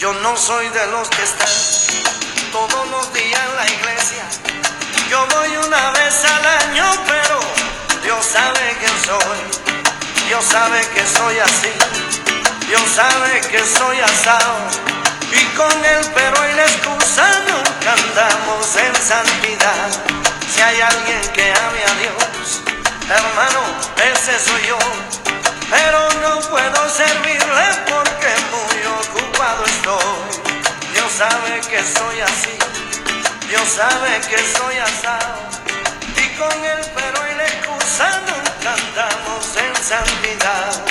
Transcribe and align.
Yo 0.00 0.14
no 0.14 0.34
soy 0.34 0.66
de 0.70 0.86
los 0.86 1.10
que 1.10 1.22
están 1.22 1.46
todos 2.52 2.88
los 2.88 3.12
días 3.12 3.38
en 3.50 3.56
la 3.56 3.66
iglesia. 3.66 4.24
Yo 5.10 5.26
voy 5.26 5.56
una 5.58 5.90
vez 5.90 6.24
al 6.24 6.46
año, 6.46 6.86
pero 7.06 7.38
Dios 8.02 8.24
sabe 8.24 8.78
quién 8.80 8.96
soy. 9.04 9.38
Dios 10.26 10.42
sabe 10.42 10.80
que 10.94 11.06
soy 11.06 11.38
así. 11.40 11.72
Dios 12.66 12.82
sabe 12.96 13.42
que 13.42 13.58
soy 13.58 14.00
asado. 14.00 14.54
Y 15.32 15.44
con 15.54 15.84
el 15.84 16.06
pero 16.14 16.50
y 16.50 16.54
la 16.54 16.64
excusa 16.64 17.28
nunca 17.50 17.92
andamos 17.92 18.76
en 18.76 18.96
santidad. 18.96 19.90
Si 20.50 20.62
hay 20.62 20.80
alguien 20.80 21.20
que 21.34 21.52
ame 21.52 21.84
a 21.84 21.94
Dios, 22.00 22.62
hermano, 23.04 23.60
ese 24.14 24.38
soy 24.48 24.66
yo. 24.66 24.78
Pero 25.68 26.08
no 26.22 26.40
puedo 26.48 26.88
servirle 26.88 27.66
porque 27.84 28.69
Dios 29.82 31.10
sabe 31.16 31.58
que 31.60 31.82
soy 31.82 32.20
así, 32.20 32.58
Dios 33.48 33.66
sabe 33.66 34.20
que 34.28 34.38
soy 34.38 34.76
asado. 34.76 35.40
Y 36.16 36.36
con 36.36 36.52
el 36.52 36.80
pero 36.94 37.18
y 37.30 37.34
la 37.34 37.46
excusa 37.46 38.20
nunca 38.26 38.74
andamos 38.74 39.56
en 39.56 39.74
santidad. 39.82 40.84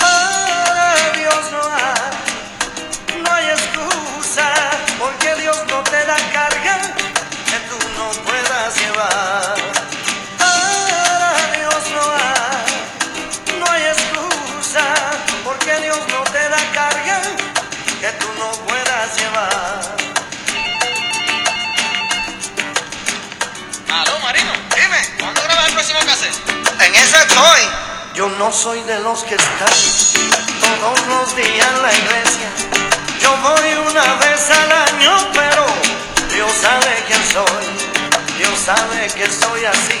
Para 0.00 1.12
Dios 1.12 1.52
no 1.52 1.62
hay, 1.72 3.22
no 3.22 3.32
hay 3.32 3.48
excusa, 3.50 4.52
porque 4.98 5.34
Dios 5.36 5.58
no 5.68 5.80
te 5.84 6.04
da 6.04 6.16
carga 6.32 6.80
que 7.46 7.58
tú 7.68 7.78
no 7.96 8.10
puedas 8.24 8.76
llevar. 8.76 9.59
Estoy. 27.30 27.62
Yo 28.14 28.28
no 28.28 28.50
soy 28.52 28.82
de 28.82 28.98
los 29.00 29.22
que 29.22 29.36
están 29.36 29.70
todos 30.60 31.06
los 31.06 31.36
días 31.36 31.68
en 31.76 31.82
la 31.82 31.92
iglesia. 31.92 32.48
Yo 33.20 33.36
voy 33.36 33.72
una 33.88 34.14
vez 34.16 34.50
al 34.50 34.72
año, 34.72 35.16
pero 35.32 35.64
Dios 36.34 36.50
sabe 36.60 37.04
quién 37.06 37.22
soy. 37.32 37.66
Dios 38.36 38.58
sabe 38.58 39.06
que 39.14 39.30
soy 39.30 39.64
así. 39.64 40.00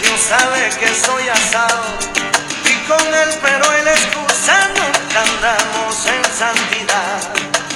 Dios 0.00 0.20
sabe 0.26 0.70
que 0.80 0.88
soy 0.94 1.28
asado. 1.28 1.82
Y 2.64 2.88
con 2.88 3.06
el 3.14 3.30
pero 3.42 3.66
la 3.84 3.92
excusa 3.92 4.68
nunca 4.68 5.20
andamos 5.20 6.06
en 6.06 6.24
santidad. 6.32 7.20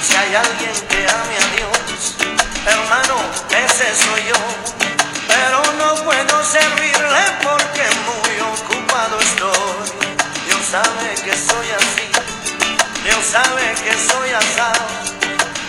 Si 0.01 0.15
hay 0.15 0.33
alguien 0.33 0.73
que 0.89 1.05
ame 1.05 1.37
a 1.37 1.47
Dios, 1.55 2.15
hermano, 2.65 3.17
ese 3.51 3.95
soy 3.95 4.23
yo. 4.25 4.35
Pero 5.27 5.61
no 5.77 6.03
puedo 6.03 6.43
servirle 6.43 6.96
sabe 13.31 13.73
que 13.83 13.91
soy 13.91 14.29
asado. 14.31 14.87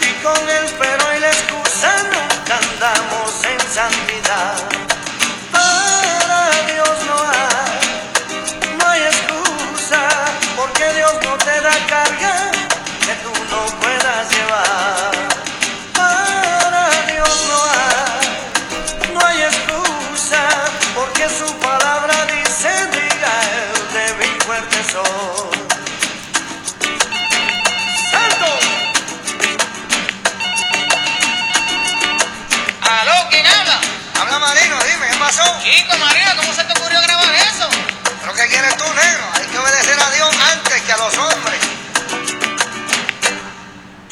Y 0.01 0.13
con 0.23 0.49
el 0.49 0.67
pero 0.79 1.17
y 1.17 1.21
la 1.21 1.29
excusa 1.29 1.68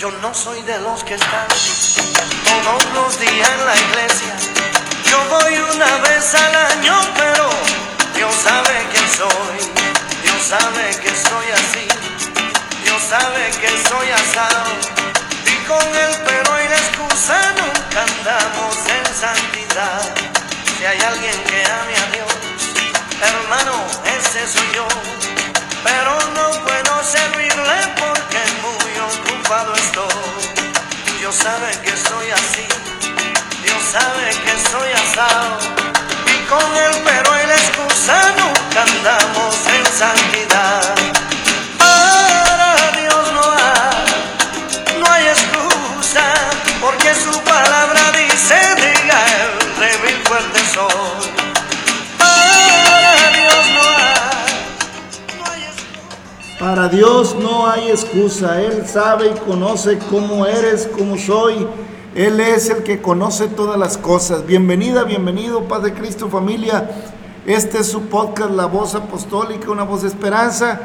Yo 0.07 0.13
no 0.23 0.33
soy 0.33 0.63
de 0.63 0.79
los 0.83 1.03
que 1.03 1.15
están 1.15 1.49
todos 1.49 2.85
los 2.95 3.19
días 3.19 3.51
en 3.59 3.67
la 3.67 3.75
iglesia. 3.75 4.37
Yo 5.11 5.19
voy 5.35 5.55
una 5.75 5.97
vez 6.07 6.33
al 6.33 6.55
año, 6.55 6.95
pero 7.17 7.51
Dios 8.15 8.33
sabe 8.33 8.87
quién 8.93 9.09
soy. 9.11 9.59
Dios 10.23 10.43
sabe 10.47 10.91
que 11.03 11.11
soy 11.11 11.47
así. 11.61 11.89
Dios 12.85 13.03
sabe 13.03 13.51
que 13.61 13.69
soy 13.89 14.09
asado. 14.11 14.65
Y 15.45 15.57
con 15.67 15.83
el 15.83 16.13
pero 16.25 16.51
y 16.65 16.69
la 16.69 16.77
excusa 16.77 17.41
nunca 17.59 18.05
andamos 18.05 18.77
en 18.87 19.07
santidad. 19.13 20.03
Si 20.79 20.85
hay 20.85 21.01
alguien 21.01 21.43
que 21.51 21.65
ame 21.65 21.97
a 21.97 22.07
Dios, 22.15 22.33
hermano, 23.23 23.75
ese 24.17 24.47
soy 24.47 24.71
yo. 24.73 24.87
Pero 25.83 26.13
no 26.37 26.65
puedo 26.65 27.03
servirle 27.03 27.79
porque 27.99 28.27
ocupado 29.15 29.75
estoy. 29.75 30.67
Dios 31.19 31.35
sabe 31.35 31.71
que 31.83 31.91
soy 31.91 32.31
así, 32.31 32.67
Dios 33.63 33.83
sabe 33.91 34.31
que 34.31 34.71
soy 34.71 34.93
asado. 34.93 35.59
Y 36.35 36.45
con 36.47 36.77
el 36.77 37.03
pero 37.05 37.35
la 37.35 37.55
excusa 37.55 38.35
nunca 38.39 38.83
andamos 38.83 39.55
en 39.67 39.87
santidad. 39.87 40.36
Para 56.77 56.91
Dios 56.91 57.35
no 57.41 57.67
hay 57.67 57.89
excusa, 57.89 58.61
Él 58.61 58.87
sabe 58.87 59.29
y 59.29 59.39
conoce 59.49 59.99
cómo 60.11 60.45
eres, 60.45 60.87
cómo 60.87 61.17
soy. 61.17 61.67
Él 62.15 62.39
es 62.39 62.69
el 62.69 62.83
que 62.83 63.01
conoce 63.01 63.49
todas 63.49 63.79
las 63.79 63.97
cosas. 63.97 64.45
Bienvenida, 64.45 65.05
bienvenido, 65.05 65.63
Paz 65.69 65.85
de 65.85 65.95
Cristo 65.95 66.29
familia. 66.29 66.91
Este 67.47 67.79
es 67.79 67.87
su 67.87 68.03
podcast, 68.09 68.51
La 68.51 68.67
Voz 68.67 68.95
Apostólica, 68.95 69.71
una 69.71 69.85
voz 69.85 70.03
de 70.03 70.09
esperanza. 70.09 70.79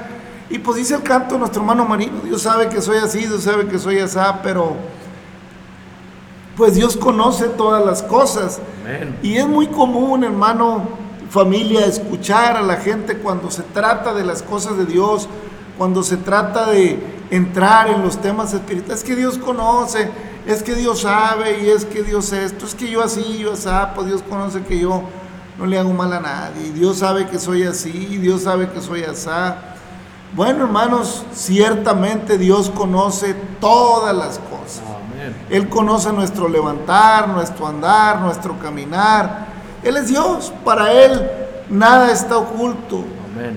Y 0.49 0.59
pues 0.59 0.77
dice 0.77 0.95
el 0.95 1.03
canto 1.03 1.33
de 1.33 1.39
nuestro 1.39 1.61
hermano 1.61 1.83
Marino, 1.83 2.21
Dios 2.23 2.43
sabe 2.43 2.69
que 2.69 2.81
soy 2.81 2.95
así, 2.95 3.25
Dios 3.25 3.43
sabe 3.43 3.67
que 3.67 3.77
soy 3.77 3.99
así, 3.99 4.17
pero 4.43 4.77
pues 6.55 6.75
Dios 6.75 6.95
conoce 6.95 7.47
todas 7.47 7.85
las 7.85 8.01
cosas. 8.01 8.61
Y 9.21 9.35
es 9.35 9.45
muy 9.45 9.67
común, 9.67 10.23
hermano, 10.23 10.87
familia, 11.29 11.85
escuchar 11.85 12.55
a 12.55 12.61
la 12.61 12.77
gente 12.77 13.17
cuando 13.17 13.51
se 13.51 13.63
trata 13.63 14.13
de 14.13 14.23
las 14.23 14.41
cosas 14.41 14.77
de 14.77 14.85
Dios, 14.85 15.27
cuando 15.81 16.03
se 16.03 16.17
trata 16.17 16.69
de 16.69 16.99
entrar 17.31 17.89
en 17.89 18.03
los 18.03 18.21
temas 18.21 18.53
espirituales. 18.53 18.99
Es 18.99 19.03
que 19.03 19.15
Dios 19.15 19.39
conoce, 19.39 20.11
es 20.45 20.61
que 20.61 20.75
Dios 20.75 21.01
sabe 21.01 21.63
y 21.63 21.71
es 21.71 21.85
que 21.85 22.03
Dios 22.03 22.31
esto, 22.33 22.67
es 22.67 22.75
que 22.75 22.87
yo 22.87 23.03
así, 23.03 23.39
yo 23.39 23.53
así, 23.53 23.67
pues 23.95 24.05
Dios 24.05 24.21
conoce 24.29 24.61
que 24.61 24.77
yo 24.77 25.01
no 25.57 25.65
le 25.65 25.79
hago 25.79 25.91
mal 25.91 26.13
a 26.13 26.19
nadie. 26.19 26.71
Dios 26.71 26.99
sabe 26.99 27.25
que 27.25 27.39
soy 27.39 27.63
así, 27.63 27.89
Dios 27.89 28.43
sabe 28.43 28.69
que 28.69 28.79
soy 28.79 29.05
así. 29.05 29.27
Bueno, 30.35 30.65
hermanos, 30.65 31.25
ciertamente 31.33 32.37
Dios 32.37 32.69
conoce 32.69 33.33
todas 33.59 34.15
las 34.15 34.37
cosas. 34.37 34.83
Él 35.49 35.67
conoce 35.67 36.13
nuestro 36.13 36.47
levantar, 36.47 37.27
nuestro 37.27 37.65
andar, 37.65 38.19
nuestro 38.19 38.59
caminar. 38.59 39.47
Él 39.81 39.97
es 39.97 40.09
Dios. 40.09 40.53
Para 40.63 40.93
Él 40.93 41.27
nada 41.71 42.11
está 42.11 42.37
oculto. 42.37 43.03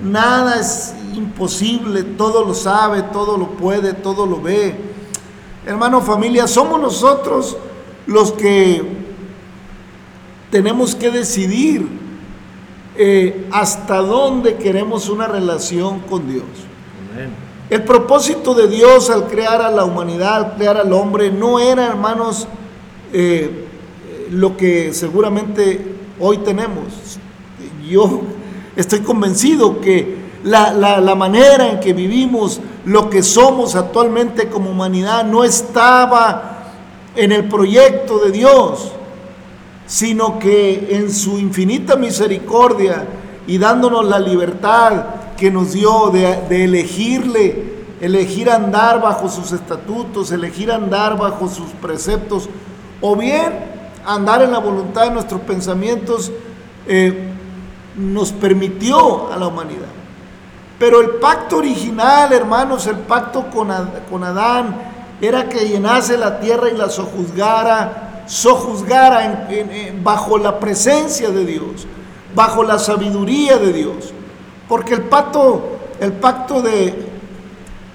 Nada 0.01 0.59
es 0.59 0.95
imposible. 1.15 2.03
Todo 2.03 2.43
lo 2.45 2.53
sabe, 2.53 3.03
todo 3.03 3.37
lo 3.37 3.49
puede, 3.51 3.93
todo 3.93 4.25
lo 4.25 4.41
ve. 4.41 4.75
Hermano, 5.65 6.01
familia, 6.01 6.47
somos 6.47 6.79
nosotros 6.79 7.57
los 8.05 8.31
que 8.31 8.83
tenemos 10.51 10.95
que 10.95 11.11
decidir 11.11 11.87
eh, 12.97 13.47
hasta 13.51 13.97
dónde 13.97 14.55
queremos 14.55 15.09
una 15.09 15.27
relación 15.27 15.99
con 16.01 16.29
Dios. 16.31 16.45
El 17.69 17.83
propósito 17.83 18.53
de 18.53 18.67
Dios 18.67 19.09
al 19.09 19.27
crear 19.27 19.61
a 19.61 19.71
la 19.71 19.85
humanidad, 19.85 20.35
al 20.35 20.55
crear 20.55 20.77
al 20.77 20.93
hombre, 20.93 21.31
no 21.31 21.59
era, 21.59 21.87
hermanos, 21.87 22.47
eh, 23.11 23.65
lo 24.31 24.55
que 24.55 24.93
seguramente 24.93 25.95
hoy 26.19 26.37
tenemos. 26.37 26.85
Yo 27.89 28.21
estoy 28.75 28.99
convencido 28.99 29.81
que 29.81 30.24
la, 30.45 31.15
manera 31.15 31.69
en 31.69 31.79
que 31.79 31.93
vivimos 31.93 32.61
lo 32.85 33.09
que 33.09 33.23
somos 33.23 33.75
actualmente 33.75 34.47
como 34.47 34.69
humanidad 34.69 35.25
no 35.25 35.43
estaba 35.43 36.71
en 37.15 37.31
el 37.31 37.49
proyecto 37.49 38.19
de 38.19 38.31
Dios, 38.31 38.91
sino 39.87 40.37
que 40.37 40.87
en 40.91 41.11
su 41.11 41.39
infinita 41.39 41.95
misericordia 41.95 43.05
y 43.47 43.57
dándonos 43.57 44.05
la 44.05 44.19
libertad 44.19 45.05
que 45.35 45.49
nos 45.49 45.73
dio 45.73 46.11
de, 46.11 46.41
de 46.47 46.65
elegirle, 46.65 47.75
elegir 47.99 48.49
andar 48.51 49.01
bajo 49.01 49.29
sus 49.29 49.51
estatutos, 49.51 50.31
elegir 50.31 50.71
andar 50.71 51.17
bajo 51.17 51.47
sus 51.47 51.69
preceptos, 51.81 52.49
o 53.01 53.15
bien 53.15 53.51
andar 54.05 54.43
en 54.43 54.51
la 54.51 54.59
voluntad 54.59 55.05
de 55.05 55.11
nuestros 55.11 55.41
pensamientos, 55.41 56.31
eh, 56.87 57.31
nos 57.97 58.31
permitió 58.31 59.31
a 59.31 59.37
la 59.37 59.47
humanidad. 59.47 59.94
Pero 60.77 60.99
el 60.99 61.11
pacto 61.11 61.57
original, 61.57 62.33
hermanos, 62.33 62.85
el 62.87 62.97
pacto 62.97 63.49
con, 63.49 63.69
con 64.09 64.23
Adán, 64.23 64.75
era 65.21 65.47
que 65.47 65.67
llenase 65.67 66.17
la 66.17 66.39
tierra 66.39 66.69
y 66.69 66.75
la 66.75 66.89
sojuzgara, 66.89 68.23
sojuzgara 68.27 69.47
bajo 70.03 70.37
la 70.37 70.59
presencia 70.59 71.29
de 71.29 71.45
Dios, 71.45 71.87
bajo 72.33 72.63
la 72.63 72.77
sabiduría 72.77 73.57
de 73.57 73.71
Dios. 73.71 74.13
Porque 74.67 74.95
el 74.95 75.03
pacto, 75.03 75.77
el 75.99 76.11
pacto 76.13 76.61
de 76.61 77.07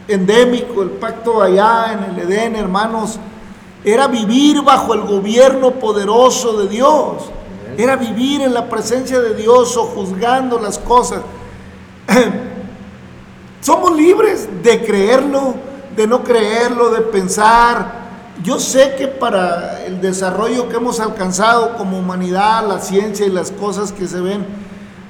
endémico, 0.09 0.83
el 0.83 0.91
pacto 0.91 1.43
allá 1.43 1.93
en 1.93 2.15
el 2.15 2.19
Edén, 2.21 2.57
hermanos, 2.57 3.19
era 3.85 4.09
vivir 4.09 4.63
bajo 4.63 4.95
el 4.95 5.03
gobierno 5.03 5.73
poderoso 5.73 6.57
de 6.63 6.69
Dios. 6.69 7.31
Era 7.77 7.97
vivir 7.97 8.41
en 8.41 8.55
la 8.55 8.69
presencia 8.69 9.21
de 9.21 9.35
Dios 9.35 9.77
o 9.77 9.85
juzgando 9.85 10.59
las 10.59 10.79
cosas. 10.79 11.21
Somos 13.61 13.95
libres 13.95 14.49
de 14.63 14.85
creerlo, 14.85 15.55
de 15.95 16.07
no 16.07 16.25
creerlo, 16.25 16.91
de 16.91 17.03
pensar. 17.03 18.01
Yo 18.43 18.59
sé 18.59 18.95
que 18.97 19.07
para 19.07 19.85
el 19.85 20.01
desarrollo 20.01 20.69
que 20.69 20.77
hemos 20.77 20.99
alcanzado 20.99 21.77
como 21.77 21.99
humanidad, 21.99 22.67
la 22.67 22.81
ciencia 22.81 23.27
y 23.27 23.31
las 23.31 23.51
cosas 23.51 23.93
que 23.93 24.09
se 24.09 24.21
ven, 24.21 24.47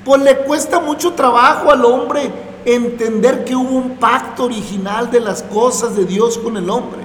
pues 0.05 0.21
le 0.23 0.39
cuesta 0.39 0.81
mucho 0.81 1.13
trabajo 1.13 1.71
al 1.71 1.85
hombre 1.85 2.33
entender 2.65 3.45
que 3.45 3.55
hubo 3.55 3.77
un 3.77 3.97
pacto 3.97 4.45
original 4.45 5.11
de 5.11 5.21
las 5.21 5.43
cosas 5.43 5.97
de 5.97 6.05
Dios 6.05 6.39
con 6.39 6.57
el 6.57 6.69
hombre. 6.71 7.01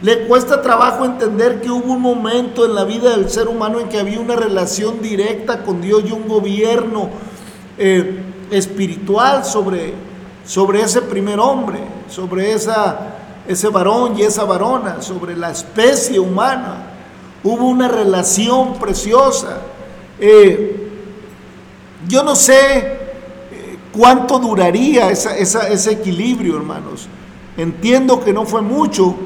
Le 0.00 0.28
cuesta 0.28 0.62
trabajo 0.62 1.04
entender 1.04 1.60
que 1.60 1.70
hubo 1.70 1.94
un 1.94 2.02
momento 2.02 2.64
en 2.64 2.76
la 2.76 2.84
vida 2.84 3.10
del 3.10 3.28
ser 3.28 3.48
humano 3.48 3.80
en 3.80 3.88
que 3.88 3.98
había 3.98 4.20
una 4.20 4.36
relación 4.36 5.02
directa 5.02 5.64
con 5.64 5.80
Dios 5.80 6.04
y 6.06 6.12
un 6.12 6.28
gobierno 6.28 7.10
eh, 7.78 8.22
espiritual 8.52 9.44
sobre, 9.44 9.94
sobre 10.48 10.80
ese 10.80 11.02
primer 11.02 11.38
hombre, 11.38 11.78
sobre 12.08 12.52
esa, 12.52 13.16
ese 13.46 13.68
varón 13.68 14.18
y 14.18 14.22
esa 14.22 14.44
varona, 14.44 15.02
sobre 15.02 15.36
la 15.36 15.50
especie 15.50 16.18
humana. 16.18 16.86
Hubo 17.44 17.66
una 17.66 17.86
relación 17.86 18.78
preciosa. 18.78 19.58
Eh, 20.18 20.90
yo 22.08 22.22
no 22.22 22.34
sé 22.34 22.78
eh, 22.78 23.78
cuánto 23.92 24.38
duraría 24.38 25.10
ese 25.10 25.92
equilibrio, 25.92 26.56
hermanos. 26.56 27.08
Entiendo 27.58 28.24
que 28.24 28.32
no 28.32 28.46
fue 28.46 28.62
mucho, 28.62 29.16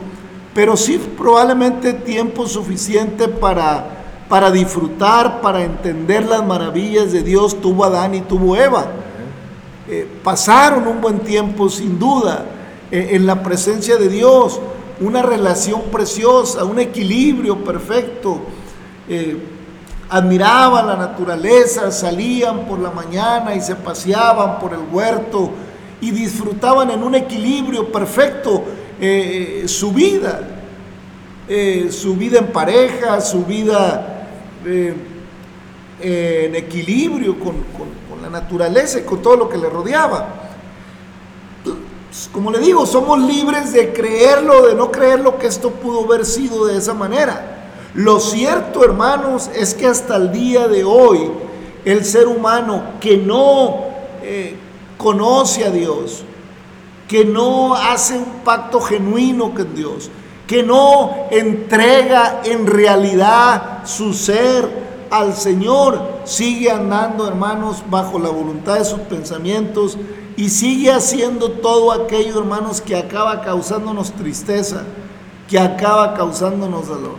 pero 0.52 0.76
sí 0.76 1.00
probablemente 1.16 1.92
tiempo 1.92 2.48
suficiente 2.48 3.28
para, 3.28 3.84
para 4.28 4.50
disfrutar, 4.50 5.40
para 5.40 5.62
entender 5.62 6.26
las 6.26 6.44
maravillas 6.44 7.12
de 7.12 7.22
Dios 7.22 7.60
tuvo 7.60 7.84
Adán 7.84 8.16
y 8.16 8.22
tuvo 8.22 8.56
Eva. 8.56 8.90
Eh, 9.94 10.08
pasaron 10.24 10.88
un 10.88 11.02
buen 11.02 11.18
tiempo 11.18 11.68
sin 11.68 11.98
duda 11.98 12.46
eh, 12.90 13.08
en 13.10 13.26
la 13.26 13.42
presencia 13.42 13.98
de 13.98 14.08
Dios, 14.08 14.58
una 15.00 15.20
relación 15.20 15.82
preciosa, 15.92 16.64
un 16.64 16.78
equilibrio 16.78 17.62
perfecto. 17.62 18.40
Eh, 19.06 19.36
admiraban 20.08 20.86
la 20.86 20.96
naturaleza, 20.96 21.90
salían 21.90 22.64
por 22.64 22.78
la 22.78 22.90
mañana 22.90 23.54
y 23.54 23.60
se 23.60 23.74
paseaban 23.74 24.58
por 24.60 24.72
el 24.72 24.80
huerto 24.90 25.50
y 26.00 26.10
disfrutaban 26.10 26.90
en 26.90 27.02
un 27.02 27.14
equilibrio 27.14 27.92
perfecto 27.92 28.64
eh, 28.98 29.64
su 29.66 29.92
vida, 29.92 30.40
su 31.90 32.16
vida 32.16 32.38
en 32.38 32.46
pareja, 32.46 33.20
su 33.20 33.44
vida 33.44 34.26
en 36.00 36.54
equilibrio 36.54 37.38
con, 37.38 37.56
con, 37.76 38.01
naturaleza 38.32 38.98
y 38.98 39.02
con 39.02 39.22
todo 39.22 39.36
lo 39.36 39.48
que 39.48 39.58
le 39.58 39.70
rodeaba. 39.70 40.26
Como 42.32 42.50
le 42.50 42.58
digo, 42.58 42.84
somos 42.84 43.20
libres 43.20 43.72
de 43.72 43.92
creerlo, 43.92 44.66
de 44.66 44.74
no 44.74 44.90
creerlo 44.90 45.38
que 45.38 45.46
esto 45.46 45.70
pudo 45.70 46.04
haber 46.04 46.26
sido 46.26 46.66
de 46.66 46.76
esa 46.76 46.92
manera. 46.92 47.68
Lo 47.94 48.20
cierto, 48.20 48.84
hermanos, 48.84 49.50
es 49.54 49.74
que 49.74 49.86
hasta 49.86 50.16
el 50.16 50.32
día 50.32 50.66
de 50.66 50.82
hoy 50.82 51.30
el 51.84 52.04
ser 52.04 52.26
humano 52.26 52.82
que 53.00 53.16
no 53.16 53.84
conoce 54.98 55.64
a 55.64 55.70
Dios, 55.70 56.24
que 57.08 57.24
no 57.24 57.74
hace 57.74 58.16
un 58.16 58.42
pacto 58.44 58.80
genuino 58.80 59.54
con 59.54 59.74
Dios, 59.74 60.10
que 60.46 60.62
no 60.62 61.28
entrega 61.30 62.40
en 62.44 62.66
realidad 62.66 63.80
su 63.84 64.12
ser 64.12 64.81
al 65.12 65.36
Señor, 65.36 66.00
sigue 66.24 66.70
andando, 66.70 67.28
hermanos, 67.28 67.84
bajo 67.90 68.18
la 68.18 68.30
voluntad 68.30 68.78
de 68.78 68.84
sus 68.86 69.00
pensamientos 69.00 69.98
y 70.36 70.48
sigue 70.48 70.90
haciendo 70.90 71.50
todo 71.50 71.92
aquello, 71.92 72.38
hermanos, 72.38 72.80
que 72.80 72.96
acaba 72.96 73.42
causándonos 73.42 74.12
tristeza, 74.12 74.84
que 75.48 75.58
acaba 75.58 76.14
causándonos 76.14 76.88
dolor. 76.88 77.16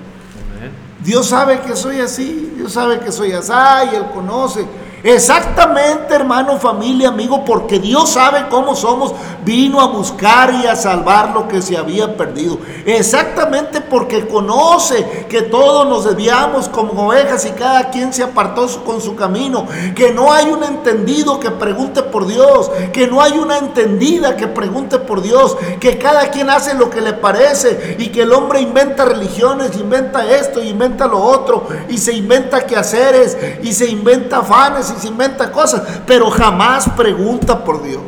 Dios 1.04 1.28
sabe 1.28 1.60
que 1.62 1.76
soy 1.76 2.00
así, 2.00 2.54
Dios 2.58 2.74
sabe 2.74 3.00
que 3.00 3.12
soy 3.12 3.34
así, 3.34 3.52
y 3.92 3.96
Él 3.96 4.06
conoce 4.12 4.66
Exactamente, 5.04 6.16
hermano, 6.16 6.58
familia, 6.58 7.10
amigo, 7.10 7.44
porque 7.44 7.78
Dios 7.78 8.12
sabe 8.12 8.46
cómo 8.50 8.74
somos, 8.74 9.14
vino 9.44 9.82
a 9.82 9.88
buscar 9.88 10.54
y 10.64 10.66
a 10.66 10.78
salvar 10.78 11.32
lo 11.34 11.46
que 11.50 11.62
se 11.62 11.76
había 11.76 12.16
perdido. 12.16 12.58
Exactamente 12.86 13.82
porque 13.82 14.26
conoce 14.26 15.26
que 15.28 15.42
todos 15.42 15.86
nos 15.88 16.06
desviamos 16.06 16.70
como 16.70 17.08
ovejas 17.08 17.46
y 17.46 17.50
cada 17.52 17.90
quien 17.90 18.14
se 18.14 18.24
apartó 18.24 18.66
con 18.86 19.02
su 19.02 19.16
camino, 19.16 19.68
que 19.94 20.14
no 20.14 20.32
hay 20.32 20.50
un 20.50 20.64
entendido 20.64 21.38
que 21.38 21.52
pregunte 21.52 22.02
por 22.04 22.26
Dios, 22.26 22.72
que 22.94 23.08
no 23.08 23.22
hay 23.22 23.34
una 23.34 23.58
entendida 23.58 24.38
que 24.38 24.48
pregunte 24.48 25.00
por 25.00 25.22
Dios, 25.22 25.58
que 25.82 25.98
cada 25.98 26.30
quien 26.32 26.50
hace 26.50 26.76
lo 26.76 26.90
que 26.90 27.02
le 27.02 27.12
parece 27.12 27.98
y 28.00 28.08
que 28.08 28.22
el 28.22 28.32
hombre 28.32 28.62
inventa 28.62 29.04
religiones, 29.04 29.76
inventa 29.76 30.26
esto, 30.26 30.64
inventa 30.64 31.08
lo 31.08 31.22
otro 31.22 31.68
y 31.90 31.98
se 31.98 32.14
inventa 32.14 32.66
quehaceres 32.66 33.38
y 33.62 33.74
se 33.74 33.90
inventa 33.90 34.38
afanes 34.38 34.93
se 35.00 35.08
inventa 35.08 35.52
cosas, 35.52 35.82
pero 36.06 36.30
jamás 36.30 36.90
pregunta 36.90 37.64
por 37.64 37.84
Dios. 37.84 38.02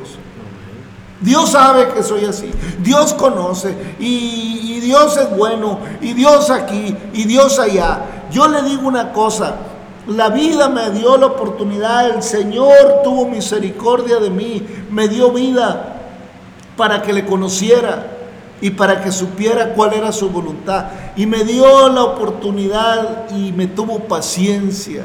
Dios 1.22 1.52
sabe 1.52 1.90
que 1.90 2.04
soy 2.04 2.26
así, 2.26 2.52
Dios 2.80 3.14
conoce 3.14 3.76
y, 4.00 4.76
y, 4.76 4.80
Dios 4.82 5.18
es 5.18 5.36
bueno 5.36 5.80
y 6.02 6.14
Dios 6.14 6.50
aquí 6.50 6.96
y 7.14 7.24
Dios 7.24 7.58
allá. 7.58 8.02
Yo 8.32 8.48
le 8.48 8.62
digo 8.64 8.88
una 8.88 9.12
cosa, 9.14 9.56
la 10.08 10.30
vida 10.30 10.70
me 10.70 10.92
dio 10.92 11.18
la 11.18 11.28
oportunidad, 11.28 12.10
el 12.10 12.22
Señor 12.22 13.02
tuvo 13.04 13.28
misericordia 13.28 14.18
de 14.18 14.30
mí, 14.30 14.68
me 14.92 15.08
dio 15.08 15.32
vida 15.32 15.96
para 16.78 17.02
que 17.02 17.14
le 17.14 17.26
conociera 17.26 18.12
y 18.62 18.72
para 18.72 19.02
que 19.02 19.12
supiera 19.12 19.74
cuál 19.74 19.94
era 19.94 20.12
su 20.12 20.30
voluntad. 20.30 20.86
Y 21.16 21.26
me 21.26 21.44
dio 21.44 21.90
la 21.90 22.04
oportunidad 22.04 23.30
y 23.32 23.52
me 23.52 23.68
tuvo 23.68 24.00
paciencia 24.00 25.04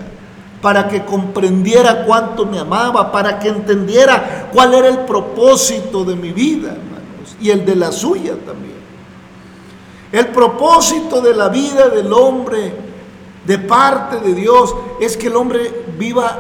para 0.62 0.88
que 0.88 1.04
comprendiera 1.04 2.04
cuánto 2.04 2.44
me 2.46 2.58
amaba, 2.58 3.10
para 3.10 3.38
que 3.38 3.48
entendiera 3.48 4.50
cuál 4.52 4.74
era 4.74 4.88
el 4.88 5.00
propósito 5.00 6.04
de 6.04 6.16
mi 6.16 6.32
vida, 6.32 6.72
hermanos, 6.72 7.36
y 7.40 7.50
el 7.50 7.64
de 7.64 7.76
la 7.76 7.92
suya 7.92 8.34
también. 8.44 8.80
El 10.12 10.28
propósito 10.28 11.20
de 11.20 11.34
la 11.34 11.48
vida 11.48 11.88
del 11.88 12.12
hombre 12.12 12.72
de 13.46 13.58
parte 13.58 14.20
de 14.20 14.34
Dios 14.34 14.74
es 15.00 15.16
que 15.16 15.28
el 15.28 15.36
hombre 15.36 15.84
viva 15.98 16.38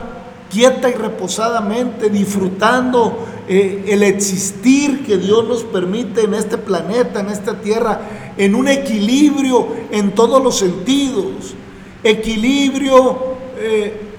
quieta 0.50 0.90
y 0.90 0.94
reposadamente, 0.94 2.10
disfrutando 2.10 3.26
eh, 3.48 3.84
el 3.88 4.02
existir 4.02 5.06
que 5.06 5.16
Dios 5.16 5.46
nos 5.46 5.62
permite 5.62 6.22
en 6.22 6.34
este 6.34 6.58
planeta, 6.58 7.20
en 7.20 7.28
esta 7.28 7.60
tierra, 7.60 8.00
en 8.36 8.54
un 8.54 8.68
equilibrio 8.68 9.68
en 9.90 10.12
todos 10.12 10.42
los 10.42 10.58
sentidos. 10.58 11.54
Equilibrio 12.02 13.18
eh, 13.56 14.09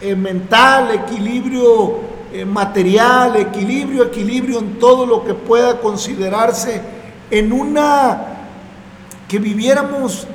eh, 0.00 0.14
mental, 0.14 0.90
equilibrio 0.92 1.96
eh, 2.32 2.44
material, 2.44 3.36
equilibrio, 3.36 4.04
equilibrio 4.04 4.58
en 4.58 4.78
todo 4.78 5.06
lo 5.06 5.24
que 5.24 5.34
pueda 5.34 5.80
considerarse 5.80 6.80
en 7.30 7.52
una, 7.52 8.26
que 9.26 9.38
viviéramos 9.38 10.26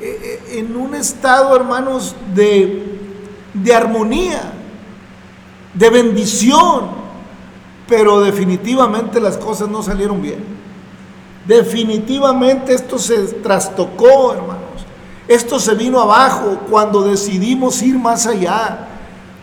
eh, 0.00 0.42
en 0.52 0.76
un 0.76 0.94
estado, 0.94 1.56
hermanos, 1.56 2.14
de, 2.34 2.98
de 3.54 3.74
armonía, 3.74 4.52
de 5.74 5.90
bendición, 5.90 6.90
pero 7.88 8.20
definitivamente 8.20 9.20
las 9.20 9.38
cosas 9.38 9.68
no 9.68 9.82
salieron 9.82 10.20
bien. 10.20 10.44
Definitivamente 11.46 12.74
esto 12.74 12.98
se 12.98 13.18
trastocó, 13.42 14.34
hermanos. 14.34 14.62
Esto 15.28 15.58
se 15.58 15.74
vino 15.74 16.00
abajo 16.00 16.58
cuando 16.68 17.02
decidimos 17.02 17.82
ir 17.82 17.98
más 17.98 18.26
allá, 18.26 18.88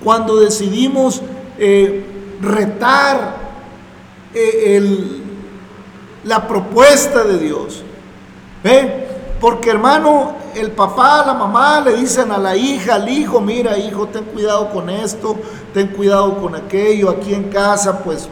cuando 0.03 0.39
decidimos 0.39 1.21
eh, 1.57 2.05
retar 2.41 3.37
eh, 4.33 5.21
la 6.23 6.47
propuesta 6.47 7.23
de 7.23 7.37
Dios. 7.39 7.83
¿Ve? 8.63 9.07
Porque 9.39 9.69
hermano, 9.69 10.35
el 10.55 10.71
papá, 10.71 11.23
la 11.25 11.33
mamá 11.33 11.79
le 11.81 11.95
dicen 11.95 12.31
a 12.31 12.37
la 12.37 12.55
hija, 12.55 12.95
al 12.95 13.09
hijo, 13.09 13.39
mira 13.39 13.77
hijo, 13.77 14.07
ten 14.07 14.25
cuidado 14.25 14.69
con 14.71 14.89
esto, 14.89 15.37
ten 15.73 15.87
cuidado 15.87 16.41
con 16.41 16.55
aquello, 16.55 17.09
aquí 17.09 17.33
en 17.33 17.43
casa 17.49 18.03
pues 18.03 18.27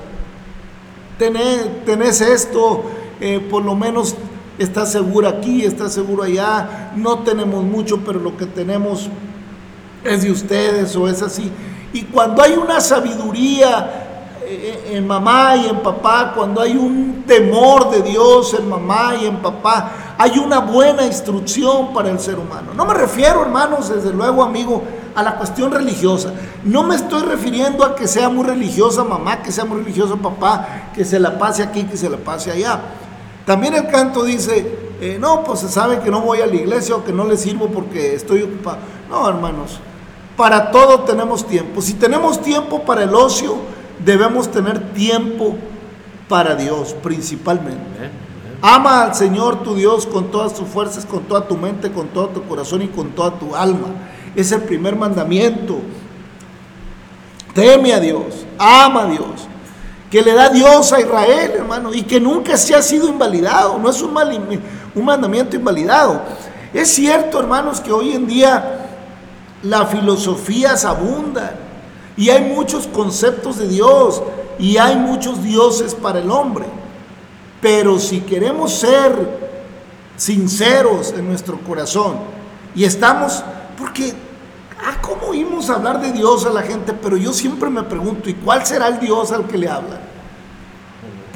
tenés, 1.18 1.86
tenés 1.86 2.22
esto, 2.22 2.84
eh, 3.22 3.40
por 3.50 3.64
lo 3.64 3.76
menos 3.76 4.16
estás 4.58 4.92
seguro 4.92 5.28
aquí, 5.28 5.64
estás 5.64 5.94
seguro 5.94 6.24
allá, 6.24 6.92
no 6.96 7.20
tenemos 7.20 7.64
mucho, 7.64 8.00
pero 8.06 8.20
lo 8.20 8.36
que 8.36 8.46
tenemos 8.46 9.10
es 10.08 10.24
de 10.24 10.32
ustedes 10.32 10.96
o 10.96 11.08
es 11.08 11.22
así. 11.22 11.52
Y 11.94 12.04
cuando 12.04 12.42
hay 12.42 12.54
una 12.54 12.82
sabiduría 12.82 14.08
eh, 14.44 14.92
en 14.94 15.06
mamá 15.06 15.56
y 15.56 15.68
en 15.68 15.78
papá, 15.82 16.34
cuando 16.36 16.62
hay 16.62 16.76
un 16.78 17.24
temor 17.28 17.90
de 17.90 18.02
Dios 18.02 18.54
en 18.54 18.70
mamá 18.70 19.16
y 19.22 19.26
en 19.26 19.38
papá, 19.38 20.16
hay 20.18 20.40
una 20.40 20.60
buena 20.60 21.06
instrucción 21.06 21.94
para 21.94 22.10
el 22.10 22.20
ser 22.20 22.40
humano. 22.40 22.74
No 22.76 22.86
me 22.86 22.94
refiero, 22.94 23.42
hermanos, 23.42 23.90
desde 23.90 24.12
luego, 24.12 24.44
amigo, 24.44 24.84
a 25.16 25.24
la 25.24 25.36
cuestión 25.36 25.72
religiosa. 25.72 26.32
No 26.64 26.84
me 26.84 26.96
estoy 26.96 27.24
refiriendo 27.24 27.84
a 27.84 27.96
que 27.96 28.08
sea 28.08 28.30
muy 28.30 28.46
religiosa 28.46 29.04
mamá, 29.04 29.42
que 29.42 29.52
sea 29.52 29.66
muy 29.66 29.80
religioso 29.80 30.18
papá, 30.18 30.92
que 30.94 31.04
se 31.04 31.20
la 31.20 31.38
pase 31.38 31.64
aquí, 31.64 31.84
que 31.84 31.98
se 31.98 32.10
la 32.10 32.18
pase 32.18 32.52
allá. 32.52 32.80
También 33.46 33.74
el 33.74 33.88
canto 33.88 34.24
dice, 34.24 34.88
eh, 35.02 35.18
no, 35.20 35.44
pues 35.44 35.62
se 35.62 35.70
sabe 35.70 36.00
que 36.00 36.12
no 36.12 36.22
voy 36.22 36.42
a 36.42 36.46
la 36.46 36.56
iglesia 36.56 36.96
o 36.96 37.04
que 37.04 37.12
no 37.12 37.26
le 37.26 37.36
sirvo 37.36 37.68
porque 37.68 38.14
estoy 38.14 38.44
ocupado. 38.44 38.78
No, 39.10 39.28
hermanos, 39.28 39.80
para 40.38 40.72
todo 40.72 41.02
tenemos 41.02 41.46
tiempo. 41.46 41.82
Si 41.82 41.96
tenemos 41.96 42.42
tiempo 42.42 42.84
para 42.84 43.04
el 43.04 43.14
ocio, 43.16 43.58
debemos 44.06 44.50
tener 44.50 44.94
tiempo 44.94 45.56
para 46.30 46.56
Dios 46.56 46.96
principalmente. 47.02 48.12
Ama 48.62 49.04
al 49.04 49.16
Señor 49.16 49.64
tu 49.64 49.76
Dios 49.76 50.06
con 50.06 50.32
todas 50.32 50.54
tus 50.54 50.68
fuerzas, 50.68 51.06
con 51.06 51.24
toda 51.24 51.48
tu 51.48 51.58
mente, 51.58 51.92
con 51.92 52.08
todo 52.10 52.30
tu 52.30 52.44
corazón 52.44 52.84
y 52.84 52.88
con 52.88 53.10
toda 53.10 53.32
tu 53.32 53.56
alma. 53.56 53.88
Es 54.36 54.52
el 54.52 54.62
primer 54.62 54.96
mandamiento. 54.96 55.80
Teme 57.54 57.92
a 57.94 58.00
Dios, 58.00 58.46
ama 58.60 59.04
a 59.04 59.08
Dios, 59.08 59.48
que 60.12 60.22
le 60.22 60.34
da 60.34 60.50
Dios 60.50 60.94
a 60.94 61.02
Israel, 61.02 61.54
hermano, 61.56 61.92
y 61.92 62.04
que 62.04 62.20
nunca 62.20 62.56
se 62.58 62.76
ha 62.76 62.84
sido 62.84 63.08
invalidado. 63.08 63.80
No 63.80 63.90
es 63.90 64.00
un, 64.04 64.16
un 64.94 65.06
mandamiento 65.06 65.56
invalidado. 65.56 66.22
Es 66.72 66.90
cierto, 66.90 67.40
hermanos, 67.40 67.82
que 67.82 67.92
hoy 67.92 68.12
en 68.12 68.28
día 68.28 68.87
la 69.64 69.86
filosofía 69.86 70.76
abunda 70.86 71.56
y 72.16 72.30
hay 72.30 72.42
muchos 72.42 72.88
conceptos 72.88 73.58
de 73.58 73.68
Dios 73.68 74.22
y 74.60 74.78
hay 74.78 74.96
muchos 74.96 75.44
dioses 75.44 75.94
para 75.94 76.20
el 76.20 76.32
hombre. 76.32 76.66
Pero 77.62 78.00
si 78.00 78.22
queremos 78.22 78.74
ser 78.74 79.48
sinceros 80.16 81.12
en 81.12 81.28
nuestro 81.28 81.60
corazón 81.60 82.18
y 82.76 82.84
estamos, 82.84 83.44
porque, 83.78 84.14
ah, 84.80 84.98
¿cómo 85.02 85.28
oímos 85.28 85.70
hablar 85.70 86.02
de 86.02 86.12
Dios 86.12 86.46
a 86.46 86.50
la 86.50 86.62
gente? 86.64 86.94
Pero 86.94 87.18
yo 87.18 87.34
siempre 87.34 87.70
me 87.70 87.84
pregunto, 87.84 88.30
¿y 88.30 88.34
cuál 88.34 88.66
será 88.66 88.88
el 88.88 89.00
Dios 89.00 89.32
al 89.32 89.48
que 89.48 89.58
le 89.58 89.70
hablan? 89.70 90.00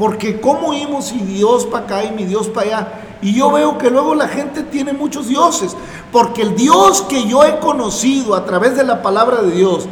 Porque 0.02 0.42
¿cómo 0.42 0.70
oímos 0.70 1.12
y 1.12 1.20
Dios 1.20 1.68
para 1.68 1.86
acá 1.86 2.04
y 2.04 2.10
mi 2.10 2.26
Dios 2.26 2.48
para 2.48 2.66
allá? 2.66 2.94
Y 3.22 3.36
yo 3.36 3.52
veo 3.52 3.78
que 3.78 3.92
luego 3.92 4.16
la 4.16 4.28
gente 4.28 4.64
tiene 4.64 4.94
muchos 4.94 5.28
dioses, 5.28 5.78
porque 6.12 6.42
el 6.42 6.56
Dios 6.56 7.04
que 7.04 7.28
yo 7.28 7.44
he 7.44 7.60
conocido 7.60 8.34
a 8.34 8.44
través 8.44 8.76
de 8.76 8.84
la 8.84 9.04
palabra 9.04 9.44
de 9.44 9.52
Dios, 9.52 9.88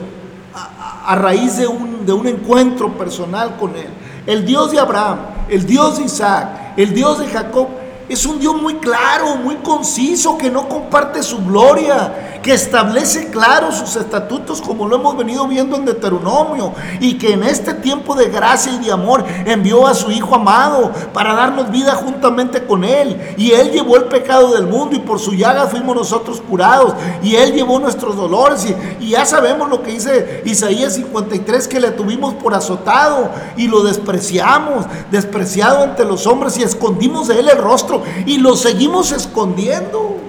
a, 0.55 1.11
a 1.11 1.15
raíz 1.15 1.57
de 1.57 1.67
un, 1.67 2.07
de 2.07 2.13
un 2.13 2.25
encuentro 2.25 2.97
personal 2.97 3.55
con 3.57 3.75
Él, 3.75 3.89
el 4.25 4.47
Dios 4.47 4.71
de 4.71 4.79
Abraham, 4.79 5.19
el 5.47 5.67
Dios 5.67 5.99
de 5.99 6.05
Isaac, 6.05 6.73
el 6.75 6.91
Dios 6.95 7.19
de 7.19 7.27
Jacob, 7.27 7.67
es 8.09 8.25
un 8.25 8.39
Dios 8.39 8.59
muy 8.59 8.77
claro, 8.77 9.35
muy 9.35 9.57
conciso, 9.57 10.39
que 10.39 10.49
no 10.49 10.67
comparte 10.67 11.21
su 11.21 11.45
gloria, 11.45 12.28
que 12.41 12.53
establece 12.53 13.29
claro 13.29 13.71
sus 13.71 13.95
estatutos 13.95 14.61
como 14.61 14.87
lo 14.87 14.95
hemos 14.95 15.17
venido 15.17 15.47
viendo 15.47 15.75
en 15.75 15.85
Deuteronomio 15.85 16.73
y 16.99 17.17
que 17.17 17.33
en 17.33 17.43
este 17.43 17.73
tiempo 17.73 18.15
de 18.15 18.29
gracia 18.29 18.73
y 18.73 18.85
de 18.85 18.91
amor 18.91 19.23
envió 19.45 19.87
a 19.87 19.93
su 19.93 20.11
Hijo 20.11 20.35
amado 20.35 20.91
para 21.13 21.33
darnos 21.33 21.71
vida 21.71 21.95
juntamente 21.95 22.65
con 22.65 22.83
Él. 22.83 23.35
Y 23.37 23.51
Él 23.51 23.71
llevó 23.71 23.97
el 23.97 24.05
pecado 24.05 24.53
del 24.53 24.67
mundo 24.67 24.95
y 24.95 24.99
por 24.99 25.19
su 25.19 25.33
llaga 25.33 25.67
fuimos 25.67 25.95
nosotros 25.95 26.41
curados 26.41 26.93
y 27.21 27.35
Él 27.35 27.53
llevó 27.53 27.79
nuestros 27.79 28.15
dolores 28.15 28.65
y, 28.65 29.03
y 29.05 29.09
ya 29.09 29.25
sabemos 29.25 29.69
lo 29.69 29.81
que 29.81 29.91
dice 29.91 30.41
Isaías 30.45 30.95
53, 30.95 31.67
que 31.67 31.79
le 31.79 31.91
tuvimos 31.91 32.33
por 32.35 32.53
azotado 32.53 33.29
y 33.57 33.67
lo 33.67 33.83
despreciamos, 33.83 34.85
despreciado 35.11 35.83
ante 35.83 36.05
los 36.05 36.25
hombres 36.27 36.57
y 36.57 36.63
escondimos 36.63 37.27
de 37.27 37.39
Él 37.39 37.49
el 37.49 37.57
rostro 37.57 38.03
y 38.25 38.37
lo 38.37 38.55
seguimos 38.55 39.11
escondiendo. 39.11 40.28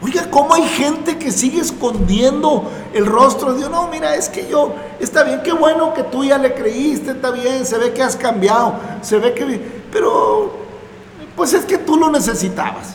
Oiga, 0.00 0.30
¿cómo 0.30 0.54
hay 0.54 0.62
gente 0.62 1.18
que 1.18 1.32
sigue 1.32 1.60
escondiendo 1.60 2.70
el 2.94 3.04
rostro 3.04 3.54
Dios? 3.54 3.68
No, 3.68 3.88
mira, 3.88 4.14
es 4.14 4.28
que 4.28 4.46
yo, 4.48 4.72
está 5.00 5.24
bien, 5.24 5.42
qué 5.42 5.52
bueno 5.52 5.92
que 5.92 6.04
tú 6.04 6.22
ya 6.24 6.38
le 6.38 6.54
creíste, 6.54 7.10
está 7.10 7.32
bien, 7.32 7.66
se 7.66 7.78
ve 7.78 7.92
que 7.92 8.02
has 8.02 8.14
cambiado, 8.14 8.74
se 9.02 9.18
ve 9.18 9.34
que... 9.34 9.78
Pero, 9.90 10.52
pues 11.34 11.52
es 11.52 11.64
que 11.64 11.78
tú 11.78 11.96
lo 11.96 12.10
necesitabas. 12.10 12.94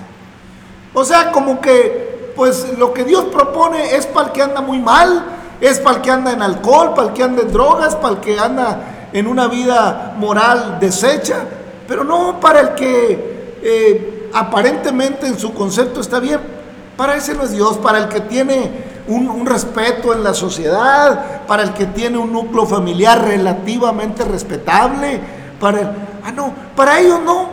O 0.93 1.03
sea, 1.03 1.31
como 1.31 1.60
que, 1.60 2.31
pues 2.38 2.77
lo 2.77 2.93
que 2.93 3.03
Dios 3.03 3.25
propone 3.25 3.95
es 3.95 4.05
para 4.05 4.27
el 4.27 4.31
que 4.31 4.41
anda 4.41 4.62
muy 4.62 4.79
mal, 4.79 5.25
es 5.60 5.79
para 5.79 5.98
el 5.98 6.01
que 6.01 6.12
anda 6.12 6.31
en 6.31 6.41
alcohol, 6.41 6.93
para 6.93 7.10
el 7.10 7.13
que 7.13 7.24
anda 7.24 7.41
en 7.41 7.51
drogas, 7.51 7.98
para 7.98 8.15
el 8.15 8.19
que 8.22 8.39
anda 8.39 9.10
en 9.12 9.27
una 9.27 9.48
vida 9.48 10.15
moral 10.17 10.77
deshecha, 10.79 11.45
pero 11.86 12.05
no 12.05 12.39
para 12.39 12.62
el 12.62 12.75
que 12.75 13.60
eh, 13.62 14.29
aparentemente 14.33 15.27
en 15.27 15.38
su 15.38 15.53
concepto 15.53 16.00
está 16.00 16.19
bien. 16.19 16.62
Para 16.98 17.16
ese 17.16 17.34
no 17.34 17.44
es 17.44 17.52
Dios, 17.52 17.78
para 17.78 17.98
el 18.00 18.08
que 18.08 18.22
tiene 18.22 18.72
un, 19.08 19.46
respeto 19.46 20.14
en 20.14 20.24
la 20.24 20.34
sociedad, 20.34 21.46
para 21.48 21.64
el 21.64 21.74
que 21.74 21.88
tiene 21.88 22.18
un 22.18 22.32
núcleo 22.32 22.66
familiar 22.66 23.24
relativamente 23.24 24.24
respetable, 24.24 25.20
para 25.60 25.96
ah 26.24 26.32
no, 26.32 26.54
para 26.76 27.00
ellos 27.00 27.20
no, 27.26 27.50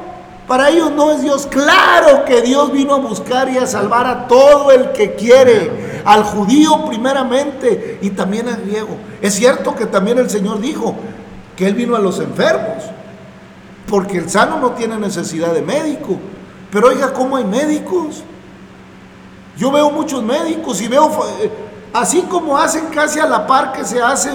para 0.47 0.69
ellos 0.69 0.93
no 0.93 1.11
es 1.13 1.23
Dios. 1.23 1.47
Claro 1.47 2.25
que 2.25 2.43
Dios 2.43 2.73
vino 2.73 2.95
a 2.95 2.99
buscar 2.99 3.49
y 3.49 3.59
a 3.59 3.67
salvar 3.67 4.07
a 4.07 4.29
todo 4.29 4.71
el 4.71 4.93
que 4.93 5.15
quiere, 5.15 6.03
al 6.05 6.23
judío 6.23 6.87
primeramente 6.87 7.99
y 8.03 8.11
también 8.11 8.49
al 8.49 8.61
griego. 8.63 8.97
Es 9.23 9.35
cierto 9.35 9.75
que 9.75 9.87
también 9.87 10.19
el 10.19 10.29
Señor 10.29 10.61
dijo 10.61 10.95
que 11.57 11.67
Él 11.67 11.75
vino 11.75 11.97
a 11.97 12.01
los 12.01 12.21
enfermos, 12.21 12.85
porque 13.89 14.19
el 14.19 14.29
sano 14.29 14.59
no 14.61 14.73
tiene 14.73 14.99
necesidad 14.99 15.53
de 15.53 15.63
médico. 15.63 16.19
Pero 16.71 16.89
oiga, 16.89 17.13
¿cómo 17.13 17.37
hay 17.37 17.45
médicos? 17.45 18.23
Yo 19.57 19.71
veo 19.71 19.91
muchos 19.91 20.23
médicos 20.23 20.81
y 20.81 20.89
veo, 20.89 21.11
eh, 21.41 21.51
así 21.93 22.23
como 22.23 22.57
hacen 22.57 22.87
casi 22.87 23.19
a 23.19 23.27
la 23.27 23.47
par 23.47 23.73
que 23.73 23.85
se 23.85 24.01
hace 24.01 24.31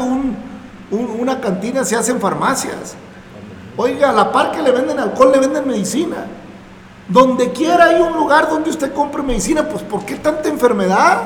una 0.91 1.39
cantina, 1.41 1.83
se 1.83 1.95
hacen 1.95 2.19
farmacias. 2.19 2.95
Oiga, 3.77 4.09
a 4.09 4.13
la 4.13 4.31
par 4.31 4.51
que 4.51 4.61
le 4.61 4.71
venden 4.71 4.99
alcohol, 4.99 5.31
le 5.31 5.39
venden 5.39 5.67
medicina. 5.67 6.25
Donde 7.07 7.51
quiera 7.51 7.85
hay 7.85 8.01
un 8.01 8.13
lugar 8.13 8.49
donde 8.49 8.69
usted 8.69 8.93
compre 8.93 9.21
medicina, 9.21 9.67
pues 9.67 9.83
¿por 9.83 10.05
qué 10.05 10.15
tanta 10.15 10.49
enfermedad? 10.49 11.17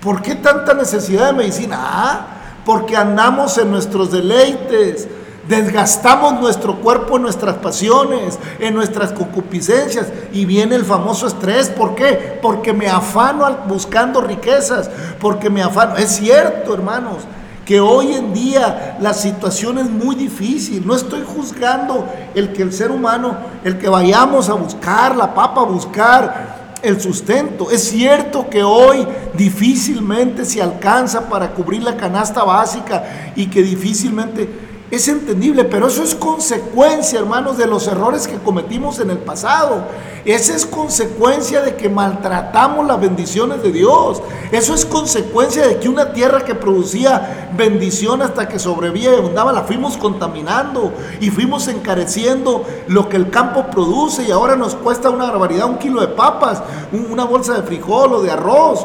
¿Por 0.00 0.22
qué 0.22 0.34
tanta 0.34 0.74
necesidad 0.74 1.26
de 1.26 1.32
medicina? 1.34 1.78
Ah, 1.80 2.26
porque 2.64 2.96
andamos 2.96 3.58
en 3.58 3.70
nuestros 3.70 4.10
deleites, 4.10 5.08
Desgastamos 5.50 6.40
nuestro 6.40 6.76
cuerpo 6.76 7.16
en 7.16 7.22
nuestras 7.22 7.56
pasiones, 7.56 8.38
en 8.60 8.72
nuestras 8.72 9.10
concupiscencias 9.10 10.06
y 10.32 10.44
viene 10.44 10.76
el 10.76 10.84
famoso 10.84 11.26
estrés. 11.26 11.68
¿Por 11.68 11.96
qué? 11.96 12.38
Porque 12.40 12.72
me 12.72 12.86
afano 12.86 13.58
buscando 13.66 14.20
riquezas, 14.20 14.88
porque 15.18 15.50
me 15.50 15.60
afano. 15.60 15.96
Es 15.96 16.10
cierto, 16.10 16.72
hermanos, 16.72 17.24
que 17.64 17.80
hoy 17.80 18.12
en 18.12 18.32
día 18.32 18.96
la 19.00 19.12
situación 19.12 19.78
es 19.78 19.90
muy 19.90 20.14
difícil. 20.14 20.86
No 20.86 20.94
estoy 20.94 21.24
juzgando 21.26 22.06
el 22.36 22.52
que 22.52 22.62
el 22.62 22.72
ser 22.72 22.92
humano, 22.92 23.36
el 23.64 23.76
que 23.76 23.88
vayamos 23.88 24.48
a 24.48 24.54
buscar 24.54 25.16
la 25.16 25.34
papa, 25.34 25.62
a 25.62 25.64
buscar 25.64 26.78
el 26.80 27.00
sustento. 27.00 27.72
Es 27.72 27.88
cierto 27.88 28.48
que 28.48 28.62
hoy 28.62 29.04
difícilmente 29.34 30.44
se 30.44 30.62
alcanza 30.62 31.28
para 31.28 31.50
cubrir 31.50 31.82
la 31.82 31.96
canasta 31.96 32.44
básica 32.44 33.32
y 33.34 33.48
que 33.48 33.64
difícilmente 33.64 34.69
es 34.90 35.06
entendible, 35.06 35.64
pero 35.64 35.86
eso 35.86 36.02
es 36.02 36.16
consecuencia, 36.16 37.20
hermanos, 37.20 37.56
de 37.56 37.66
los 37.66 37.86
errores 37.86 38.26
que 38.26 38.38
cometimos 38.38 38.98
en 38.98 39.10
el 39.10 39.18
pasado. 39.18 39.84
Esa 40.24 40.54
es 40.56 40.66
consecuencia 40.66 41.62
de 41.62 41.76
que 41.76 41.88
maltratamos 41.88 42.86
las 42.86 43.00
bendiciones 43.00 43.62
de 43.62 43.70
Dios. 43.70 44.20
Eso 44.50 44.74
es 44.74 44.84
consecuencia 44.84 45.66
de 45.66 45.78
que 45.78 45.88
una 45.88 46.12
tierra 46.12 46.44
que 46.44 46.56
producía 46.56 47.50
bendición 47.56 48.20
hasta 48.20 48.48
que 48.48 48.58
sobrevivía 48.58 49.12
y 49.12 49.18
abundaba, 49.18 49.52
la 49.52 49.62
fuimos 49.62 49.96
contaminando 49.96 50.92
y 51.20 51.30
fuimos 51.30 51.68
encareciendo 51.68 52.64
lo 52.88 53.08
que 53.08 53.16
el 53.16 53.30
campo 53.30 53.66
produce 53.70 54.24
y 54.24 54.32
ahora 54.32 54.56
nos 54.56 54.74
cuesta 54.74 55.08
una 55.08 55.30
barbaridad 55.30 55.70
un 55.70 55.78
kilo 55.78 56.00
de 56.00 56.08
papas, 56.08 56.62
una 57.10 57.24
bolsa 57.24 57.54
de 57.54 57.62
frijol 57.62 58.14
o 58.14 58.22
de 58.22 58.32
arroz 58.32 58.84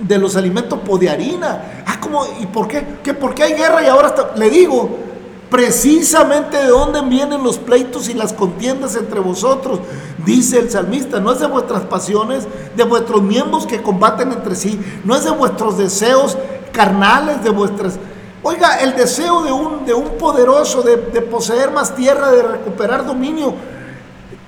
de 0.00 0.18
los 0.18 0.36
alimentos 0.36 0.78
po 0.80 0.96
de 0.96 1.10
harina. 1.10 1.82
Ah, 1.86 1.98
¿cómo? 2.00 2.24
¿Y 2.40 2.46
por 2.46 2.68
qué? 2.68 2.98
¿Qué? 3.02 3.14
¿Por 3.14 3.34
qué 3.34 3.44
hay 3.44 3.54
guerra 3.54 3.82
y 3.82 3.86
ahora? 3.86 4.14
Le 4.36 4.50
digo, 4.50 4.88
precisamente 5.50 6.56
de 6.56 6.68
dónde 6.68 7.00
vienen 7.02 7.42
los 7.42 7.58
pleitos 7.58 8.08
y 8.08 8.14
las 8.14 8.32
contiendas 8.32 8.96
entre 8.96 9.20
vosotros, 9.20 9.80
dice 10.24 10.58
el 10.58 10.70
salmista, 10.70 11.20
no 11.20 11.32
es 11.32 11.40
de 11.40 11.46
vuestras 11.46 11.82
pasiones, 11.82 12.46
de 12.76 12.84
vuestros 12.84 13.22
miembros 13.22 13.66
que 13.66 13.82
combaten 13.82 14.32
entre 14.32 14.54
sí, 14.54 14.80
no 15.04 15.14
es 15.14 15.24
de 15.24 15.30
vuestros 15.30 15.78
deseos 15.78 16.36
carnales, 16.72 17.42
de 17.42 17.50
vuestras... 17.50 17.98
Oiga, 18.42 18.78
el 18.80 18.94
deseo 18.94 19.42
de 19.42 19.52
un, 19.52 19.86
de 19.86 19.94
un 19.94 20.18
poderoso 20.18 20.82
de, 20.82 20.96
de 20.96 21.22
poseer 21.22 21.70
más 21.70 21.94
tierra, 21.94 22.30
de 22.30 22.42
recuperar 22.42 23.06
dominio, 23.06 23.54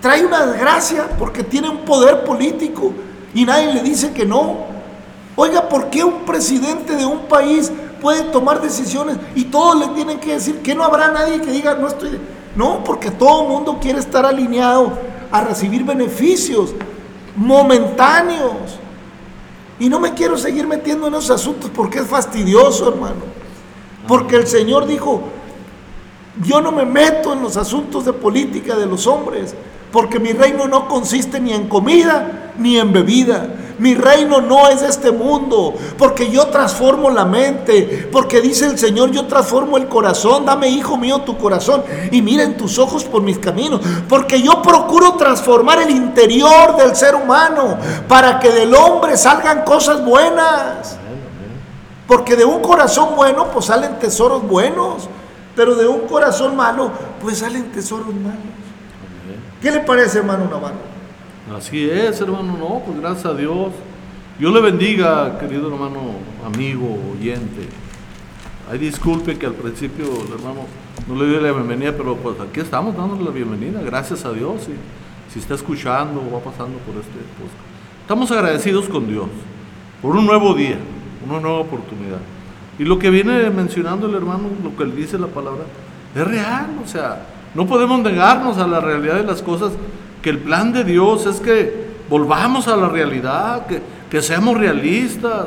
trae 0.00 0.24
una 0.24 0.44
desgracia 0.44 1.08
porque 1.18 1.42
tiene 1.42 1.68
un 1.70 1.78
poder 1.78 2.24
político 2.24 2.92
y 3.34 3.44
nadie 3.44 3.72
le 3.72 3.82
dice 3.82 4.12
que 4.12 4.26
no. 4.26 4.66
Oiga, 5.34 5.68
¿por 5.68 5.88
qué 5.88 6.04
un 6.04 6.24
presidente 6.24 6.96
de 6.96 7.06
un 7.06 7.20
país 7.20 7.70
puede 8.06 8.22
tomar 8.30 8.62
decisiones 8.62 9.16
y 9.34 9.46
todos 9.46 9.80
le 9.80 9.88
tienen 9.88 10.20
que 10.20 10.34
decir 10.34 10.62
que 10.62 10.76
no 10.76 10.84
habrá 10.84 11.10
nadie 11.10 11.40
que 11.40 11.50
diga 11.50 11.74
no 11.74 11.88
estoy. 11.88 12.20
No, 12.54 12.84
porque 12.84 13.10
todo 13.10 13.42
el 13.42 13.48
mundo 13.48 13.78
quiere 13.80 13.98
estar 13.98 14.24
alineado 14.24 14.96
a 15.32 15.40
recibir 15.40 15.82
beneficios 15.82 16.72
momentáneos. 17.34 18.78
Y 19.80 19.88
no 19.88 19.98
me 19.98 20.14
quiero 20.14 20.38
seguir 20.38 20.68
metiendo 20.68 21.08
en 21.08 21.14
esos 21.14 21.30
asuntos 21.30 21.68
porque 21.74 21.98
es 21.98 22.06
fastidioso, 22.06 22.90
hermano. 22.90 23.24
Porque 24.06 24.36
el 24.36 24.46
Señor 24.46 24.86
dijo, 24.86 25.22
yo 26.42 26.60
no 26.60 26.72
me 26.72 26.84
meto 26.84 27.32
en 27.32 27.42
los 27.42 27.56
asuntos 27.56 28.04
de 28.04 28.12
política 28.12 28.76
de 28.76 28.86
los 28.86 29.06
hombres, 29.06 29.54
porque 29.92 30.18
mi 30.18 30.32
reino 30.32 30.66
no 30.66 30.88
consiste 30.88 31.40
ni 31.40 31.52
en 31.52 31.68
comida 31.68 32.52
ni 32.58 32.78
en 32.78 32.92
bebida, 32.92 33.48
mi 33.78 33.94
reino 33.94 34.40
no 34.40 34.68
es 34.68 34.80
de 34.80 34.88
este 34.88 35.10
mundo, 35.10 35.74
porque 35.98 36.30
yo 36.30 36.46
transformo 36.46 37.10
la 37.10 37.24
mente, 37.24 38.08
porque 38.10 38.40
dice 38.40 38.66
el 38.66 38.78
Señor, 38.78 39.10
yo 39.10 39.26
transformo 39.26 39.76
el 39.76 39.88
corazón, 39.88 40.46
dame 40.46 40.68
hijo 40.68 40.96
mío 40.96 41.20
tu 41.20 41.36
corazón 41.36 41.84
y 42.10 42.22
miren 42.22 42.56
tus 42.56 42.78
ojos 42.78 43.04
por 43.04 43.22
mis 43.22 43.38
caminos, 43.38 43.80
porque 44.08 44.40
yo 44.40 44.62
procuro 44.62 45.14
transformar 45.14 45.82
el 45.82 45.90
interior 45.90 46.76
del 46.76 46.96
ser 46.96 47.14
humano 47.14 47.76
para 48.08 48.38
que 48.40 48.50
del 48.50 48.74
hombre 48.74 49.16
salgan 49.16 49.62
cosas 49.64 50.04
buenas. 50.04 50.98
Porque 52.06 52.36
de 52.36 52.44
un 52.44 52.62
corazón 52.62 53.16
bueno 53.16 53.48
pues 53.52 53.66
salen 53.66 53.98
tesoros 53.98 54.46
buenos, 54.46 55.08
pero 55.56 55.74
de 55.74 55.88
un 55.88 56.06
corazón 56.06 56.54
malo 56.54 56.92
pues 57.20 57.38
salen 57.38 57.72
tesoros 57.72 58.14
malos. 58.14 58.38
¿Qué 59.60 59.70
le 59.72 59.80
parece, 59.80 60.18
hermano 60.18 60.44
Navarro? 60.44 60.76
Así 61.56 61.88
es, 61.88 62.20
hermano, 62.20 62.56
no, 62.58 62.82
pues 62.84 63.00
gracias 63.00 63.26
a 63.26 63.34
Dios. 63.34 63.72
Dios 64.38 64.52
le 64.52 64.60
bendiga, 64.60 65.38
querido 65.38 65.68
hermano, 65.68 66.00
amigo, 66.44 66.98
oyente. 67.12 67.68
Ay, 68.70 68.78
disculpe 68.78 69.38
que 69.38 69.46
al 69.46 69.54
principio 69.54 70.04
el 70.04 70.32
hermano 70.34 70.66
no 71.08 71.14
le 71.14 71.28
dio 71.28 71.40
la 71.40 71.52
bienvenida, 71.52 71.92
pero 71.96 72.16
pues 72.16 72.38
aquí 72.40 72.60
estamos 72.60 72.96
dándole 72.96 73.24
la 73.24 73.30
bienvenida, 73.30 73.80
gracias 73.80 74.24
a 74.24 74.32
Dios. 74.32 74.68
Y, 74.68 74.74
si 75.32 75.40
está 75.40 75.54
escuchando 75.54 76.20
o 76.20 76.32
va 76.32 76.38
pasando 76.40 76.78
por 76.78 76.94
este 76.94 77.18
pues, 77.38 77.50
Estamos 78.02 78.30
agradecidos 78.30 78.88
con 78.88 79.06
Dios 79.08 79.26
por 80.00 80.16
un 80.16 80.26
nuevo 80.26 80.54
día, 80.54 80.78
una 81.28 81.40
nueva 81.40 81.58
oportunidad. 81.58 82.20
Y 82.78 82.84
lo 82.84 82.98
que 82.98 83.10
viene 83.10 83.48
mencionando 83.50 84.06
el 84.06 84.14
hermano, 84.14 84.48
lo 84.62 84.76
que 84.76 84.84
le 84.84 84.94
dice 84.94 85.18
la 85.18 85.28
palabra, 85.28 85.64
es 86.14 86.26
real, 86.26 86.66
o 86.84 86.86
sea, 86.86 87.26
no 87.54 87.66
podemos 87.66 88.00
negarnos 88.00 88.58
a 88.58 88.66
la 88.66 88.80
realidad 88.80 89.16
de 89.16 89.24
las 89.24 89.42
cosas 89.42 89.72
que 90.22 90.30
el 90.30 90.38
plan 90.38 90.72
de 90.72 90.84
Dios 90.84 91.24
es 91.26 91.40
que 91.40 91.86
volvamos 92.10 92.68
a 92.68 92.76
la 92.76 92.88
realidad, 92.88 93.66
que, 93.66 93.80
que 94.10 94.20
seamos 94.20 94.58
realistas, 94.58 95.46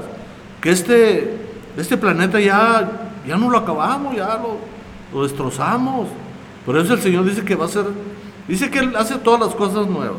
que 0.60 0.72
este, 0.72 1.38
este 1.78 1.98
planeta 1.98 2.40
ya, 2.40 2.90
ya 3.28 3.38
no 3.38 3.50
lo 3.50 3.58
acabamos, 3.58 4.16
ya 4.16 4.38
lo, 4.38 4.58
lo 5.14 5.24
destrozamos. 5.24 6.08
Por 6.66 6.78
eso 6.78 6.94
el 6.94 7.00
Señor 7.00 7.26
dice 7.26 7.44
que 7.44 7.56
va 7.56 7.66
a 7.66 7.70
ser, 7.70 7.86
dice 8.48 8.72
que 8.72 8.80
Él 8.80 8.96
hace 8.96 9.16
todas 9.16 9.40
las 9.40 9.56
cosas 9.56 9.88
nuevas, 9.88 10.18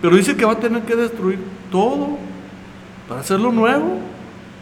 pero 0.00 0.16
dice 0.16 0.36
que 0.36 0.44
va 0.44 0.52
a 0.52 0.60
tener 0.60 0.82
que 0.82 0.94
destruir 0.94 1.40
todo 1.70 2.18
para 3.08 3.20
hacerlo 3.20 3.50
nuevo 3.50 3.98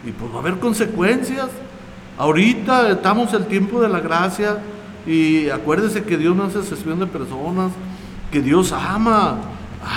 y 0.05 0.11
pues 0.11 0.31
va 0.31 0.37
a 0.37 0.39
haber 0.39 0.59
consecuencias. 0.59 1.47
Ahorita 2.17 2.89
estamos 2.91 3.33
el 3.33 3.45
tiempo 3.45 3.81
de 3.81 3.89
la 3.89 3.99
gracia 3.99 4.59
y 5.05 5.49
acuérdese 5.49 6.03
que 6.03 6.17
Dios 6.17 6.35
no 6.35 6.43
hace 6.43 6.59
excepción 6.59 6.99
de 6.99 7.07
personas 7.07 7.71
que 8.31 8.41
Dios 8.41 8.71
ama, 8.71 9.37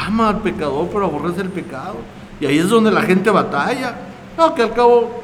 ama 0.07 0.29
al 0.29 0.40
pecador, 0.42 0.88
pero 0.92 1.07
aborrece 1.07 1.40
el 1.40 1.49
pecado. 1.49 1.97
Y 2.40 2.47
ahí 2.47 2.59
es 2.59 2.69
donde 2.69 2.90
la 2.90 3.03
gente 3.03 3.31
batalla. 3.31 3.95
No, 4.37 4.55
que 4.55 4.62
al 4.62 4.75
cabo 4.75 5.23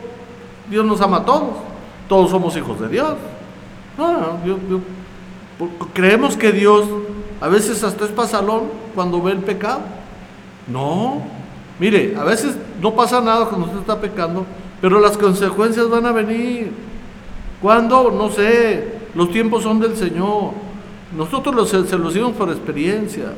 Dios 0.71 0.85
nos 0.85 1.01
ama 1.01 1.19
a 1.19 1.25
todos. 1.25 1.57
Todos 2.09 2.31
somos 2.31 2.57
hijos 2.57 2.81
de 2.81 2.89
Dios. 2.89 3.15
No, 3.99 4.39
creemos 5.93 6.37
que 6.37 6.53
Dios 6.53 6.87
a 7.41 7.49
veces 7.49 7.85
hasta 7.85 8.05
es 8.05 8.11
pasalón 8.11 8.63
cuando 8.95 9.21
ve 9.21 9.33
el 9.33 9.39
pecado. 9.39 9.81
No, 10.67 11.23
mire, 11.79 12.15
a 12.17 12.25
veces 12.25 12.57
no 12.81 12.95
pasa 12.95 13.21
nada 13.21 13.47
cuando 13.47 13.67
usted 13.67 13.81
está 13.81 14.01
pecando, 14.01 14.47
pero 14.83 14.99
las 14.99 15.17
consecuencias 15.17 15.89
van 15.89 16.05
a 16.07 16.13
venir. 16.13 16.73
Cuando, 17.63 18.11
no 18.11 18.29
sé, 18.31 18.99
los 19.15 19.31
tiempos 19.31 19.63
son 19.63 19.79
del 19.79 19.97
Señor. 19.97 20.51
Nosotros 21.17 21.69
se 21.69 21.97
los 21.97 22.13
dimos 22.13 22.33
por 22.33 22.51
experiencia. 22.51 23.33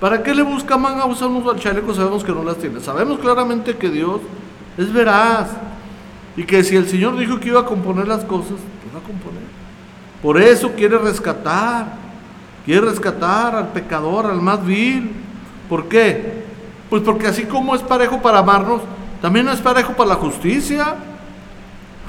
¿Para 0.00 0.22
qué 0.22 0.32
le 0.32 0.42
busca 0.42 0.76
a 0.76 1.06
usar 1.06 1.28
unos 1.28 1.52
al 1.52 1.58
chaleco? 1.58 1.92
Sabemos 1.92 2.22
que 2.22 2.30
no 2.30 2.44
las 2.44 2.58
tiene. 2.58 2.78
Sabemos 2.78 3.18
claramente 3.18 3.76
que 3.76 3.90
Dios 3.90 4.20
es 4.76 4.92
veraz. 4.92 5.48
Y 6.36 6.44
que 6.44 6.62
si 6.62 6.76
el 6.76 6.86
Señor 6.86 7.18
dijo 7.18 7.40
que 7.40 7.48
iba 7.48 7.60
a 7.60 7.66
componer 7.66 8.06
las 8.06 8.24
cosas, 8.24 8.54
pues 8.80 8.94
va 8.94 9.00
a 9.00 9.02
componer. 9.02 9.42
Por 10.22 10.40
eso 10.40 10.70
quiere 10.76 10.96
rescatar. 10.98 11.96
Quiere 12.64 12.82
rescatar 12.82 13.56
al 13.56 13.68
pecador, 13.72 14.26
al 14.26 14.40
más 14.40 14.64
vil. 14.64 15.10
¿Por 15.68 15.88
qué? 15.88 16.44
Pues 16.88 17.02
porque 17.02 17.26
así 17.26 17.46
como 17.46 17.74
es 17.74 17.82
parejo 17.82 18.22
para 18.22 18.38
amarnos, 18.38 18.82
también 19.20 19.48
es 19.48 19.60
parejo 19.60 19.94
para 19.94 20.10
la 20.10 20.14
justicia. 20.16 20.94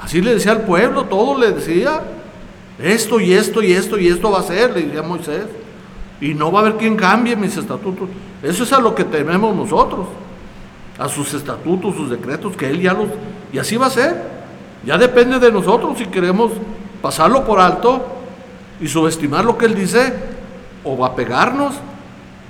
Así 0.02 0.20
le 0.22 0.34
decía 0.34 0.52
al 0.52 0.62
pueblo, 0.62 1.04
todo 1.04 1.38
le 1.38 1.52
decía. 1.52 2.02
Esto 2.78 3.20
y 3.20 3.34
esto 3.34 3.62
y 3.62 3.72
esto 3.72 3.98
y 3.98 4.08
esto 4.08 4.30
va 4.30 4.40
a 4.40 4.42
ser, 4.42 4.72
le 4.72 4.82
diría 4.82 5.02
Moisés. 5.02 5.44
Y 6.20 6.34
no 6.34 6.50
va 6.52 6.60
a 6.60 6.62
haber 6.62 6.76
quien 6.76 6.96
cambie 6.96 7.36
mis 7.36 7.56
estatutos. 7.56 8.08
Eso 8.42 8.62
es 8.62 8.72
a 8.72 8.80
lo 8.80 8.94
que 8.94 9.04
tememos 9.04 9.54
nosotros. 9.54 10.06
A 10.98 11.08
sus 11.08 11.34
estatutos, 11.34 11.94
sus 11.94 12.10
decretos, 12.10 12.56
que 12.56 12.68
Él 12.68 12.80
ya 12.80 12.92
los... 12.92 13.08
Y 13.52 13.58
así 13.58 13.76
va 13.76 13.86
a 13.86 13.90
ser. 13.90 14.40
Ya 14.84 14.96
depende 14.96 15.38
de 15.38 15.52
nosotros 15.52 15.98
si 15.98 16.06
queremos 16.06 16.52
pasarlo 17.02 17.44
por 17.44 17.60
alto 17.60 18.06
y 18.80 18.88
subestimar 18.88 19.44
lo 19.44 19.58
que 19.58 19.66
Él 19.66 19.74
dice 19.74 20.14
o 20.84 20.96
va 20.96 21.08
a 21.08 21.14
pegarnos 21.14 21.74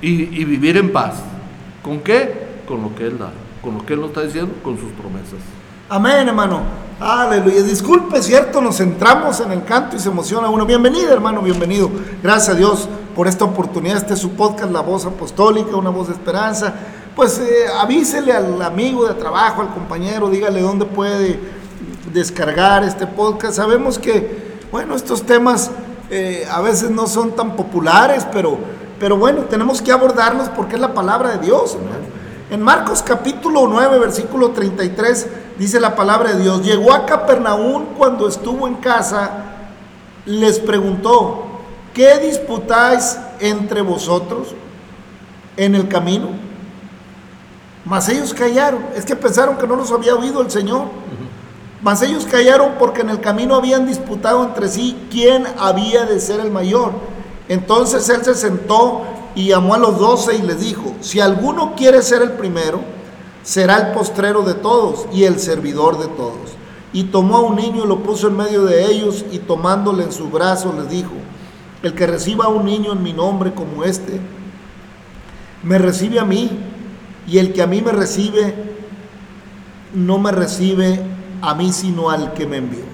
y 0.00 0.44
vivir 0.44 0.76
en 0.76 0.92
paz. 0.92 1.14
¿Con 1.82 2.00
qué? 2.00 2.62
Con 2.66 2.82
lo 2.82 2.94
que 2.94 3.06
Él 3.06 3.18
da. 3.18 3.30
Con 3.62 3.74
lo 3.74 3.84
que 3.84 3.92
Él 3.94 4.00
nos 4.00 4.10
está 4.10 4.22
diciendo, 4.22 4.54
con 4.62 4.78
sus 4.78 4.90
promesas. 4.92 5.38
Amén, 5.88 6.28
hermano. 6.28 6.60
Aleluya. 6.98 7.62
Disculpe, 7.62 8.22
cierto, 8.22 8.60
nos 8.60 8.78
centramos 8.78 9.40
en 9.40 9.52
el 9.52 9.64
canto 9.64 9.96
y 9.96 9.98
se 9.98 10.08
emociona 10.08 10.48
uno. 10.48 10.64
Bienvenido, 10.64 11.12
hermano, 11.12 11.42
bienvenido. 11.42 11.90
Gracias 12.22 12.50
a 12.50 12.54
Dios 12.54 12.88
por 13.14 13.26
esta 13.26 13.44
oportunidad. 13.44 13.98
Este 13.98 14.14
es 14.14 14.20
su 14.20 14.30
podcast, 14.30 14.72
La 14.72 14.80
Voz 14.80 15.04
Apostólica, 15.04 15.76
una 15.76 15.90
voz 15.90 16.08
de 16.08 16.14
esperanza. 16.14 16.72
Pues 17.14 17.38
eh, 17.38 17.66
avísele 17.78 18.32
al 18.32 18.62
amigo 18.62 19.06
de 19.06 19.14
trabajo, 19.14 19.62
al 19.62 19.74
compañero, 19.74 20.30
dígale 20.30 20.62
dónde 20.62 20.86
puede 20.86 21.38
descargar 22.12 22.82
este 22.84 23.06
podcast. 23.06 23.56
Sabemos 23.56 23.98
que, 23.98 24.58
bueno, 24.70 24.94
estos 24.94 25.24
temas 25.24 25.70
eh, 26.10 26.46
a 26.50 26.60
veces 26.60 26.90
no 26.90 27.06
son 27.06 27.32
tan 27.32 27.56
populares, 27.56 28.26
pero, 28.32 28.58
pero 28.98 29.16
bueno, 29.16 29.42
tenemos 29.42 29.82
que 29.82 29.92
abordarlos 29.92 30.48
porque 30.50 30.76
es 30.76 30.80
la 30.80 30.94
palabra 30.94 31.36
de 31.36 31.46
Dios, 31.46 31.76
En 32.50 32.62
Marcos 32.62 33.02
capítulo 33.02 33.68
9, 33.68 34.00
versículo 34.00 34.50
33 34.50 35.28
Dice 35.56 35.78
la 35.78 35.94
palabra 35.94 36.32
de 36.32 36.42
Dios, 36.42 36.64
llegó 36.64 36.92
a 36.92 37.06
Capernaum 37.06 37.94
cuando 37.96 38.26
estuvo 38.26 38.66
en 38.66 38.76
casa, 38.76 39.30
les 40.24 40.58
preguntó, 40.58 41.44
¿qué 41.92 42.16
disputáis 42.16 43.18
entre 43.40 43.82
vosotros 43.82 44.54
en 45.58 45.74
el 45.74 45.86
camino? 45.86 46.28
Mas 47.84 48.08
ellos 48.08 48.32
callaron, 48.32 48.86
es 48.96 49.04
que 49.04 49.14
pensaron 49.14 49.58
que 49.58 49.66
no 49.66 49.76
los 49.76 49.92
había 49.92 50.14
oído 50.14 50.40
el 50.40 50.50
Señor. 50.50 50.84
Mas 51.82 52.00
ellos 52.00 52.24
callaron 52.24 52.72
porque 52.78 53.02
en 53.02 53.10
el 53.10 53.20
camino 53.20 53.54
habían 53.54 53.86
disputado 53.86 54.42
entre 54.42 54.66
sí 54.66 54.96
quién 55.10 55.46
había 55.58 56.06
de 56.06 56.18
ser 56.20 56.40
el 56.40 56.50
mayor. 56.50 56.92
Entonces 57.48 58.08
él 58.08 58.24
se 58.24 58.34
sentó 58.34 59.02
y 59.34 59.48
llamó 59.48 59.74
a 59.74 59.78
los 59.78 59.98
doce 59.98 60.36
y 60.36 60.42
les 60.42 60.60
dijo, 60.60 60.94
si 61.00 61.20
alguno 61.20 61.74
quiere 61.76 62.02
ser 62.02 62.22
el 62.22 62.32
primero, 62.32 62.80
será 63.42 63.78
el 63.78 63.92
postrero 63.92 64.42
de 64.42 64.54
todos 64.54 65.06
y 65.12 65.24
el 65.24 65.38
servidor 65.38 65.98
de 65.98 66.08
todos. 66.08 66.50
Y 66.92 67.04
tomó 67.04 67.36
a 67.36 67.40
un 67.40 67.56
niño 67.56 67.84
y 67.84 67.88
lo 67.88 68.02
puso 68.02 68.28
en 68.28 68.36
medio 68.36 68.64
de 68.64 68.86
ellos 68.86 69.24
y 69.30 69.38
tomándole 69.38 70.04
en 70.04 70.12
su 70.12 70.28
brazo 70.28 70.74
les 70.76 70.90
dijo, 70.90 71.12
el 71.82 71.94
que 71.94 72.06
reciba 72.06 72.46
a 72.46 72.48
un 72.48 72.64
niño 72.64 72.92
en 72.92 73.02
mi 73.02 73.12
nombre 73.12 73.54
como 73.54 73.84
este, 73.84 74.20
me 75.62 75.78
recibe 75.78 76.18
a 76.18 76.24
mí, 76.24 76.50
y 77.26 77.38
el 77.38 77.52
que 77.52 77.62
a 77.62 77.66
mí 77.66 77.80
me 77.80 77.92
recibe, 77.92 78.54
no 79.94 80.18
me 80.18 80.32
recibe 80.32 81.00
a 81.42 81.54
mí, 81.54 81.72
sino 81.72 82.10
al 82.10 82.32
que 82.32 82.46
me 82.46 82.56
envió. 82.56 82.84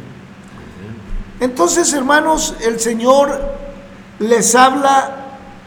Entonces, 1.40 1.92
hermanos, 1.92 2.54
el 2.62 2.80
Señor 2.80 3.38
les 4.18 4.54
habla 4.54 5.25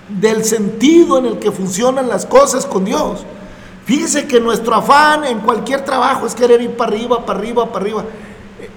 del 0.10 0.44
sentido 0.44 1.18
en 1.18 1.26
el 1.26 1.40
que 1.40 1.52
funcionan 1.52 2.10
las 2.10 2.26
cosas 2.26 2.66
con 2.66 2.86
Dios. 2.86 3.26
Fíjese 3.86 4.28
que 4.28 4.40
nuestro 4.40 4.76
afán 4.76 5.26
en 5.26 5.40
cualquier 5.40 5.84
trabajo 5.84 6.28
es 6.28 6.36
querer 6.36 6.62
ir 6.62 6.76
para 6.78 6.92
arriba, 6.92 7.26
para 7.26 7.40
arriba, 7.40 7.66
para 7.68 7.86
arriba. 7.86 8.06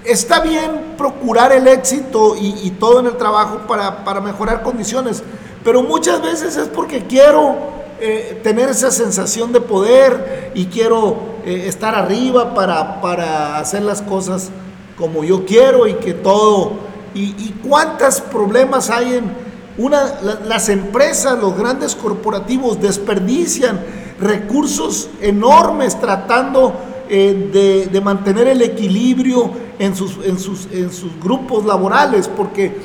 Está 0.03 0.39
bien 0.39 0.95
procurar 0.97 1.51
el 1.51 1.67
éxito 1.67 2.35
y, 2.39 2.69
todo 2.79 2.99
en 2.99 3.07
el 3.07 3.17
trabajo 3.17 3.59
para, 3.67 4.03
para, 4.03 4.21
mejorar 4.21 4.63
condiciones, 4.63 5.23
pero 5.63 5.83
muchas 5.83 6.21
veces 6.21 6.57
es 6.57 6.67
porque 6.67 7.05
quiero 7.05 7.55
eh, 7.99 8.39
tener 8.43 8.69
esa 8.69 8.91
sensación 8.91 9.53
de 9.53 9.61
poder 9.61 10.51
y 10.55 10.65
quiero 10.65 11.17
eh, 11.45 11.65
estar 11.67 11.95
arriba 11.95 12.53
para, 12.53 13.01
para, 13.01 13.59
hacer 13.59 13.83
las 13.83 14.01
cosas 14.01 14.49
como 14.97 15.23
yo 15.23 15.45
quiero 15.45 15.87
y 15.87 15.95
que 15.95 16.13
todo... 16.13 16.93
Y, 17.15 17.35
y 17.37 17.53
cuántos 17.67 18.21
problemas 18.21 18.89
hay 18.89 19.13
en 19.13 19.52
una, 19.77 20.21
la, 20.21 20.39
las 20.45 20.69
empresas, 20.69 21.39
los 21.39 21.57
grandes 21.57 21.95
corporativos 21.95 22.79
desperdician 22.79 23.79
recursos 24.19 25.09
enormes 25.21 25.99
tratando 25.99 26.73
eh, 27.09 27.87
de, 27.91 28.01
mantener 28.01 28.47
el 28.47 28.61
equilibrio 28.61 29.51
en 29.77 29.95
sus, 29.95 30.17
grupos 31.21 31.65
laborales, 31.65 32.27
porque 32.27 32.75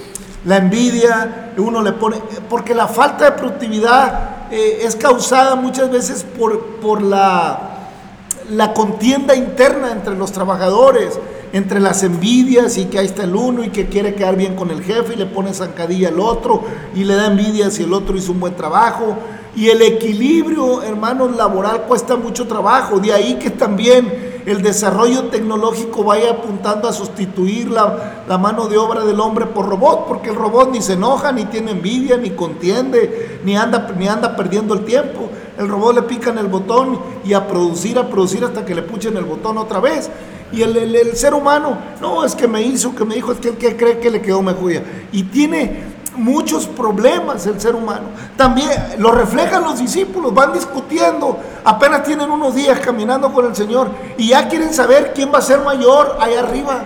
la 0.44 0.56
envidia, 0.56 1.52
uno 1.56 1.82
le 1.82 1.92
pone, 1.92 2.16
porque 2.48 2.74
la 2.74 2.88
falta 2.88 3.26
de 3.26 3.32
productividad 3.32 4.48
eh, 4.50 4.80
es 4.82 4.96
causada 4.96 5.54
muchas 5.54 5.90
veces 5.90 6.26
por, 6.38 7.02
la 7.02 8.74
contienda 8.74 9.34
interna 9.34 9.92
entre 9.92 10.14
los 10.14 10.32
trabajadores, 10.32 11.18
entre 11.52 11.80
las 11.80 12.02
envidias 12.02 12.76
y 12.78 12.86
que 12.86 12.98
ahí 12.98 13.06
está 13.06 13.24
el 13.24 13.34
uno 13.34 13.64
y 13.64 13.70
que 13.70 13.86
quiere 13.86 14.14
quedar 14.14 14.36
bien 14.36 14.54
con 14.54 14.70
el 14.70 14.82
jefe 14.82 15.14
y 15.14 15.16
le 15.16 15.26
pone 15.26 15.54
zancadilla 15.54 16.08
al 16.08 16.20
otro 16.20 16.62
y 16.94 17.04
le 17.04 17.14
da 17.14 17.26
envidia 17.26 17.70
si 17.70 17.84
el 17.84 17.92
otro 17.92 18.16
hizo 18.16 18.32
un 18.32 18.40
buen 18.40 18.54
trabajo. 18.54 19.16
Y 19.56 19.70
el 19.70 19.82
equilibrio, 19.82 20.82
hermanos, 20.82 21.36
laboral 21.36 21.82
cuesta 21.82 22.16
mucho 22.16 22.46
trabajo. 22.46 23.00
De 23.00 23.12
ahí 23.12 23.34
que 23.36 23.50
también 23.50 24.42
el 24.46 24.62
desarrollo 24.62 25.24
tecnológico 25.24 26.04
vaya 26.04 26.30
apuntando 26.30 26.88
a 26.88 26.92
sustituir 26.92 27.68
la, 27.68 28.24
la, 28.28 28.38
mano 28.38 28.68
de 28.68 28.78
obra 28.78 29.04
del 29.04 29.20
hombre 29.20 29.46
por 29.46 29.68
robot, 29.68 30.06
porque 30.06 30.30
el 30.30 30.36
robot 30.36 30.70
ni 30.70 30.80
se 30.80 30.92
enoja, 30.92 31.32
ni 31.32 31.44
tiene 31.46 31.72
envidia, 31.72 32.16
ni 32.16 32.30
contiende, 32.30 33.40
ni 33.44 33.56
anda, 33.56 33.92
ni 33.98 34.06
anda 34.06 34.36
perdiendo 34.36 34.74
el 34.74 34.84
tiempo. 34.84 35.28
El 35.58 35.68
robot 35.68 35.94
le 35.94 36.02
pican 36.02 36.38
el 36.38 36.46
botón 36.46 37.00
y 37.24 37.34
a 37.34 37.46
producir, 37.46 37.98
a 37.98 38.08
producir 38.08 38.44
hasta 38.44 38.64
que 38.64 38.74
le 38.74 38.82
puchen 38.82 39.16
el 39.16 39.24
botón 39.24 39.58
otra 39.58 39.80
vez. 39.80 40.08
Y 40.52 40.62
el, 40.62 40.76
el, 40.76 40.94
el 40.94 41.16
ser 41.16 41.34
humano, 41.34 41.76
no, 42.00 42.24
es 42.24 42.34
que 42.34 42.48
me 42.48 42.62
hizo, 42.62 42.94
que 42.94 43.04
me 43.04 43.16
dijo, 43.16 43.32
es 43.32 43.38
que 43.38 43.48
él 43.48 43.56
que 43.58 43.76
cree 43.76 43.98
que 43.98 44.10
le 44.10 44.22
quedó 44.22 44.40
mejor. 44.40 44.82
Y 45.12 45.24
tiene 45.24 45.98
muchos 46.18 46.66
problemas 46.66 47.46
el 47.46 47.60
ser 47.60 47.74
humano. 47.74 48.08
También 48.36 48.70
lo 48.98 49.12
reflejan 49.12 49.62
los 49.62 49.78
discípulos, 49.78 50.34
van 50.34 50.52
discutiendo, 50.52 51.38
apenas 51.64 52.02
tienen 52.02 52.30
unos 52.30 52.54
días 52.54 52.80
caminando 52.80 53.32
con 53.32 53.46
el 53.46 53.56
Señor 53.56 53.88
y 54.16 54.28
ya 54.28 54.48
quieren 54.48 54.74
saber 54.74 55.12
quién 55.14 55.32
va 55.32 55.38
a 55.38 55.42
ser 55.42 55.60
mayor 55.60 56.16
allá 56.20 56.40
arriba. 56.40 56.82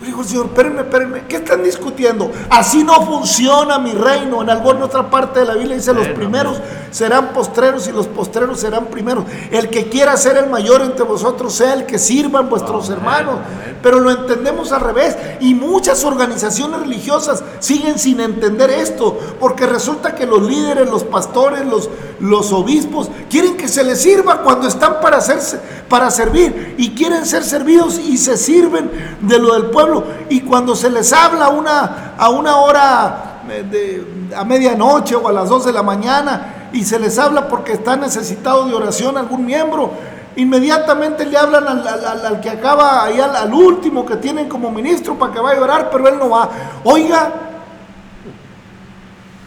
Dijo 0.00 0.22
el 0.22 0.26
Señor, 0.26 0.46
espérenme, 0.46 0.80
espérenme, 0.80 1.24
¿qué 1.28 1.36
están 1.36 1.62
discutiendo? 1.62 2.32
Así 2.48 2.82
no 2.82 3.04
funciona 3.04 3.78
mi 3.78 3.92
reino. 3.92 4.40
En 4.40 4.48
alguna 4.48 4.86
otra 4.86 5.10
parte 5.10 5.40
de 5.40 5.44
la 5.44 5.54
Biblia 5.54 5.76
dice, 5.76 5.92
los 5.92 6.08
primeros 6.08 6.58
serán 6.90 7.34
postreros 7.34 7.86
y 7.86 7.92
los 7.92 8.06
postreros 8.06 8.60
serán 8.60 8.86
primeros. 8.86 9.24
El 9.50 9.68
que 9.68 9.90
quiera 9.90 10.16
ser 10.16 10.38
el 10.38 10.48
mayor 10.48 10.80
entre 10.80 11.04
vosotros 11.04 11.54
sea 11.54 11.74
el 11.74 11.84
que 11.84 11.98
sirvan 11.98 12.48
vuestros 12.48 12.88
hermanos. 12.88 13.40
Pero 13.82 14.00
lo 14.00 14.10
entendemos 14.10 14.72
al 14.72 14.80
revés. 14.80 15.18
Y 15.40 15.54
muchas 15.54 16.02
organizaciones 16.02 16.80
religiosas 16.80 17.44
siguen 17.58 17.98
sin 17.98 18.20
entender 18.20 18.70
esto. 18.70 19.18
Porque 19.38 19.66
resulta 19.66 20.14
que 20.14 20.24
los 20.24 20.40
líderes, 20.42 20.88
los 20.88 21.04
pastores, 21.04 21.66
los, 21.66 21.90
los 22.20 22.52
obispos, 22.52 23.10
quieren 23.28 23.58
que 23.58 23.68
se 23.68 23.84
les 23.84 24.00
sirva 24.00 24.40
cuando 24.40 24.66
están 24.66 25.02
para, 25.02 25.18
hacerse, 25.18 25.60
para 25.90 26.10
servir. 26.10 26.74
Y 26.78 26.94
quieren 26.94 27.26
ser 27.26 27.44
servidos 27.44 27.98
y 27.98 28.16
se 28.16 28.38
sirven 28.38 29.18
de 29.20 29.38
lo 29.38 29.52
del 29.52 29.66
pueblo 29.66 29.89
y 30.28 30.40
cuando 30.40 30.74
se 30.74 30.90
les 30.90 31.12
habla 31.12 31.48
una, 31.48 32.14
a 32.18 32.28
una 32.30 32.56
hora 32.56 33.42
de, 33.46 34.30
a 34.36 34.44
medianoche 34.44 35.16
o 35.16 35.28
a 35.28 35.32
las 35.32 35.48
2 35.48 35.66
de 35.66 35.72
la 35.72 35.82
mañana 35.82 36.68
y 36.72 36.84
se 36.84 36.98
les 36.98 37.18
habla 37.18 37.48
porque 37.48 37.72
está 37.72 37.96
necesitado 37.96 38.66
de 38.66 38.74
oración 38.74 39.16
algún 39.16 39.44
miembro, 39.44 39.90
inmediatamente 40.36 41.26
le 41.26 41.36
hablan 41.36 41.66
al, 41.66 42.40
que 42.40 42.50
acaba 42.50 43.04
ahí 43.04 43.20
al, 43.20 43.52
último 43.52 44.06
que 44.06 44.16
tienen 44.16 44.48
como 44.48 44.70
ministro 44.70 45.16
para 45.16 45.32
que 45.32 45.40
vaya 45.40 45.60
a 45.60 45.64
orar, 45.64 45.90
pero 45.90 46.08
él 46.08 46.18
no 46.18 46.30
va. 46.30 46.48
Oiga, 46.84 47.32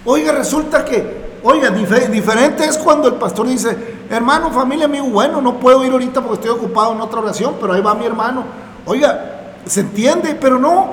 oiga, 0.06 0.32
resulta 0.34 0.84
que, 0.84 1.40
oiga, 1.44 1.70
dif 1.70 1.90
diferente 2.10 2.66
es 2.66 2.78
cuando 2.78 3.08
el 3.08 3.16
pastor 3.16 3.48
dice, 3.48 4.06
hermano, 4.10 4.52
familia, 4.52 4.86
amigo, 4.86 5.06
bueno, 5.08 5.42
no 5.42 5.56
puedo 5.56 5.86
ir 5.86 5.92
ahorita 5.92 6.22
porque 6.22 6.48
estoy 6.48 6.50
ocupado 6.50 6.94
en 6.94 7.02
otra 7.02 7.22
oración, 7.22 7.56
pero 7.60 7.74
ahí 7.74 7.82
va 7.82 7.96
mi 7.96 8.06
hermano. 8.06 8.44
Oiga, 8.86 9.43
se 9.66 9.82
entiende, 9.82 10.36
pero 10.36 10.60
no, 10.60 10.92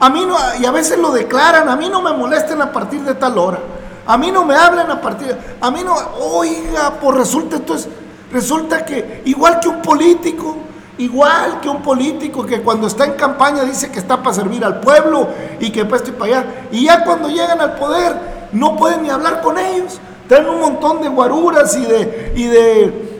a 0.00 0.08
mí 0.10 0.24
no, 0.26 0.36
y 0.60 0.66
a 0.66 0.70
veces 0.70 0.98
lo 0.98 1.12
declaran, 1.12 1.68
a 1.68 1.76
mí 1.76 1.88
no 1.88 2.02
me 2.02 2.12
molesten 2.12 2.60
a 2.60 2.72
partir 2.72 3.02
de 3.02 3.14
tal 3.14 3.38
hora, 3.38 3.58
a 4.06 4.16
mí 4.18 4.30
no 4.30 4.44
me 4.44 4.54
hablan 4.54 4.90
a 4.90 5.00
partir, 5.00 5.36
a 5.60 5.70
mí 5.70 5.80
no, 5.84 5.94
oiga, 6.20 6.94
pues 7.00 7.16
resulta 7.16 7.56
entonces, 7.56 7.88
resulta 8.32 8.84
que 8.84 9.22
igual 9.24 9.60
que 9.60 9.68
un 9.68 9.82
político, 9.82 10.56
igual 10.98 11.60
que 11.60 11.68
un 11.68 11.82
político 11.82 12.44
que 12.44 12.62
cuando 12.62 12.86
está 12.86 13.04
en 13.04 13.12
campaña 13.12 13.64
dice 13.64 13.90
que 13.90 13.98
está 13.98 14.22
para 14.22 14.34
servir 14.34 14.64
al 14.64 14.80
pueblo 14.80 15.28
y 15.60 15.70
que 15.70 15.84
para 15.84 15.96
esto 15.96 16.10
y 16.10 16.14
para 16.14 16.38
allá, 16.38 16.46
y 16.72 16.84
ya 16.86 17.04
cuando 17.04 17.28
llegan 17.28 17.60
al 17.60 17.74
poder 17.76 18.14
no 18.52 18.76
pueden 18.76 19.02
ni 19.02 19.10
hablar 19.10 19.40
con 19.40 19.58
ellos, 19.58 20.00
traen 20.28 20.48
un 20.48 20.60
montón 20.60 21.00
de 21.02 21.08
guaruras 21.08 21.76
y 21.76 21.84
de, 21.84 22.32
y 22.36 22.44
de 22.44 23.12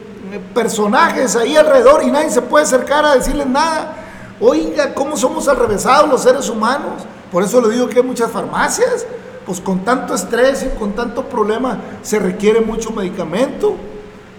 personajes 0.55 1.37
ahí 1.37 1.57
alrededor 1.57 2.03
y 2.05 2.11
nadie 2.11 2.31
se 2.31 2.43
puede 2.43 2.65
acercar 2.65 3.05
a 3.05 3.15
decirles 3.15 3.47
nada. 3.47 4.02
Oiga, 4.45 4.93
¿cómo 4.93 5.17
somos 5.17 5.47
alrevesados 5.47 6.11
los 6.11 6.25
seres 6.25 6.49
humanos? 6.49 7.03
Por 7.31 7.45
eso 7.45 7.61
le 7.61 7.73
digo 7.73 7.89
que 7.89 8.01
hay 8.01 8.05
muchas 8.05 8.29
farmacias, 8.29 9.07
pues 9.47 9.61
con 9.61 9.85
tanto 9.85 10.17
estrés 10.17 10.65
y 10.65 10.77
con 10.77 10.95
tanto 10.95 11.29
problema 11.29 11.79
se 12.03 12.19
requiere 12.19 12.61
mucho 12.61 12.91
medicamento 12.91 13.77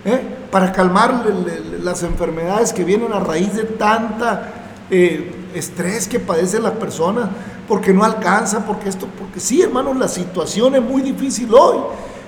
¿eh? 0.03 0.19
para 0.51 0.73
calmar 0.73 1.25
le, 1.25 1.61
le, 1.61 1.79
las 1.79 2.03
enfermedades 2.03 2.73
que 2.73 2.83
vienen 2.83 3.13
a 3.13 3.21
raíz 3.21 3.55
de 3.55 3.63
tanta 3.63 4.51
eh, 4.89 5.47
estrés 5.55 6.09
que 6.09 6.19
padecen 6.19 6.63
las 6.63 6.73
personas, 6.73 7.29
porque 7.65 7.93
no 7.93 8.03
alcanza, 8.03 8.65
porque 8.65 8.89
esto, 8.89 9.07
porque 9.17 9.39
sí, 9.39 9.61
hermanos, 9.61 9.95
la 9.95 10.09
situación 10.09 10.75
es 10.75 10.81
muy 10.81 11.01
difícil 11.01 11.49
hoy. 11.53 11.77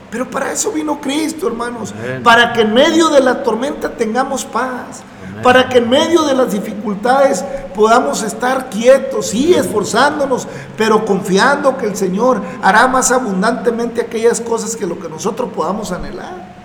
Pero 0.09 0.29
para 0.29 0.49
eso 0.49 0.71
vino 0.71 1.01
Cristo, 1.01 1.47
hermanos, 1.47 1.93
para 2.23 2.53
que 2.53 2.61
en 2.61 2.73
medio 2.73 3.09
de 3.09 3.19
la 3.19 3.43
tormenta 3.43 3.89
tengamos 3.89 4.45
paz 4.45 5.03
para 5.43 5.69
que 5.69 5.79
en 5.79 5.89
medio 5.89 6.23
de 6.23 6.33
las 6.33 6.51
dificultades 6.51 7.43
podamos 7.75 8.23
estar 8.23 8.69
quietos, 8.69 9.27
sí, 9.27 9.53
esforzándonos, 9.53 10.47
pero 10.77 11.05
confiando 11.05 11.77
que 11.77 11.87
el 11.87 11.95
Señor 11.95 12.41
hará 12.61 12.87
más 12.87 13.11
abundantemente 13.11 14.01
aquellas 14.01 14.41
cosas 14.41 14.75
que 14.75 14.87
lo 14.87 14.99
que 14.99 15.09
nosotros 15.09 15.49
podamos 15.53 15.91
anhelar. 15.91 16.55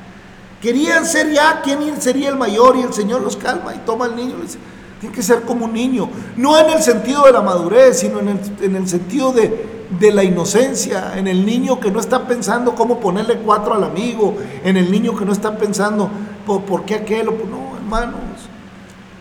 Querían 0.61 1.07
ser 1.07 1.33
ya 1.33 1.63
quién 1.63 2.01
sería 2.01 2.29
el 2.29 2.37
mayor 2.37 2.77
y 2.77 2.83
el 2.83 2.93
Señor 2.93 3.23
los 3.23 3.37
calma 3.37 3.75
y 3.75 3.79
toma 3.79 4.05
al 4.05 4.17
niño 4.17 4.37
y 4.39 4.43
dice, 4.43 4.59
tiene 5.01 5.15
que 5.15 5.23
ser 5.23 5.43
como 5.43 5.65
un 5.65 5.73
niño, 5.73 6.09
no 6.37 6.59
en 6.59 6.71
el 6.71 6.83
sentido 6.83 7.25
de 7.25 7.33
la 7.33 7.41
madurez, 7.41 8.01
sino 8.01 8.21
en 8.21 8.29
el, 8.29 8.39
en 8.61 8.77
el 8.77 8.87
sentido 8.87 9.33
de, 9.33 9.87
de 9.99 10.13
la 10.13 10.23
inocencia, 10.23 11.15
en 11.17 11.27
el 11.27 11.45
niño 11.45 11.81
que 11.81 11.91
no 11.91 11.99
está 11.99 12.27
pensando 12.27 12.75
cómo 12.75 13.01
ponerle 13.01 13.39
cuatro 13.39 13.75
al 13.75 13.85
amigo, 13.85 14.37
en 14.63 14.77
el 14.77 14.91
niño 14.91 15.17
que 15.17 15.25
no 15.25 15.33
está 15.33 15.57
pensando 15.57 16.11
por, 16.47 16.63
por 16.63 16.85
qué 16.85 16.97
aquel, 16.97 17.27
no, 17.27 17.77
hermanos, 17.77 18.21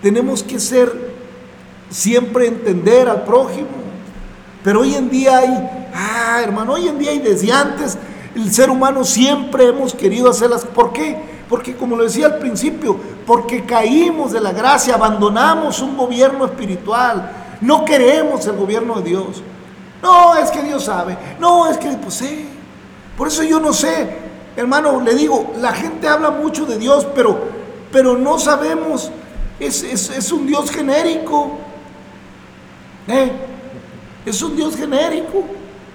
tenemos 0.01 0.43
que 0.43 0.59
ser, 0.59 1.13
siempre 1.89 2.47
entender 2.47 3.09
al 3.09 3.23
prójimo. 3.23 3.67
Pero 4.63 4.81
hoy 4.81 4.95
en 4.95 5.09
día 5.09 5.38
hay, 5.38 5.89
ah, 5.93 6.41
hermano, 6.43 6.73
hoy 6.73 6.88
en 6.88 6.99
día 6.99 7.13
y 7.13 7.19
desde 7.19 7.51
antes, 7.51 7.97
el 8.35 8.51
ser 8.53 8.69
humano 8.69 9.03
siempre 9.03 9.67
hemos 9.67 9.93
querido 9.93 10.29
hacerlas. 10.29 10.65
¿Por 10.65 10.93
qué? 10.93 11.17
Porque 11.49 11.75
como 11.75 11.95
lo 11.95 12.03
decía 12.03 12.27
al 12.27 12.38
principio, 12.38 12.95
porque 13.25 13.65
caímos 13.65 14.31
de 14.31 14.41
la 14.41 14.51
gracia, 14.51 14.95
abandonamos 14.95 15.81
un 15.81 15.97
gobierno 15.97 16.45
espiritual, 16.45 17.31
no 17.62 17.85
queremos 17.85 18.45
el 18.45 18.55
gobierno 18.55 19.01
de 19.01 19.09
Dios. 19.09 19.41
No, 20.01 20.35
es 20.35 20.49
que 20.51 20.62
Dios 20.62 20.85
sabe, 20.85 21.17
no, 21.39 21.69
es 21.69 21.77
que 21.77 21.89
pues 21.89 22.13
sí. 22.13 22.47
Por 23.17 23.27
eso 23.27 23.43
yo 23.43 23.59
no 23.59 23.73
sé, 23.73 24.09
hermano, 24.55 25.01
le 25.01 25.13
digo, 25.13 25.53
la 25.57 25.73
gente 25.73 26.07
habla 26.07 26.31
mucho 26.31 26.65
de 26.65 26.77
Dios, 26.77 27.05
pero, 27.13 27.38
pero 27.91 28.17
no 28.17 28.39
sabemos, 28.39 29.12
es, 29.60 29.84
es- 29.84 30.10
es 30.10 30.32
un 30.32 30.45
Dios 30.48 30.72
genérico. 30.72 31.58
¿eh? 33.08 33.32
Es 34.26 34.41
un 34.41 34.56
Dios 34.56 34.76
genérico. 34.76 35.43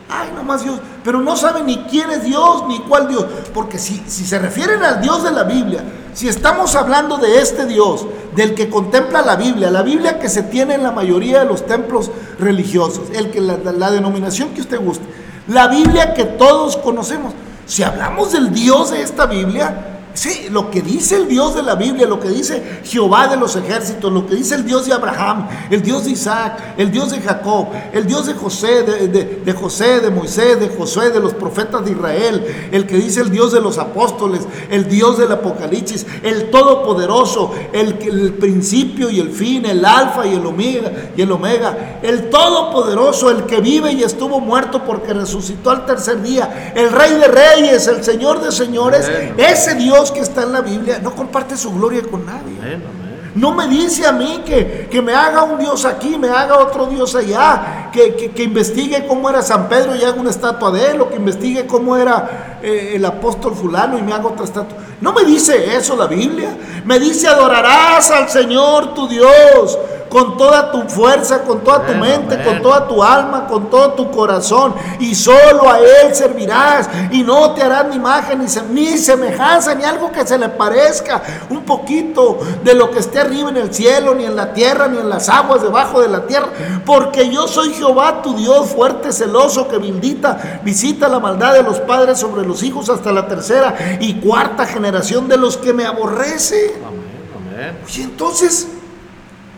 Ay, 0.09 0.31
nomás 0.35 0.63
Dios. 0.63 0.79
Pero 1.03 1.21
no 1.21 1.37
saben 1.37 1.67
ni 1.67 1.79
quién 1.85 2.11
es 2.11 2.25
Dios 2.25 2.65
ni 2.69 2.79
cuál 2.81 3.09
Dios. 3.09 3.25
Porque 3.55 3.79
si, 3.79 4.03
si 4.07 4.25
se 4.25 4.39
refieren 4.39 4.83
al 4.83 5.01
Dios 5.01 5.23
de 5.25 5.31
la 5.31 5.45
Biblia, 5.45 5.83
si 6.13 6.29
estamos 6.29 6.75
hablando 6.77 7.17
de 7.17 7.41
este 7.41 7.67
Dios, 7.67 8.07
del 8.37 8.55
que 8.55 8.69
contempla 8.69 9.23
la 9.23 9.37
Biblia, 9.37 9.71
la 9.71 9.83
Biblia 9.83 10.19
que 10.19 10.29
se 10.29 10.43
tiene 10.43 10.75
en 10.75 10.83
la 10.83 10.93
mayoría 10.93 11.41
de 11.41 11.47
los 11.47 11.67
templos 11.67 12.11
religiosos, 12.39 13.09
el 13.15 13.31
que 13.31 13.41
la, 13.41 13.57
la- 13.59 13.73
la 13.73 13.91
denominación 13.91 14.51
que 14.51 14.61
usted 14.61 14.81
guste, 14.81 15.05
la 15.49 15.69
Biblia 15.69 16.15
que 16.15 16.25
todos 16.25 16.77
conocemos. 16.77 17.33
Si 17.67 17.83
hablamos 17.83 18.33
del 18.33 18.53
Dios 18.53 18.91
de 18.91 19.01
esta 19.03 19.25
Biblia, 19.27 19.94
Sí, 20.15 20.47
lo 20.51 20.71
que 20.71 20.81
dice 20.81 21.17
el 21.17 21.29
Dios 21.29 21.55
de 21.57 21.63
la 21.63 21.75
Biblia, 21.75 22.07
lo 22.07 22.21
que 22.21 22.29
dice 22.29 22.81
Jehová 22.85 23.27
de 23.27 23.37
los 23.37 23.57
ejércitos, 23.57 24.13
lo 24.13 24.27
que 24.27 24.37
dice 24.37 24.55
el 24.55 24.65
Dios 24.65 24.87
de 24.87 24.93
Abraham, 24.95 25.49
el 25.71 25.83
Dios 25.83 26.05
de 26.05 26.13
Isaac, 26.13 26.75
el 26.79 26.91
Dios 26.93 27.11
de 27.11 27.21
Jacob, 27.21 27.67
el 27.93 28.07
Dios 28.07 28.27
de 28.27 28.35
José, 28.35 28.85
de, 28.85 29.09
de- 29.09 29.25
de 29.45 29.53
José, 29.53 30.01
de 30.01 30.11
Moisés, 30.11 30.59
de 30.61 30.69
Josué, 30.69 31.11
de 31.11 31.19
los 31.21 31.35
profetas 31.35 31.85
de 31.85 31.91
Israel, 31.91 32.69
el 32.71 32.87
que 32.87 32.97
dice 32.97 33.21
el 33.21 33.31
Dios 33.31 33.53
de 33.53 33.61
los 33.61 33.77
apóstoles, 33.79 34.43
el 34.71 34.89
Dios 34.89 35.19
del 35.19 35.33
Apocalipsis, 35.33 36.07
el 36.23 36.51
Todopoderoso, 36.51 37.53
el, 37.73 37.99
el 38.01 38.35
principio 38.35 39.11
y 39.11 39.19
el 39.21 39.31
fin, 39.31 39.67
el 39.67 39.85
Alfa 39.85 40.27
y 40.27 40.35
el 40.35 40.47
Omega, 40.47 40.93
y 41.17 41.23
el 41.23 41.33
Omega, 41.33 41.99
el 42.03 42.31
Todopoderoso, 42.31 43.31
el 43.31 43.45
que 43.47 43.61
vive 43.61 43.93
y 43.93 44.03
estuvo 44.03 44.41
muerto 44.41 44.85
porque 44.85 45.13
resucitó 45.13 45.71
al 45.71 45.85
tercer 45.87 46.23
día, 46.23 46.73
el 46.77 46.91
Rey 46.93 47.15
de 47.15 47.27
Reyes, 47.29 47.87
el 47.89 48.05
Señor 48.05 48.41
de 48.41 48.53
Señores, 48.53 49.11
ese 49.37 49.75
Dios 49.75 50.04
que 50.11 50.21
está 50.21 50.43
en 50.43 50.53
la 50.53 50.61
Biblia 50.61 50.99
no 51.03 51.15
comparte 51.15 51.57
su 51.57 51.73
gloria 51.73 52.03
con 52.03 52.25
nadie. 52.27 52.57
Amén, 52.61 52.75
amén. 52.89 53.15
No 53.35 53.53
me 53.53 53.67
dice 53.67 54.07
a 54.07 54.13
mí 54.13 54.43
que, 54.47 54.87
que 54.89 55.03
me 55.03 55.13
haga 55.13 55.43
un 55.43 55.59
Dios 55.59 55.85
aquí, 55.85 56.17
me 56.17 56.29
haga 56.29 56.57
otro 56.59 56.87
Dios 56.87 57.17
allá, 57.17 57.91
que, 57.93 58.15
que- 58.15 58.31
que 58.31 58.45
investigue 58.45 59.07
cómo 59.09 59.29
era 59.29 59.43
San 59.43 59.69
Pedro 59.69 59.97
y 59.97 60.05
haga 60.05 60.21
una 60.21 60.31
estatua 60.31 60.71
de 60.71 60.93
él, 60.93 61.01
o 61.01 61.11
que 61.11 61.17
investigue 61.17 61.67
cómo 61.67 61.97
era 61.97 62.59
eh, 62.63 62.93
el 62.95 63.05
apóstol 63.05 63.55
fulano 63.57 63.99
y 63.99 64.03
me 64.03 64.13
haga 64.13 64.29
otra 64.29 64.45
estatua. 64.45 64.79
No 65.01 65.13
me 65.13 65.25
dice 65.25 65.77
eso 65.77 65.97
la 65.97 66.07
Biblia. 66.07 66.57
Me 66.85 67.01
dice 67.01 67.27
adorarás 67.27 68.09
al 68.13 68.29
Señor 68.29 68.95
tu 68.95 69.09
Dios 69.09 69.77
con 70.15 70.37
toda 70.37 70.71
tu 70.71 70.83
fuerza, 70.83 71.43
con 71.43 71.65
toda 71.65 71.85
tu 71.85 71.93
mente, 71.95 72.41
con 72.45 72.63
toda 72.63 72.87
tu 72.87 73.03
alma, 73.03 73.49
con 73.49 73.69
todo 73.69 73.95
tu 73.95 74.13
corazón, 74.13 74.73
y 75.01 75.13
solo 75.13 75.69
a 75.69 75.81
Él 75.81 76.15
servirás, 76.15 76.89
y 77.11 77.25
no 77.25 77.51
te 77.51 77.65
harás 77.65 77.89
ni 77.89 77.97
imagen, 77.97 78.39
ni, 78.39 78.47
ni 78.71 78.97
semejanza, 78.97 79.75
ni 79.75 79.83
algo 79.83 80.13
que 80.13 80.25
se 80.25 80.39
le 80.39 80.51
parezca. 80.51 81.21
Un 81.51 81.65
poquito 81.65 82.39
de 82.63 82.75
lo 82.75 82.93
que 82.93 83.01
esté 83.01 83.19
arriba 83.19 83.51
en 83.51 83.57
el 83.57 83.75
cielo, 83.75 84.15
ni 84.15 84.25
en 84.25 84.37
la 84.37 84.53
tierra, 84.53 84.87
ni 84.87 84.99
en 84.99 85.11
las 85.11 85.29
aguas 85.29 85.63
debajo 85.63 86.01
de 86.01 86.07
la 86.07 86.25
tierra, 86.29 86.47
porque 86.87 87.29
yo 87.29 87.49
soy 87.49 87.75
Jehová 87.75 88.23
tu 88.23 88.37
Dios, 88.37 88.69
fuerte, 88.69 89.11
celoso, 89.11 89.67
que 89.67 89.79
visita, 89.79 90.61
visita 90.63 91.09
la 91.09 91.19
maldad 91.19 91.55
de 91.55 91.65
los 91.65 91.81
padres 91.81 92.21
sobre 92.21 92.47
los 92.47 92.63
hijos 92.63 92.89
hasta 92.89 93.11
la 93.11 93.27
tercera 93.27 93.99
y 93.99 94.15
cuarta 94.21 94.65
generación 94.65 95.27
de 95.27 95.39
los 95.39 95.57
que 95.57 95.73
me 95.73 95.85
aborrecen. 95.85 96.71
Amén, 96.87 97.59
amén. 97.59 97.79
Oye, 97.85 98.03
entonces, 98.05 98.69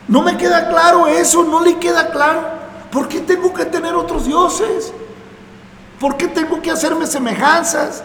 no 0.08 0.22
me 0.22 0.36
queda 0.36 0.68
claro 0.68 1.06
eso, 1.06 1.44
no 1.44 1.60
le 1.60 1.78
queda 1.78 2.10
claro. 2.10 2.42
¿Por 2.90 3.08
qué 3.08 3.20
tengo 3.20 3.52
que 3.52 3.64
tener 3.64 3.94
otros 3.94 4.26
dioses? 4.26 4.92
¿Por 5.98 6.16
qué 6.16 6.28
tengo 6.28 6.60
que 6.60 6.70
hacerme 6.70 7.06
semejanzas? 7.06 8.02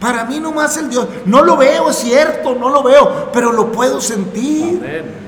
Para 0.00 0.24
mí 0.24 0.38
nomás 0.38 0.76
el 0.76 0.90
Dios. 0.90 1.08
No 1.24 1.42
lo 1.42 1.56
veo, 1.56 1.90
es 1.90 1.96
cierto, 1.96 2.54
no 2.54 2.68
lo 2.68 2.82
veo, 2.82 3.30
pero 3.32 3.52
lo 3.52 3.72
puedo 3.72 4.00
sentir. 4.00 4.78
Amén. 4.78 5.25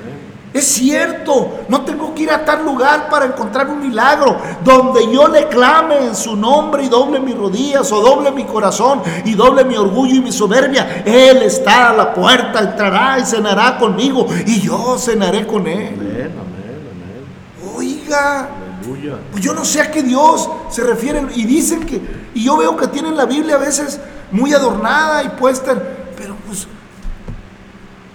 Es 0.52 0.64
cierto, 0.64 1.60
no 1.68 1.82
tengo 1.82 2.14
que 2.14 2.22
ir 2.22 2.30
a 2.30 2.42
tal 2.42 2.64
lugar 2.64 3.10
para 3.10 3.26
encontrar 3.26 3.68
un 3.68 3.80
milagro 3.80 4.38
donde 4.64 5.12
yo 5.12 5.28
le 5.28 5.46
clame 5.48 6.06
en 6.06 6.16
su 6.16 6.36
nombre 6.36 6.84
y 6.84 6.88
doble 6.88 7.20
mis 7.20 7.36
rodillas 7.36 7.92
o 7.92 8.00
doble 8.00 8.30
mi 8.30 8.44
corazón 8.44 9.02
y 9.26 9.34
doble 9.34 9.64
mi 9.64 9.76
orgullo 9.76 10.14
y 10.14 10.20
mi 10.20 10.32
soberbia. 10.32 11.02
Él 11.04 11.42
está 11.42 11.90
a 11.90 11.92
la 11.92 12.14
puerta, 12.14 12.60
entrará 12.60 13.18
y 13.18 13.26
cenará 13.26 13.76
conmigo 13.76 14.26
y 14.46 14.60
yo 14.62 14.96
cenaré 14.98 15.46
con 15.46 15.66
él. 15.66 15.94
Amén, 15.94 16.32
amén, 16.40 17.76
Oiga, 17.76 18.38
amén. 18.40 18.68
Aleluya. 18.80 19.18
pues 19.30 19.44
yo 19.44 19.52
no 19.52 19.66
sé 19.66 19.82
a 19.82 19.90
qué 19.90 20.02
Dios 20.02 20.48
se 20.70 20.82
refiere 20.82 21.26
y 21.34 21.44
dicen 21.44 21.84
que, 21.84 22.00
y 22.32 22.44
yo 22.44 22.56
veo 22.56 22.74
que 22.74 22.86
tienen 22.88 23.16
la 23.16 23.26
Biblia 23.26 23.56
a 23.56 23.58
veces 23.58 24.00
muy 24.30 24.54
adornada 24.54 25.22
y 25.24 25.28
puesta, 25.30 25.74
pues 25.74 25.97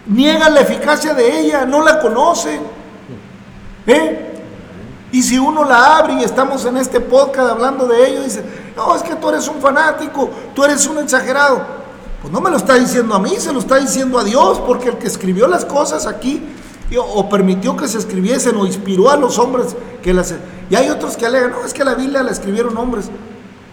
niegan 0.06 0.54
la 0.54 0.62
eficacia 0.62 1.14
de 1.14 1.40
ella, 1.40 1.66
no 1.66 1.84
la 1.84 2.00
conocen. 2.00 2.62
¿Eh? 3.86 4.30
Y 5.12 5.22
si 5.22 5.38
uno 5.38 5.64
la 5.64 5.98
abre 5.98 6.16
y 6.16 6.24
estamos 6.24 6.66
en 6.66 6.78
este 6.78 7.00
podcast 7.00 7.52
hablando 7.52 7.86
de 7.88 8.10
ello, 8.10 8.24
dice, 8.24 8.44
no, 8.76 8.96
es 8.96 9.04
que 9.04 9.16
tú 9.16 9.30
eres 9.30 9.48
un 9.48 9.62
fanático, 9.62 10.30
tú 10.56 10.64
eres 10.64 10.88
un 10.88 10.98
exagerado. 10.98 11.62
Pues 12.22 12.34
no 12.34 12.42
me 12.42 12.50
lo 12.50 12.58
está 12.58 12.76
diciendo 12.76 13.14
a 13.14 13.20
mí, 13.20 13.36
se 13.38 13.54
lo 13.54 13.60
está 13.60 13.78
diciendo 13.78 14.18
a 14.18 14.24
Dios, 14.24 14.60
porque 14.66 14.90
el 14.90 14.98
que 14.98 15.08
escribió 15.08 15.48
las 15.48 15.66
cosas 15.66 16.08
aquí, 16.08 16.42
o 16.98 17.30
permitió 17.30 17.76
que 17.76 17.88
se 17.88 17.98
escribiesen, 17.98 18.56
o 18.56 18.66
inspiró 18.66 19.12
a 19.12 19.18
los 19.18 19.38
hombres 19.38 19.76
que 20.02 20.14
las... 20.14 20.34
Y 20.70 20.76
hay 20.76 20.90
otros 20.90 21.16
que 21.16 21.26
alegan, 21.26 21.52
no, 21.52 21.66
es 21.66 21.74
que 21.74 21.84
la 21.84 21.94
Biblia 21.94 22.24
la 22.24 22.32
escribieron 22.32 22.76
hombres. 22.78 23.10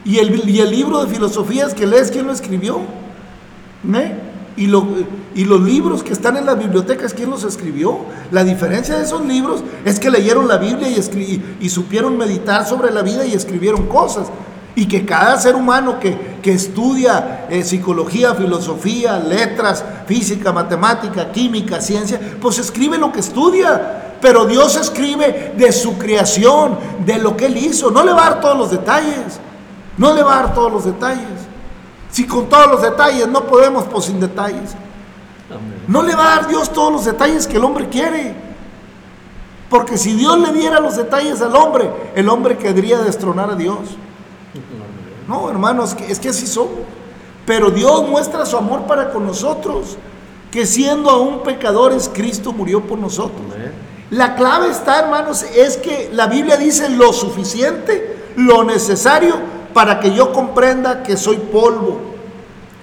Y 0.04 0.18
el, 0.18 0.48
y 0.48 0.60
el 0.60 0.70
libro 0.70 1.04
de 1.04 1.12
filosofías 1.12 1.72
que 1.72 1.86
lees, 1.86 2.10
¿quién 2.10 2.26
lo 2.26 2.32
escribió? 2.32 2.80
¿Eh? 3.94 4.29
Y, 4.56 4.66
lo- 4.66 4.86
y 5.34 5.44
los 5.44 5.60
libros 5.62 6.02
que 6.02 6.12
están 6.12 6.36
en 6.36 6.44
las 6.44 6.58
bibliotecas, 6.58 7.14
¿quién 7.14 7.30
los 7.30 7.44
escribió? 7.44 7.98
La 8.30 8.44
diferencia 8.44 8.96
de 8.96 9.04
esos 9.04 9.24
libros 9.24 9.62
es 9.84 9.98
que 10.00 10.10
leyeron 10.10 10.48
la 10.48 10.58
Biblia 10.58 10.88
y, 10.88 11.42
y 11.60 11.68
supieron 11.68 12.18
meditar 12.18 12.66
sobre 12.66 12.90
la 12.90 13.02
vida 13.02 13.24
y 13.24 13.32
escribieron 13.32 13.86
cosas. 13.86 14.26
Y 14.76 14.86
que 14.86 15.04
cada 15.04 15.38
ser 15.38 15.56
humano 15.56 15.98
que, 15.98 16.16
que 16.42 16.52
estudia 16.52 17.46
eh, 17.50 17.64
psicología, 17.64 18.34
filosofía, 18.34 19.18
letras, 19.18 19.84
física, 20.06 20.52
matemática, 20.52 21.32
química, 21.32 21.80
ciencia, 21.80 22.20
pues 22.40 22.58
escribe 22.58 22.96
lo 22.98 23.10
que 23.12 23.20
estudia. 23.20 24.16
Pero 24.20 24.44
Dios 24.46 24.76
escribe 24.76 25.54
de 25.56 25.72
su 25.72 25.96
creación, 25.98 26.78
de 27.06 27.18
lo 27.18 27.36
que 27.36 27.46
Él 27.46 27.56
hizo. 27.56 27.90
No 27.90 28.04
le 28.04 28.12
va 28.12 28.26
a 28.26 28.30
dar 28.30 28.40
todos 28.40 28.58
los 28.58 28.70
detalles. 28.70 29.40
No 29.96 30.14
le 30.14 30.22
va 30.22 30.38
a 30.38 30.42
dar 30.42 30.54
todos 30.54 30.70
los 30.72 30.84
detalles. 30.84 31.26
Si 32.11 32.27
con 32.27 32.49
todos 32.49 32.66
los 32.68 32.83
detalles 32.83 33.29
no 33.29 33.44
podemos, 33.44 33.85
pues 33.85 34.07
sin 34.07 34.20
detalles. 34.20 34.75
Amén. 35.49 35.83
No 35.87 36.03
le 36.03 36.14
va 36.14 36.33
a 36.33 36.37
dar 36.37 36.49
Dios 36.49 36.73
todos 36.73 36.92
los 36.92 37.05
detalles 37.05 37.46
que 37.46 37.57
el 37.57 37.64
hombre 37.64 37.88
quiere. 37.88 38.35
Porque 39.68 39.96
si 39.96 40.14
Dios 40.14 40.38
le 40.40 40.53
diera 40.53 40.81
los 40.81 40.96
detalles 40.96 41.40
al 41.40 41.55
hombre, 41.55 41.90
el 42.16 42.29
hombre 42.29 42.59
querría 42.59 42.99
destronar 42.99 43.51
a 43.51 43.55
Dios. 43.55 43.79
No, 45.29 45.49
hermanos, 45.49 45.96
es 46.09 46.18
que, 46.18 46.31
así 46.31 46.46
somos. 46.46 46.81
Pero 47.46 47.70
Dios 47.70 48.09
muestra 48.09 48.44
su 48.44 48.57
amor 48.57 48.83
para 48.83 49.11
con 49.11 49.25
nosotros, 49.25 49.96
que 50.51 50.66
siendo 50.66 51.09
aún 51.09 51.44
pecadores, 51.44 52.11
Cristo 52.12 52.53
murió 52.53 52.83
por 52.83 52.99
nosotros. 52.99 53.42
Amén. 53.55 53.73
La 54.11 54.35
clave 54.35 54.70
está, 54.70 54.99
hermanos, 54.99 55.44
es 55.44 55.77
que 55.77 56.11
la 56.12 56.27
Biblia 56.27 56.57
dice 56.57 56.88
lo 56.88 57.12
suficiente, 57.12 58.25
lo 58.35 58.64
necesario 58.64 59.37
para 59.72 60.00
que 60.00 60.14
yo 60.14 60.33
comprenda 60.33 61.02
que 61.02 61.16
soy 61.16 61.37
polvo, 61.37 62.00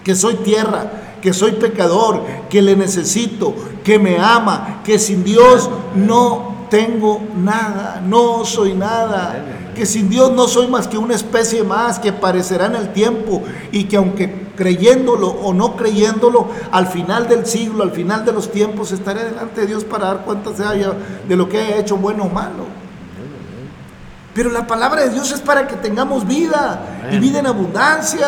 que 0.03 0.15
soy 0.15 0.35
tierra, 0.35 0.91
que 1.21 1.33
soy 1.33 1.53
pecador, 1.53 2.21
que 2.49 2.61
le 2.61 2.75
necesito, 2.75 3.53
que 3.83 3.99
me 3.99 4.17
ama, 4.17 4.81
que 4.83 4.99
sin 4.99 5.23
Dios 5.23 5.69
no 5.95 6.67
tengo 6.69 7.21
nada, 7.35 8.01
no 8.05 8.45
soy 8.45 8.73
nada, 8.73 9.43
que 9.75 9.85
sin 9.85 10.09
Dios 10.09 10.31
no 10.31 10.47
soy 10.47 10.67
más 10.67 10.87
que 10.87 10.97
una 10.97 11.15
especie 11.15 11.63
más 11.63 11.99
que 11.99 12.11
parecerá 12.11 12.65
en 12.65 12.75
el 12.75 12.93
tiempo 12.93 13.43
y 13.71 13.85
que 13.85 13.97
aunque 13.97 14.47
creyéndolo 14.55 15.27
o 15.27 15.53
no 15.53 15.75
creyéndolo, 15.75 16.47
al 16.71 16.87
final 16.87 17.27
del 17.27 17.45
siglo, 17.45 17.83
al 17.83 17.91
final 17.91 18.25
de 18.25 18.33
los 18.33 18.51
tiempos, 18.51 18.91
estaré 18.91 19.23
delante 19.23 19.61
de 19.61 19.67
Dios 19.67 19.83
para 19.83 20.07
dar 20.07 20.25
cuenta 20.25 20.51
de 20.51 21.35
lo 21.35 21.47
que 21.47 21.59
haya 21.59 21.77
hecho 21.77 21.97
bueno 21.97 22.23
o 22.23 22.29
malo. 22.29 22.76
Pero 24.37 24.51
la 24.51 24.67
palabra 24.67 25.01
de 25.01 25.09
Dios 25.09 25.31
es 25.31 25.41
para 25.41 25.65
que 25.65 25.75
tengamos 25.77 26.27
vida 26.27 26.79
y 27.11 27.17
vida 27.17 27.39
en 27.39 27.47
abundancia. 27.47 28.27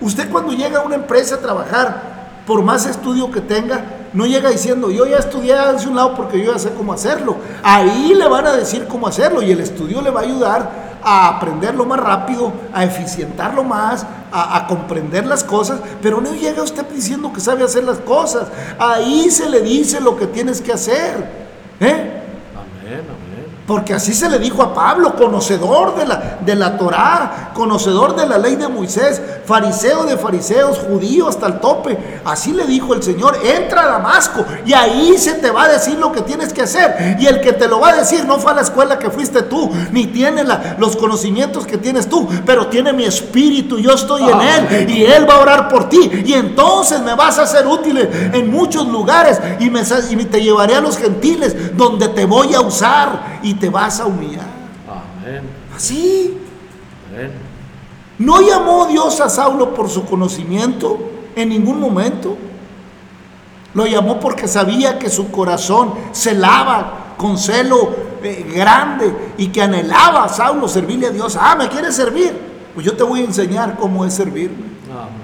Usted 0.00 0.30
cuando 0.30 0.54
llega 0.54 0.78
a 0.78 0.82
una 0.82 0.94
empresa 0.94 1.34
a 1.34 1.38
trabajar, 1.40 2.42
por 2.46 2.62
más 2.62 2.86
estudio 2.86 3.30
que 3.30 3.42
tenga, 3.42 3.84
no 4.14 4.24
llega 4.24 4.48
diciendo, 4.48 4.90
yo 4.90 5.04
ya 5.04 5.18
estudié 5.18 5.52
hace 5.52 5.88
un 5.88 5.96
lado 5.96 6.14
porque 6.14 6.42
yo 6.42 6.54
ya 6.54 6.58
sé 6.58 6.70
cómo 6.72 6.94
hacerlo. 6.94 7.36
Ahí 7.62 8.14
le 8.14 8.26
van 8.28 8.46
a 8.46 8.52
decir 8.52 8.86
cómo 8.88 9.06
hacerlo 9.06 9.42
y 9.42 9.50
el 9.50 9.60
estudio 9.60 10.00
le 10.00 10.08
va 10.08 10.20
a 10.20 10.22
ayudar 10.22 10.70
a 11.04 11.28
aprenderlo 11.28 11.84
más 11.84 12.00
rápido, 12.00 12.50
a 12.72 12.84
eficientarlo 12.84 13.62
más, 13.62 14.06
a, 14.32 14.56
a 14.56 14.66
comprender 14.66 15.26
las 15.26 15.44
cosas, 15.44 15.80
pero 16.00 16.22
no 16.22 16.32
llega 16.32 16.62
usted 16.62 16.86
diciendo 16.86 17.30
que 17.30 17.42
sabe 17.42 17.62
hacer 17.62 17.84
las 17.84 17.98
cosas. 17.98 18.48
Ahí 18.78 19.30
se 19.30 19.50
le 19.50 19.60
dice 19.60 20.00
lo 20.00 20.16
que 20.16 20.26
tienes 20.28 20.62
que 20.62 20.72
hacer. 20.72 21.42
¿eh? 21.78 22.21
Porque 23.66 23.94
así 23.94 24.12
se 24.12 24.28
le 24.28 24.38
dijo 24.40 24.60
a 24.62 24.74
Pablo, 24.74 25.14
conocedor 25.14 25.94
de 25.96 26.04
la, 26.04 26.38
de 26.44 26.54
la 26.56 26.76
Torá, 26.76 27.50
conocedor 27.54 28.16
de 28.16 28.26
la 28.26 28.36
ley 28.36 28.56
de 28.56 28.66
Moisés, 28.66 29.22
fariseo 29.46 30.04
de 30.04 30.16
fariseos, 30.18 30.78
judío 30.78 31.28
hasta 31.28 31.46
el 31.46 31.60
tope. 31.60 31.96
Así 32.24 32.52
le 32.52 32.64
dijo 32.66 32.92
el 32.92 33.02
Señor, 33.04 33.38
entra 33.44 33.82
a 33.84 33.86
Damasco 33.86 34.44
y 34.66 34.72
ahí 34.72 35.16
se 35.16 35.34
te 35.34 35.50
va 35.50 35.64
a 35.64 35.68
decir 35.68 35.96
lo 35.98 36.10
que 36.10 36.22
tienes 36.22 36.52
que 36.52 36.62
hacer. 36.62 37.16
Y 37.20 37.26
el 37.26 37.40
que 37.40 37.52
te 37.52 37.68
lo 37.68 37.78
va 37.78 37.90
a 37.90 37.96
decir 37.96 38.24
no 38.24 38.38
fue 38.38 38.50
a 38.50 38.54
la 38.56 38.62
escuela 38.62 38.98
que 38.98 39.10
fuiste 39.10 39.42
tú, 39.42 39.70
ni 39.92 40.06
tiene 40.08 40.42
la- 40.42 40.76
los 40.78 40.96
conocimientos 40.96 41.64
que 41.66 41.78
tienes 41.78 42.08
tú, 42.08 42.28
pero 42.44 42.66
tiene 42.66 42.92
mi 42.92 43.04
espíritu, 43.04 43.78
yo 43.78 43.92
estoy 43.92 44.22
en 44.22 44.40
él 44.40 44.90
y 44.90 45.04
él 45.04 45.28
va 45.28 45.34
a 45.34 45.40
orar 45.40 45.68
por 45.68 45.88
ti. 45.88 46.10
Y 46.26 46.32
entonces 46.32 47.00
me 47.00 47.14
vas 47.14 47.38
a 47.38 47.46
ser 47.46 47.66
útil 47.66 47.96
en 48.32 48.50
muchos 48.50 48.88
lugares 48.88 49.40
y, 49.60 49.70
me, 49.70 49.82
y 50.10 50.16
te 50.24 50.42
llevaré 50.42 50.74
a 50.74 50.80
los 50.80 50.98
gentiles 50.98 51.76
donde 51.76 52.08
te 52.08 52.24
voy 52.24 52.54
a 52.54 52.60
usar 52.60 53.38
y 53.42 53.51
te 53.54 53.70
vas 53.70 54.00
a 54.00 54.06
humillar. 54.06 54.46
Amén. 54.88 55.42
Así. 55.74 56.38
Amén. 57.10 57.32
¿No 58.18 58.40
llamó 58.40 58.86
Dios 58.86 59.20
a 59.20 59.28
Saulo 59.28 59.74
por 59.74 59.88
su 59.88 60.04
conocimiento 60.04 60.98
en 61.34 61.48
ningún 61.48 61.80
momento? 61.80 62.36
Lo 63.74 63.86
llamó 63.86 64.20
porque 64.20 64.46
sabía 64.46 64.98
que 64.98 65.08
su 65.08 65.30
corazón 65.30 65.94
celaba 66.12 67.14
con 67.16 67.38
celo 67.38 67.94
eh, 68.22 68.46
grande 68.54 69.34
y 69.38 69.48
que 69.48 69.62
anhelaba 69.62 70.24
a 70.24 70.28
Saulo 70.28 70.68
servirle 70.68 71.06
a 71.06 71.10
Dios. 71.10 71.38
Ah, 71.40 71.56
¿me 71.56 71.68
quieres 71.68 71.96
servir? 71.96 72.38
Pues 72.74 72.86
yo 72.86 72.96
te 72.96 73.02
voy 73.02 73.20
a 73.20 73.24
enseñar 73.24 73.76
cómo 73.76 74.04
es 74.04 74.14
servirme. 74.14 74.66
Amén. 74.90 75.22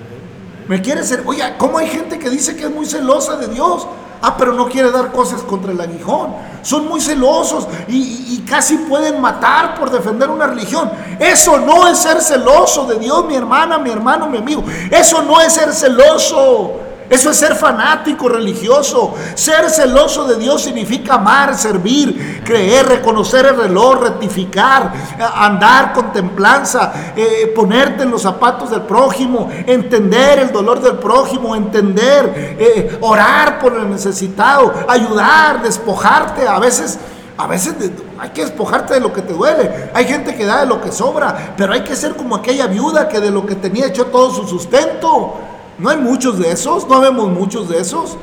¿Me 0.67 0.81
quieres 0.83 1.09
ser? 1.09 1.23
Oye, 1.27 1.43
¿cómo 1.57 1.79
hay 1.79 1.88
gente 1.88 2.19
que 2.19 2.31
dice 2.31 2.57
que 2.57 2.64
es 2.64 2.71
muy 2.71 2.87
celosa 2.87 3.37
de 3.37 3.49
Dios? 3.49 3.87
Ah, 4.21 4.37
pero 4.37 4.53
no 4.53 4.67
quiere 4.69 4.91
dar 4.91 5.13
cosas 5.13 5.43
contra 5.43 5.73
el 5.73 5.81
aguijón. 5.81 6.35
Son 6.63 6.89
muy 6.89 7.01
celosos 7.01 7.67
y, 7.87 7.97
y- 8.35 8.45
casi 8.49 8.77
pueden 8.79 9.21
matar 9.21 9.79
por 9.79 9.91
defender 9.91 10.29
una 10.31 10.47
religión. 10.47 10.91
Eso 11.21 11.59
no 11.59 11.87
es 11.87 11.99
ser 11.99 12.21
celoso 12.23 12.87
de 12.87 12.99
Dios, 12.99 13.25
mi 13.27 13.35
hermana, 13.37 13.79
mi 13.79 13.91
hermano, 13.91 14.27
mi 14.27 14.39
amigo. 14.39 14.65
Eso 14.91 15.23
no 15.23 15.41
es 15.41 15.53
ser 15.53 15.73
celoso. 15.73 16.73
Eso 17.11 17.31
es 17.31 17.37
ser 17.38 17.55
fanático 17.55 18.29
religioso. 18.29 19.14
Ser 19.35 19.71
celoso 19.71 20.27
de 20.27 20.37
Dios 20.37 20.62
significa 20.62 21.14
amar, 21.14 21.57
servir, 21.57 22.42
creer, 22.44 22.87
reconocer 22.87 23.47
el 23.47 23.57
reloj, 23.57 24.03
rectificar, 24.03 24.92
andar 25.35 25.92
con 25.94 26.12
templanza, 26.12 26.92
eh, 27.16 27.53
ponerte 27.55 28.03
en 28.03 28.11
los 28.11 28.23
zapatos 28.23 28.71
del 28.71 28.83
prójimo, 28.83 29.51
entender 29.66 30.38
el 30.40 30.53
dolor 30.53 30.81
del 30.81 30.99
prójimo, 30.99 31.57
entender, 31.57 32.57
eh, 32.59 32.99
orar 33.01 33.59
por 33.59 33.75
el 33.75 33.88
necesitado, 33.88 34.73
ayudar, 34.87 35.62
despojarte. 35.62 36.47
A 36.47 36.59
veces, 36.59 36.99
a 37.38 37.47
veces 37.47 37.75
hay 38.18 38.31
que 38.31 38.44
despojarte 38.44 38.94
de 38.94 39.01
lo 39.01 39.12
que 39.14 39.23
te 39.23 39.33
duele. 39.33 39.90
Hay 39.94 40.05
gente 40.05 40.37
que 40.37 40.44
da 40.44 40.61
de 40.61 40.66
lo 40.66 40.81
que 40.81 40.92
sobra, 40.92 41.55
pero 41.57 41.73
hay 41.73 41.83
que 41.83 41.97
ser 41.97 42.16
como 42.16 42.37
aquella 42.37 42.66
viuda 42.66 43.09
que 43.09 43.21
de 43.21 43.31
lo 43.31 43.47
que 43.47 43.55
tenía 43.55 43.87
echó 43.87 44.07
todo 44.07 44.31
su 44.31 44.47
sustento. 44.47 45.37
No 45.79 45.91
hay 45.91 45.97
muchos 45.97 46.38
de 46.38 46.51
esos, 46.51 46.88
no 46.88 47.01
vemos 47.01 47.31
muchos 47.31 47.69
de 47.69 47.79
esos. 47.81 48.17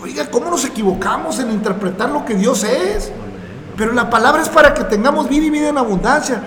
Oiga, 0.00 0.30
¿cómo 0.30 0.48
nos 0.48 0.64
equivocamos 0.64 1.40
en 1.40 1.50
interpretar 1.50 2.10
lo 2.10 2.24
que 2.24 2.34
Dios 2.34 2.62
es? 2.62 3.10
Pero 3.76 3.92
la 3.92 4.08
palabra 4.08 4.42
es 4.42 4.48
para 4.48 4.72
que 4.74 4.84
tengamos 4.84 5.28
vida 5.28 5.46
y 5.46 5.50
vida 5.50 5.68
en 5.68 5.78
abundancia. 5.78 6.40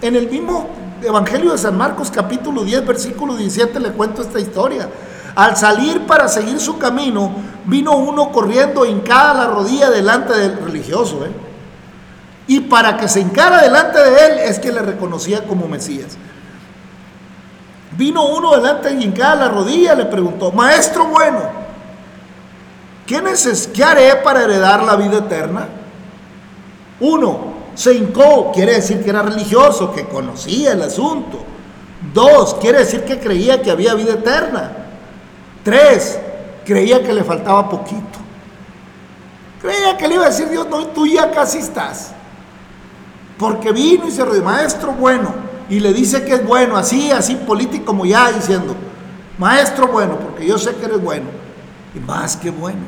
En 0.00 0.16
el 0.16 0.30
mismo 0.30 0.68
Evangelio 1.02 1.52
de 1.52 1.58
San 1.58 1.76
Marcos, 1.76 2.10
capítulo 2.10 2.64
10, 2.64 2.86
versículo 2.86 3.36
17, 3.36 3.78
le 3.78 3.92
cuento 3.92 4.22
esta 4.22 4.40
historia. 4.40 4.88
Al 5.34 5.56
salir 5.56 6.06
para 6.06 6.28
seguir 6.28 6.60
su 6.60 6.78
camino, 6.78 7.32
vino 7.66 7.96
uno 7.96 8.32
corriendo 8.32 8.86
hincada 8.86 9.34
la 9.34 9.46
rodilla 9.48 9.90
delante 9.90 10.32
del 10.32 10.56
religioso. 10.56 11.26
¿eh? 11.26 11.30
Y 12.46 12.60
para 12.60 12.96
que 12.96 13.08
se 13.08 13.20
hincara 13.20 13.60
delante 13.62 13.98
de 13.98 14.26
él 14.26 14.38
es 14.38 14.58
que 14.58 14.72
le 14.72 14.80
reconocía 14.80 15.44
como 15.44 15.68
Mesías. 15.68 16.16
Vino 17.96 18.26
uno 18.26 18.56
delante 18.56 18.92
y 18.92 19.04
hincada 19.04 19.36
la 19.36 19.48
rodilla 19.48 19.94
le 19.94 20.06
preguntó, 20.06 20.50
Maestro 20.50 21.06
bueno, 21.06 21.40
¿qué, 23.06 23.22
neces 23.22 23.68
¿qué 23.72 23.84
haré 23.84 24.16
para 24.16 24.42
heredar 24.42 24.82
la 24.82 24.96
vida 24.96 25.18
eterna? 25.18 25.68
Uno, 27.00 27.54
se 27.74 27.94
hincó, 27.94 28.50
quiere 28.52 28.74
decir 28.74 29.02
que 29.02 29.10
era 29.10 29.22
religioso, 29.22 29.92
que 29.92 30.06
conocía 30.06 30.72
el 30.72 30.82
asunto. 30.82 31.38
Dos, 32.12 32.54
quiere 32.54 32.80
decir 32.80 33.04
que 33.04 33.18
creía 33.18 33.62
que 33.62 33.70
había 33.70 33.94
vida 33.94 34.14
eterna. 34.14 34.72
Tres, 35.62 36.18
creía 36.64 37.02
que 37.02 37.12
le 37.12 37.24
faltaba 37.24 37.68
poquito. 37.68 38.18
Creía 39.60 39.96
que 39.96 40.08
le 40.08 40.14
iba 40.14 40.24
a 40.24 40.28
decir 40.28 40.48
Dios, 40.48 40.66
no, 40.68 40.86
tú 40.88 41.06
ya 41.06 41.30
casi 41.30 41.58
estás. 41.58 42.12
Porque 43.38 43.72
vino 43.72 44.06
y 44.06 44.10
se 44.10 44.22
arrodilló, 44.22 44.44
maestro 44.44 44.92
bueno, 44.92 45.32
y 45.68 45.80
le 45.80 45.92
dice 45.92 46.24
que 46.24 46.34
es 46.34 46.46
bueno, 46.46 46.76
así, 46.76 47.10
así 47.10 47.36
político 47.36 47.86
como 47.86 48.04
ya 48.04 48.30
diciendo, 48.32 48.74
maestro 49.38 49.88
bueno, 49.88 50.18
porque 50.18 50.46
yo 50.46 50.58
sé 50.58 50.74
que 50.76 50.84
eres 50.84 51.02
bueno, 51.02 51.26
y 51.94 52.00
más 52.00 52.36
que 52.36 52.50
bueno. 52.50 52.82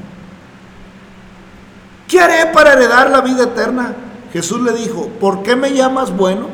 ¿Qué 2.06 2.20
haré 2.20 2.46
para 2.52 2.74
heredar 2.74 3.10
la 3.10 3.20
vida 3.20 3.44
eterna? 3.44 3.94
Jesús 4.32 4.60
le 4.60 4.72
dijo, 4.72 5.08
¿por 5.20 5.42
qué 5.42 5.56
me 5.56 5.72
llamas 5.72 6.14
bueno? 6.16 6.48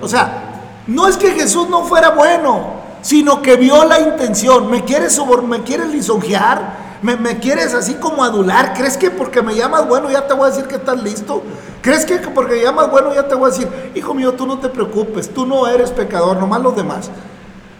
O 0.00 0.08
sea, 0.08 0.60
no 0.86 1.08
es 1.08 1.16
que 1.16 1.32
Jesús 1.32 1.68
no 1.68 1.84
fuera 1.84 2.10
bueno, 2.10 2.74
sino 3.02 3.42
que 3.42 3.56
vio 3.56 3.84
la 3.84 4.00
intención. 4.00 4.70
¿Me 4.70 4.84
quieres, 4.84 5.20
me 5.48 5.62
quieres 5.62 5.88
lisonjear? 5.88 6.82
¿Me, 7.02 7.16
¿Me 7.16 7.38
quieres 7.38 7.74
así 7.74 7.94
como 7.94 8.22
adular? 8.22 8.74
¿Crees 8.74 8.96
que 8.96 9.10
porque 9.10 9.42
me 9.42 9.54
llamas 9.54 9.88
bueno 9.88 10.10
ya 10.10 10.26
te 10.26 10.34
voy 10.34 10.44
a 10.46 10.50
decir 10.50 10.66
que 10.66 10.76
estás 10.76 11.02
listo? 11.02 11.42
¿Crees 11.82 12.06
que 12.06 12.18
porque 12.18 12.54
me 12.54 12.62
llamas 12.62 12.90
bueno 12.90 13.12
ya 13.12 13.26
te 13.26 13.34
voy 13.34 13.50
a 13.50 13.52
decir, 13.52 13.68
hijo 13.96 14.14
mío, 14.14 14.34
tú 14.34 14.46
no 14.46 14.58
te 14.58 14.68
preocupes, 14.68 15.34
tú 15.34 15.44
no 15.44 15.66
eres 15.66 15.90
pecador, 15.90 16.36
nomás 16.36 16.62
los 16.62 16.76
demás? 16.76 17.10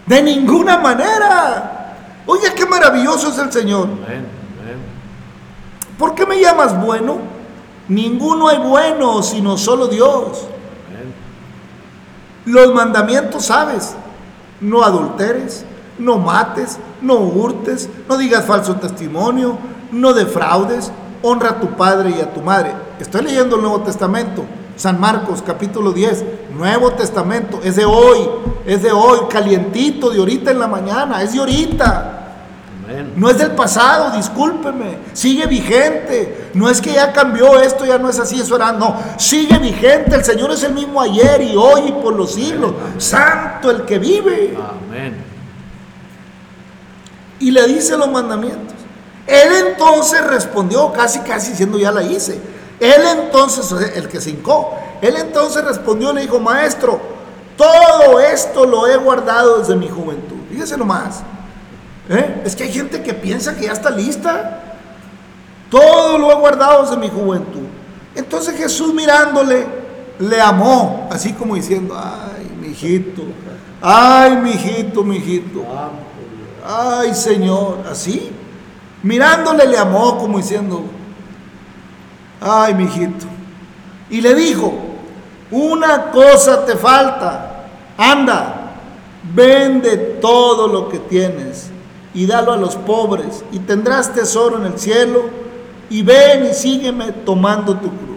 De 0.05 0.21
ninguna 0.21 0.77
manera. 0.77 1.95
Oye, 2.25 2.53
qué 2.53 2.65
maravilloso 2.65 3.29
es 3.29 3.37
el 3.37 3.51
Señor. 3.51 3.85
Amén. 3.85 4.27
Amén. 4.61 4.77
¿Por 5.97 6.13
qué 6.15 6.25
me 6.25 6.37
llamas 6.37 6.79
bueno? 6.79 7.19
Ninguno 7.87 8.49
hay 8.49 8.57
bueno 8.57 9.23
sino 9.23 9.57
solo 9.57 9.87
Dios. 9.87 10.47
Amén. 10.89 11.13
Los 12.45 12.73
mandamientos 12.73 13.45
sabes. 13.45 13.95
No 14.59 14.83
adulteres, 14.83 15.65
no 15.97 16.17
mates, 16.17 16.77
no 17.01 17.15
hurtes, 17.15 17.89
no 18.07 18.17
digas 18.17 18.45
falso 18.45 18.75
testimonio, 18.75 19.57
no 19.91 20.13
defraudes, 20.13 20.91
honra 21.21 21.51
a 21.51 21.59
tu 21.59 21.69
padre 21.71 22.11
y 22.17 22.21
a 22.21 22.33
tu 22.33 22.41
madre. 22.41 22.73
Estoy 23.03 23.23
leyendo 23.23 23.57
el 23.57 23.61
Nuevo 23.61 23.81
Testamento, 23.81 24.45
San 24.77 24.97
Marcos 24.97 25.43
capítulo 25.45 25.91
10, 25.91 26.23
Nuevo 26.55 26.93
Testamento, 26.93 27.59
es 27.61 27.75
de 27.75 27.83
hoy, 27.83 28.29
es 28.65 28.81
de 28.81 28.93
hoy, 28.93 29.27
calientito, 29.29 30.09
de 30.09 30.19
ahorita 30.19 30.51
en 30.51 30.59
la 30.59 30.69
mañana, 30.69 31.21
es 31.21 31.33
de 31.33 31.39
ahorita. 31.39 32.19
Amén. 32.85 33.11
No 33.17 33.29
es 33.29 33.37
del 33.37 33.51
pasado, 33.51 34.15
discúlpeme. 34.15 34.99
Sigue 35.11 35.47
vigente. 35.47 36.51
No 36.53 36.69
es 36.69 36.79
que 36.79 36.93
ya 36.93 37.11
cambió 37.11 37.59
esto, 37.59 37.85
ya 37.85 37.97
no 37.97 38.09
es 38.09 38.17
así, 38.19 38.39
eso 38.39 38.55
era. 38.55 38.71
No, 38.71 38.95
sigue 39.17 39.59
vigente. 39.59 40.15
El 40.15 40.23
Señor 40.23 40.51
es 40.51 40.63
el 40.63 40.73
mismo 40.73 41.01
ayer 41.01 41.41
y 41.41 41.57
hoy 41.57 41.89
y 41.89 41.91
por 41.91 42.15
los 42.15 42.33
siglos. 42.33 42.71
Santo 42.99 43.69
el 43.69 43.81
que 43.83 43.99
vive. 43.99 44.57
Amén. 44.57 45.17
Y 47.39 47.51
le 47.51 47.67
dice 47.67 47.97
los 47.97 48.09
mandamientos. 48.09 48.77
Él 49.27 49.67
entonces 49.67 50.25
respondió, 50.25 50.93
casi, 50.93 51.19
casi 51.19 51.51
diciendo, 51.51 51.77
ya 51.77 51.91
la 51.91 52.03
hice. 52.03 52.53
Él 52.83 53.01
entonces, 53.17 53.71
el 53.95 54.09
que 54.09 54.19
se 54.19 54.31
hincó, 54.31 54.75
él 55.01 55.15
entonces 55.15 55.63
respondió, 55.63 56.11
le 56.11 56.19
dijo, 56.19 56.37
maestro, 56.37 56.99
todo 57.55 58.19
esto 58.19 58.65
lo 58.65 58.87
he 58.87 58.97
guardado 58.97 59.59
desde 59.59 59.77
mi 59.77 59.87
juventud. 59.87 60.35
Fíjese 60.49 60.75
nomás. 60.75 61.21
¿Eh? 62.09 62.41
Es 62.43 62.57
que 62.57 62.63
hay 62.63 62.73
gente 62.73 63.01
que 63.01 63.13
piensa 63.13 63.55
que 63.55 63.67
ya 63.67 63.71
está 63.71 63.89
lista. 63.89 64.75
Todo 65.69 66.17
lo 66.17 66.29
he 66.29 66.35
guardado 66.35 66.81
desde 66.81 66.97
mi 66.97 67.07
juventud. 67.07 67.67
Entonces 68.15 68.57
Jesús 68.57 68.93
mirándole, 68.93 69.65
le 70.19 70.41
amó, 70.41 71.07
así 71.09 71.31
como 71.31 71.55
diciendo, 71.55 71.97
ay, 71.97 72.51
mi 72.59 72.67
hijito, 72.67 73.23
ay, 73.81 74.35
mi 74.35 74.51
hijito, 74.51 75.03
mi 75.05 75.15
hijito, 75.15 75.63
ay, 76.67 77.15
Señor, 77.15 77.77
así. 77.89 78.29
Mirándole 79.03 79.67
le 79.67 79.77
amó 79.77 80.17
como 80.17 80.37
diciendo, 80.37 80.83
ay, 82.43 82.73
mi 82.73 82.83
hijito. 82.83 83.25
Y 84.09 84.21
le 84.21 84.35
dijo, 84.35 84.73
una 85.51 86.11
cosa 86.11 86.65
te 86.65 86.75
falta, 86.75 87.67
anda, 87.97 88.73
vende 89.33 89.97
todo 90.21 90.67
lo 90.67 90.89
que 90.89 90.99
tienes 90.99 91.69
y 92.13 92.25
dalo 92.25 92.53
a 92.53 92.57
los 92.57 92.75
pobres 92.75 93.43
y 93.51 93.59
tendrás 93.59 94.13
tesoro 94.13 94.57
en 94.57 94.65
el 94.65 94.77
cielo 94.77 95.23
y 95.89 96.03
ven 96.03 96.47
y 96.49 96.53
sígueme 96.53 97.11
tomando 97.11 97.73
tu 97.75 97.89
cruz. 97.89 98.13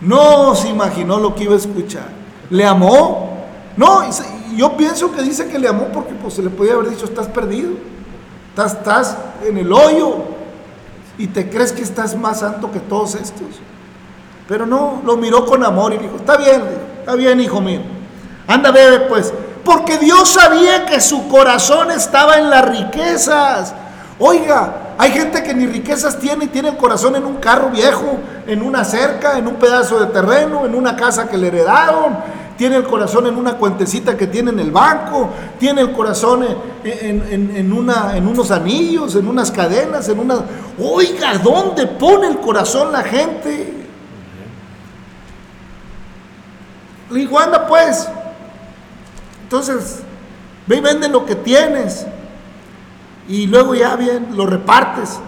No 0.00 0.54
se 0.54 0.68
imaginó 0.68 1.18
lo 1.18 1.34
que 1.34 1.44
iba 1.44 1.54
a 1.54 1.58
escuchar. 1.58 2.08
¿Le 2.48 2.64
amó? 2.64 3.44
No, 3.76 4.02
yo 4.56 4.76
pienso 4.76 5.12
que 5.12 5.22
dice 5.22 5.48
que 5.48 5.58
le 5.58 5.68
amó 5.68 5.88
porque 5.92 6.14
pues 6.14 6.34
se 6.34 6.42
le 6.42 6.50
podía 6.50 6.74
haber 6.74 6.90
dicho, 6.90 7.04
estás 7.04 7.28
perdido, 7.28 7.70
estás, 8.50 8.74
estás 8.74 9.16
en 9.46 9.58
el 9.58 9.72
hoyo 9.72 10.39
y 11.20 11.26
te 11.26 11.50
crees 11.50 11.72
que 11.72 11.82
estás 11.82 12.16
más 12.16 12.40
santo 12.40 12.72
que 12.72 12.80
todos 12.80 13.14
estos. 13.14 13.60
Pero 14.48 14.64
no, 14.64 15.02
lo 15.04 15.18
miró 15.18 15.44
con 15.44 15.62
amor 15.62 15.92
y 15.92 15.98
dijo, 15.98 16.16
está 16.16 16.38
bien, 16.38 16.62
está 16.98 17.14
bien, 17.14 17.38
hijo 17.40 17.60
mío. 17.60 17.82
Anda, 18.46 18.70
bebe 18.70 19.00
pues. 19.00 19.30
Porque 19.62 19.98
Dios 19.98 20.30
sabía 20.30 20.86
que 20.86 20.98
su 20.98 21.28
corazón 21.28 21.90
estaba 21.90 22.38
en 22.38 22.48
las 22.48 22.66
riquezas. 22.66 23.74
Oiga, 24.18 24.94
hay 24.96 25.12
gente 25.12 25.42
que 25.42 25.52
ni 25.52 25.66
riquezas 25.66 26.18
tiene 26.18 26.46
y 26.46 26.48
tiene 26.48 26.70
el 26.70 26.78
corazón 26.78 27.14
en 27.14 27.26
un 27.26 27.36
carro 27.36 27.68
viejo, 27.68 28.18
en 28.46 28.62
una 28.62 28.82
cerca, 28.82 29.36
en 29.36 29.46
un 29.46 29.56
pedazo 29.56 30.00
de 30.00 30.06
terreno, 30.06 30.64
en 30.64 30.74
una 30.74 30.96
casa 30.96 31.28
que 31.28 31.36
le 31.36 31.48
heredaron, 31.48 32.16
tiene 32.60 32.76
el 32.76 32.84
corazón 32.84 33.26
en 33.26 33.36
una 33.36 33.54
cuentecita 33.56 34.18
que 34.18 34.26
tiene 34.26 34.50
en 34.50 34.58
el 34.60 34.70
banco, 34.70 35.30
tiene 35.58 35.80
el 35.80 35.92
corazón 35.92 36.44
en, 36.84 37.24
en- 37.32 37.56
en 37.56 37.72
una, 37.72 38.14
en 38.18 38.28
unos 38.28 38.50
anillos, 38.50 39.16
en 39.16 39.26
unas 39.26 39.50
cadenas, 39.50 40.06
en 40.10 40.18
una... 40.18 40.44
Oiga, 40.78 41.38
¿dónde 41.38 41.86
pone 41.86 42.26
el 42.26 42.38
corazón 42.38 42.92
la 42.92 43.02
gente? 43.02 43.72
Le 47.10 47.20
digo, 47.20 47.38
pues. 47.66 48.06
Entonces, 49.44 50.02
ve 50.66 50.76
y 50.76 50.80
vende 50.80 51.08
lo 51.08 51.24
que 51.24 51.36
tienes. 51.36 52.06
Y 53.26 53.46
luego 53.46 53.74
ya 53.74 53.96
bien, 53.96 54.36
lo 54.36 54.44
repartes. 54.44 55.18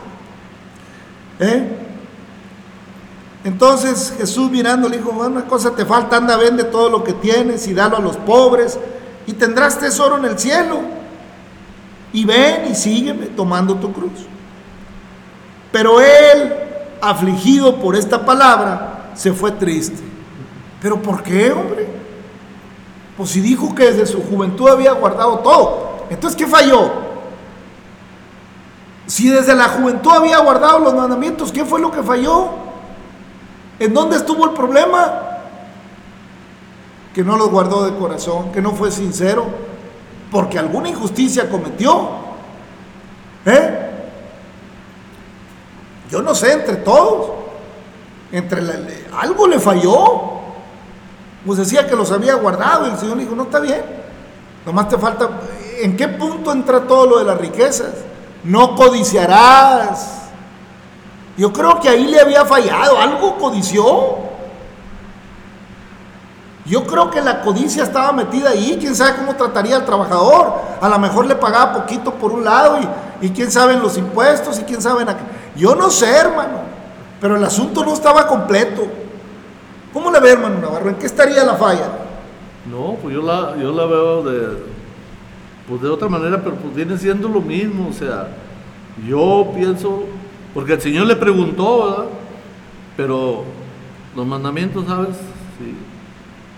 ¿Eh? 1.40 1.78
Entonces 3.44 4.14
Jesús 4.16 4.50
mirando 4.50 4.88
le 4.88 4.98
dijo, 4.98 5.10
una 5.10 5.46
cosa 5.46 5.74
te 5.74 5.84
falta, 5.84 6.16
anda, 6.16 6.36
vende 6.36 6.64
todo 6.64 6.88
lo 6.88 7.02
que 7.02 7.12
tienes 7.12 7.66
y 7.66 7.74
dalo 7.74 7.96
a 7.96 8.00
los 8.00 8.16
pobres 8.16 8.78
y 9.26 9.32
tendrás 9.32 9.78
tesoro 9.78 10.16
en 10.16 10.24
el 10.26 10.38
cielo. 10.38 10.80
Y 12.12 12.24
ven 12.24 12.70
y 12.70 12.74
sígueme 12.74 13.26
tomando 13.26 13.74
tu 13.76 13.92
cruz. 13.92 14.26
Pero 15.72 16.00
él, 16.00 16.52
afligido 17.00 17.76
por 17.80 17.96
esta 17.96 18.24
palabra, 18.24 19.10
se 19.14 19.32
fue 19.32 19.50
triste. 19.52 20.02
¿Pero 20.80 21.00
por 21.00 21.22
qué, 21.22 21.50
hombre? 21.52 21.88
Pues 23.16 23.30
si 23.30 23.40
dijo 23.40 23.74
que 23.74 23.84
desde 23.84 24.06
su 24.06 24.22
juventud 24.22 24.68
había 24.68 24.92
guardado 24.92 25.38
todo. 25.38 26.06
Entonces, 26.10 26.36
¿qué 26.36 26.46
falló? 26.46 26.90
Si 29.06 29.28
desde 29.28 29.54
la 29.54 29.68
juventud 29.68 30.12
había 30.12 30.38
guardado 30.38 30.78
los 30.78 30.94
mandamientos, 30.94 31.50
¿qué 31.50 31.64
fue 31.64 31.80
lo 31.80 31.90
que 31.90 32.02
falló? 32.02 32.50
¿En 33.82 33.92
dónde 33.92 34.14
estuvo 34.14 34.44
el 34.44 34.52
problema? 34.52 35.40
Que 37.12 37.24
no 37.24 37.36
los 37.36 37.50
guardó 37.50 37.84
de 37.84 37.98
corazón, 37.98 38.52
que 38.52 38.62
no 38.62 38.70
fue 38.76 38.92
sincero, 38.92 39.44
porque 40.30 40.56
alguna 40.56 40.88
injusticia 40.88 41.50
cometió. 41.50 42.10
¿Eh? 43.44 43.90
Yo 46.08 46.22
no 46.22 46.32
sé, 46.32 46.52
entre 46.52 46.76
todos, 46.76 47.32
entre 48.30 48.62
algo 49.20 49.48
le 49.48 49.58
falló. 49.58 50.30
Pues 51.44 51.58
decía 51.58 51.84
que 51.88 51.96
los 51.96 52.12
había 52.12 52.34
guardado 52.34 52.86
y 52.86 52.90
el 52.90 52.98
Señor 52.98 53.18
dijo, 53.18 53.34
no 53.34 53.42
está 53.42 53.58
bien, 53.58 53.82
nomás 54.64 54.88
te 54.88 54.96
falta, 54.96 55.28
¿en 55.80 55.96
qué 55.96 56.06
punto 56.06 56.52
entra 56.52 56.86
todo 56.86 57.04
lo 57.04 57.18
de 57.18 57.24
las 57.24 57.36
riquezas? 57.36 57.94
No 58.44 58.76
codiciarás. 58.76 60.21
Yo 61.36 61.52
creo 61.52 61.80
que 61.80 61.88
ahí 61.88 62.06
le 62.06 62.20
había 62.20 62.44
fallado, 62.44 62.98
algo 62.98 63.38
codició. 63.38 64.32
Yo 66.64 66.86
creo 66.86 67.10
que 67.10 67.20
la 67.20 67.40
codicia 67.40 67.82
estaba 67.82 68.12
metida 68.12 68.50
ahí, 68.50 68.76
quién 68.78 68.94
sabe 68.94 69.16
cómo 69.16 69.34
trataría 69.34 69.76
al 69.76 69.84
trabajador. 69.84 70.52
A 70.80 70.88
lo 70.88 70.98
mejor 70.98 71.26
le 71.26 71.34
pagaba 71.34 71.72
poquito 71.72 72.14
por 72.14 72.32
un 72.32 72.44
lado 72.44 72.78
y, 72.80 73.26
y 73.26 73.30
quién 73.30 73.50
sabe 73.50 73.74
en 73.74 73.82
los 73.82 73.96
impuestos 73.96 74.58
y 74.60 74.62
quién 74.62 74.80
sabe 74.80 75.02
en 75.02 75.08
Yo 75.56 75.74
no 75.74 75.90
sé, 75.90 76.08
hermano, 76.08 76.60
pero 77.20 77.36
el 77.36 77.44
asunto 77.44 77.84
no 77.84 77.92
estaba 77.92 78.26
completo. 78.26 78.82
¿Cómo 79.92 80.10
le 80.10 80.20
ve, 80.20 80.30
hermano 80.30 80.58
Navarro? 80.58 80.88
¿En 80.88 80.96
qué 80.96 81.06
estaría 81.06 81.44
la 81.44 81.54
falla? 81.54 81.88
No, 82.70 82.96
pues 83.02 83.14
yo 83.14 83.22
la, 83.22 83.56
yo 83.56 83.72
la 83.72 83.86
veo 83.86 84.22
de, 84.22 84.58
pues 85.68 85.82
de 85.82 85.88
otra 85.88 86.08
manera, 86.08 86.40
pero 86.42 86.56
pues 86.56 86.74
viene 86.74 86.96
siendo 86.96 87.28
lo 87.28 87.40
mismo, 87.40 87.88
o 87.88 87.92
sea, 87.92 88.28
yo 89.06 89.50
pienso, 89.54 90.04
porque 90.54 90.74
el 90.74 90.80
Señor 90.80 91.06
le 91.06 91.16
preguntó, 91.16 91.84
¿verdad? 91.84 92.04
Pero 92.96 93.44
los 94.14 94.26
mandamientos, 94.26 94.86
¿sabes? 94.86 95.16
Sí. 95.58 95.74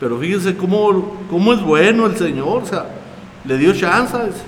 Pero 0.01 0.19
fíjese 0.19 0.57
cómo, 0.57 1.17
cómo 1.31 1.53
es 1.53 1.63
bueno 1.63 2.07
el 2.07 2.17
Señor, 2.17 2.63
o 2.63 2.67
sea, 2.67 2.87
le 3.45 3.57
dio 3.57 3.73
chances. 3.73 4.43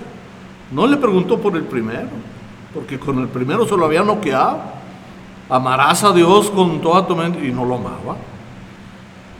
No 0.72 0.86
le 0.86 0.96
preguntó 0.96 1.38
por 1.38 1.54
el 1.56 1.62
primero, 1.62 2.08
porque 2.74 2.98
con 2.98 3.20
el 3.20 3.28
primero 3.28 3.66
se 3.66 3.76
lo 3.76 3.84
había 3.84 4.02
noqueado. 4.02 4.58
Amarás 5.48 6.02
a 6.02 6.12
Dios 6.12 6.50
con 6.50 6.80
toda 6.80 7.06
tu 7.06 7.14
mente 7.14 7.46
y 7.46 7.52
no 7.52 7.64
lo 7.64 7.76
amaba. 7.76 8.16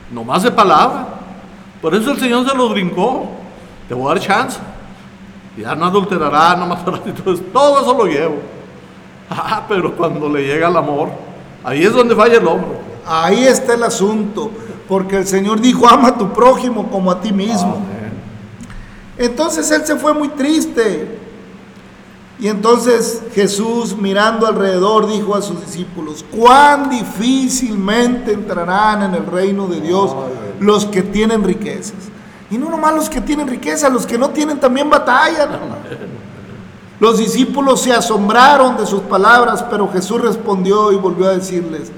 Nomás 0.09 0.43
de 0.43 0.51
palabra. 0.51 1.07
Por 1.81 1.93
eso 1.93 2.11
el 2.11 2.19
Señor 2.19 2.49
se 2.49 2.55
los 2.55 2.71
brincó. 2.71 3.27
Te 3.89 3.93
voy 3.93 4.05
a 4.05 4.15
dar 4.15 4.23
chance. 4.23 4.59
Ya 5.57 5.75
no 5.75 5.85
adulterará, 5.85 6.55
no 6.55 6.67
matarás 6.67 7.01
y 7.05 7.11
todo. 7.11 7.37
Todo 7.37 7.81
eso 7.81 7.93
lo 7.93 8.05
llevo. 8.05 8.56
Ah, 9.29 9.65
pero 9.67 9.95
cuando 9.95 10.29
le 10.29 10.45
llega 10.45 10.69
el 10.69 10.77
amor, 10.77 11.09
ahí 11.63 11.83
es 11.83 11.93
donde 11.93 12.15
falla 12.15 12.37
el 12.37 12.47
hombre. 12.47 12.77
Ahí 13.05 13.45
está 13.45 13.73
el 13.73 13.83
asunto, 13.83 14.51
porque 14.87 15.17
el 15.17 15.27
Señor 15.27 15.61
dijo, 15.61 15.87
ama 15.87 16.09
a 16.09 16.17
tu 16.17 16.31
prójimo 16.33 16.89
como 16.89 17.11
a 17.11 17.21
ti 17.21 17.31
mismo. 17.31 17.75
Amén. 17.75 18.13
Entonces 19.17 19.69
él 19.71 19.85
se 19.85 19.95
fue 19.95 20.13
muy 20.13 20.29
triste. 20.29 21.17
Y 22.39 22.47
entonces 22.49 23.23
Jesús 23.33 23.97
mirando 23.97 24.45
alrededor 24.45 25.07
dijo 25.07 25.35
a 25.35 25.41
sus 25.41 25.59
discípulos, 25.61 26.23
cuán 26.29 26.89
difícilmente 26.89 28.31
entrarán 28.31 29.01
en 29.01 29.15
el 29.15 29.25
reino 29.25 29.67
de 29.67 29.81
Dios 29.81 30.15
los 30.59 30.85
que 30.85 31.01
tienen 31.01 31.43
riquezas. 31.43 31.95
Y 32.51 32.57
no 32.57 32.69
nomás 32.69 32.93
los 32.93 33.09
que 33.09 33.21
tienen 33.21 33.47
riqueza, 33.47 33.89
los 33.89 34.05
que 34.05 34.17
no 34.17 34.29
tienen 34.29 34.59
también 34.59 34.89
batallan. 34.89 35.49
Los 36.99 37.19
discípulos 37.19 37.81
se 37.81 37.93
asombraron 37.93 38.77
de 38.77 38.85
sus 38.85 39.01
palabras, 39.01 39.63
pero 39.69 39.91
Jesús 39.91 40.19
respondió 40.19 40.91
y 40.91 40.95
volvió 40.95 41.27
a 41.27 41.37
decirles, 41.37 41.91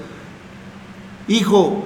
Hijo, 1.26 1.84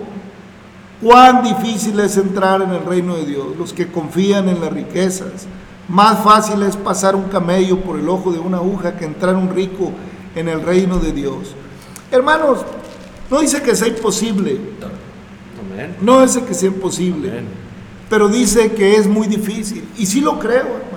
cuán 1.00 1.42
difícil 1.42 2.00
es 2.00 2.16
entrar 2.16 2.62
en 2.62 2.70
el 2.70 2.84
reino 2.84 3.14
de 3.14 3.26
Dios, 3.26 3.56
los 3.58 3.72
que 3.72 3.92
confían 3.92 4.48
en 4.48 4.60
las 4.60 4.72
riquezas. 4.72 5.46
Más 5.86 6.24
fácil 6.24 6.62
es 6.62 6.76
pasar 6.76 7.14
un 7.14 7.24
camello 7.24 7.80
por 7.80 7.98
el 7.98 8.08
ojo 8.08 8.32
de 8.32 8.38
una 8.38 8.56
aguja 8.56 8.96
que 8.96 9.04
entrar 9.04 9.36
un 9.36 9.54
rico 9.54 9.92
en 10.34 10.48
el 10.48 10.62
reino 10.62 10.98
de 10.98 11.12
Dios. 11.12 11.54
Hermanos, 12.10 12.60
no 13.30 13.40
dice 13.40 13.62
que 13.62 13.76
sea 13.76 13.88
imposible, 13.88 14.58
no 16.00 16.22
dice 16.22 16.42
que 16.44 16.54
sea 16.54 16.68
imposible, 16.68 17.42
pero 18.08 18.28
dice 18.28 18.72
que 18.72 18.96
es 18.96 19.06
muy 19.06 19.26
difícil. 19.26 19.86
Y 19.98 20.06
sí 20.06 20.20
lo 20.20 20.38
creo. 20.38 20.93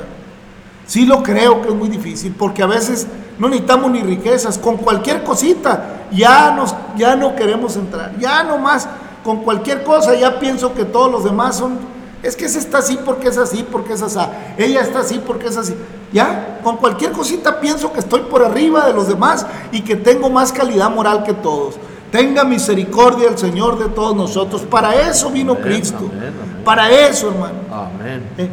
Sí 0.88 1.06
lo 1.06 1.22
creo 1.22 1.62
que 1.62 1.68
es 1.68 1.76
muy 1.76 1.90
difícil, 1.90 2.34
porque 2.38 2.64
a 2.64 2.66
veces 2.66 3.08
no 3.38 3.50
necesitamos 3.50 3.92
ni 3.92 4.02
riquezas, 4.02 4.58
con 4.58 4.78
cualquier 4.78 5.24
cosita 5.24 6.06
ya, 6.12 6.52
nos, 6.52 6.74
ya 6.96 7.16
no 7.16 7.36
queremos 7.36 7.76
entrar, 7.76 8.18
ya 8.18 8.44
nomás 8.44 8.88
con 9.24 9.44
cualquier 9.44 9.84
cosa 9.84 10.16
ya 10.16 10.40
pienso 10.40 10.74
que 10.74 10.86
todos 10.86 11.12
los 11.12 11.24
demás 11.26 11.58
son, 11.58 11.78
es 12.24 12.36
que 12.36 12.46
ese 12.46 12.60
está 12.60 12.78
así 12.78 12.98
porque 13.04 13.28
es 13.28 13.38
así, 13.38 13.66
porque 13.70 13.94
es 13.94 14.02
así, 14.02 14.20
ella 14.58 14.82
está 14.82 15.00
así 15.00 15.20
porque 15.20 15.48
es 15.48 15.58
así, 15.58 15.76
ya, 16.14 16.60
con 16.64 16.78
cualquier 16.78 17.12
cosita 17.12 17.60
pienso 17.60 17.92
que 17.92 18.00
estoy 18.00 18.22
por 18.22 18.44
arriba 18.44 18.88
de 18.88 18.94
los 18.94 19.08
demás 19.08 19.46
y 19.72 19.82
que 19.82 19.98
tengo 19.98 20.30
más 20.30 20.52
calidad 20.54 20.90
moral 20.90 21.24
que 21.24 21.34
todos. 21.34 21.76
Tenga 22.12 22.46
misericordia 22.46 23.28
el 23.28 23.38
Señor 23.38 23.78
de 23.78 23.90
todos 23.90 24.16
nosotros, 24.16 24.62
para 24.62 24.96
eso 24.96 25.30
vino 25.30 25.52
Amén, 25.52 25.64
Cristo, 25.66 26.10
amén, 26.10 26.34
amén. 26.42 26.64
para 26.64 26.90
eso 26.90 27.28
hermano. 27.28 27.60
Amén. 27.70 28.30
Eh, 28.38 28.50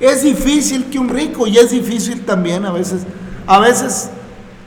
Es 0.00 0.22
difícil 0.22 0.86
que 0.90 0.98
un 0.98 1.08
rico 1.08 1.46
y 1.46 1.58
es 1.58 1.70
difícil 1.70 2.24
también 2.24 2.64
a 2.64 2.70
veces. 2.72 3.02
A 3.46 3.58
veces 3.58 4.10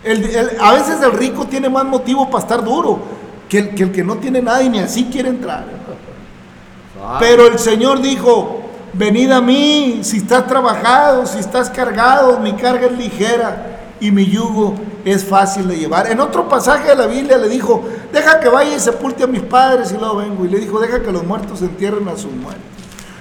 el, 0.03 0.23
el- 0.25 0.49
a 0.59 0.73
veces 0.73 1.01
el 1.01 1.11
rico 1.13 1.45
tiene 1.45 1.69
más 1.69 1.85
motivo 1.85 2.29
para 2.29 2.43
estar 2.43 2.63
duro 2.63 2.99
que 3.47 3.59
el, 3.59 3.75
que 3.75 3.83
el 3.83 3.91
que 3.91 4.03
no 4.03 4.17
tiene 4.17 4.41
nada 4.41 4.61
y 4.63 4.69
ni 4.69 4.79
así 4.79 5.05
quiere 5.11 5.29
entrar. 5.29 5.65
Ah, 7.03 7.17
Pero 7.19 7.47
el 7.47 7.57
Señor 7.59 8.01
dijo, 8.01 8.61
venid 8.93 9.31
a 9.31 9.41
mí 9.41 9.99
si 10.03 10.17
estás 10.17 10.47
trabajado, 10.47 11.25
si 11.25 11.39
estás 11.39 11.69
cargado, 11.69 12.39
mi 12.39 12.53
carga 12.53 12.87
es 12.87 12.97
ligera 12.97 13.79
y 13.99 14.11
mi 14.11 14.25
yugo 14.25 14.75
es 15.05 15.23
fácil 15.25 15.67
de 15.67 15.77
llevar. 15.77 16.11
En 16.11 16.19
otro 16.19 16.47
pasaje 16.49 16.89
de 16.89 16.95
la 16.95 17.07
Biblia 17.07 17.37
le 17.37 17.47
dijo, 17.49 17.83
deja 18.13 18.39
que 18.39 18.49
vaya 18.49 18.75
y 18.75 18.79
sepulte 18.79 19.23
a 19.23 19.27
mis 19.27 19.41
padres 19.41 19.91
y 19.91 19.97
luego 19.97 20.17
vengo. 20.17 20.45
Y 20.45 20.49
le 20.49 20.59
dijo, 20.59 20.79
deja 20.79 21.01
que 21.01 21.11
los 21.11 21.23
muertos 21.23 21.61
entierren 21.61 22.07
a 22.07 22.17
sus 22.17 22.31
muertos. 22.31 22.61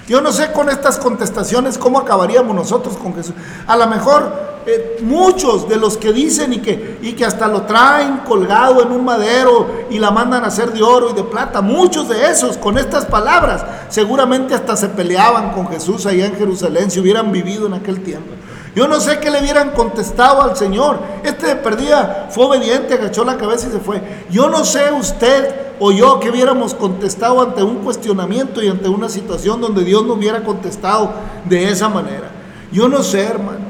Yo 0.07 0.21
no 0.21 0.31
sé 0.31 0.51
con 0.51 0.69
estas 0.69 0.97
contestaciones 0.97 1.77
cómo 1.77 1.99
acabaríamos 1.99 2.55
nosotros 2.55 2.97
con 2.97 3.13
Jesús. 3.15 3.35
A 3.67 3.77
lo 3.77 3.87
mejor 3.87 4.51
eh, 4.65 4.97
muchos 5.01 5.67
de 5.67 5.77
los 5.77 5.97
que 5.97 6.13
dicen 6.13 6.53
y 6.53 6.59
que, 6.59 6.99
y 7.01 7.13
que 7.13 7.25
hasta 7.25 7.47
lo 7.47 7.63
traen 7.63 8.17
colgado 8.19 8.83
en 8.83 8.91
un 8.91 9.03
madero 9.03 9.85
y 9.89 9.97
la 9.97 10.11
mandan 10.11 10.43
a 10.43 10.47
hacer 10.47 10.71
de 10.71 10.83
oro 10.83 11.09
y 11.09 11.13
de 11.13 11.23
plata, 11.23 11.61
muchos 11.61 12.07
de 12.09 12.29
esos 12.29 12.57
con 12.57 12.77
estas 12.77 13.05
palabras 13.05 13.65
seguramente 13.89 14.53
hasta 14.53 14.75
se 14.75 14.89
peleaban 14.89 15.51
con 15.51 15.67
Jesús 15.67 16.05
allá 16.05 16.27
en 16.27 16.35
Jerusalén 16.35 16.91
si 16.91 16.99
hubieran 16.99 17.31
vivido 17.31 17.65
en 17.65 17.73
aquel 17.73 18.03
tiempo. 18.03 18.40
Yo 18.75 18.87
no 18.87 19.01
sé 19.01 19.19
qué 19.19 19.29
le 19.29 19.41
hubieran 19.41 19.71
contestado 19.71 20.41
al 20.41 20.55
Señor. 20.55 20.99
Este 21.23 21.47
de 21.47 21.55
perdida 21.57 22.27
fue 22.29 22.45
obediente, 22.45 22.93
agachó 22.93 23.25
la 23.25 23.37
cabeza 23.37 23.67
y 23.67 23.71
se 23.71 23.79
fue. 23.79 24.01
Yo 24.29 24.49
no 24.49 24.63
sé 24.63 24.91
usted 24.93 25.53
o 25.79 25.91
yo 25.91 26.19
que 26.19 26.29
hubiéramos 26.29 26.73
contestado 26.73 27.41
ante 27.41 27.63
un 27.63 27.77
cuestionamiento 27.77 28.63
y 28.63 28.69
ante 28.69 28.87
una 28.87 29.09
situación 29.09 29.59
donde 29.59 29.83
Dios 29.83 30.05
no 30.05 30.13
hubiera 30.13 30.43
contestado 30.43 31.11
de 31.45 31.69
esa 31.69 31.89
manera. 31.89 32.29
Yo 32.71 32.87
no 32.87 33.03
sé, 33.03 33.23
hermanos. 33.23 33.61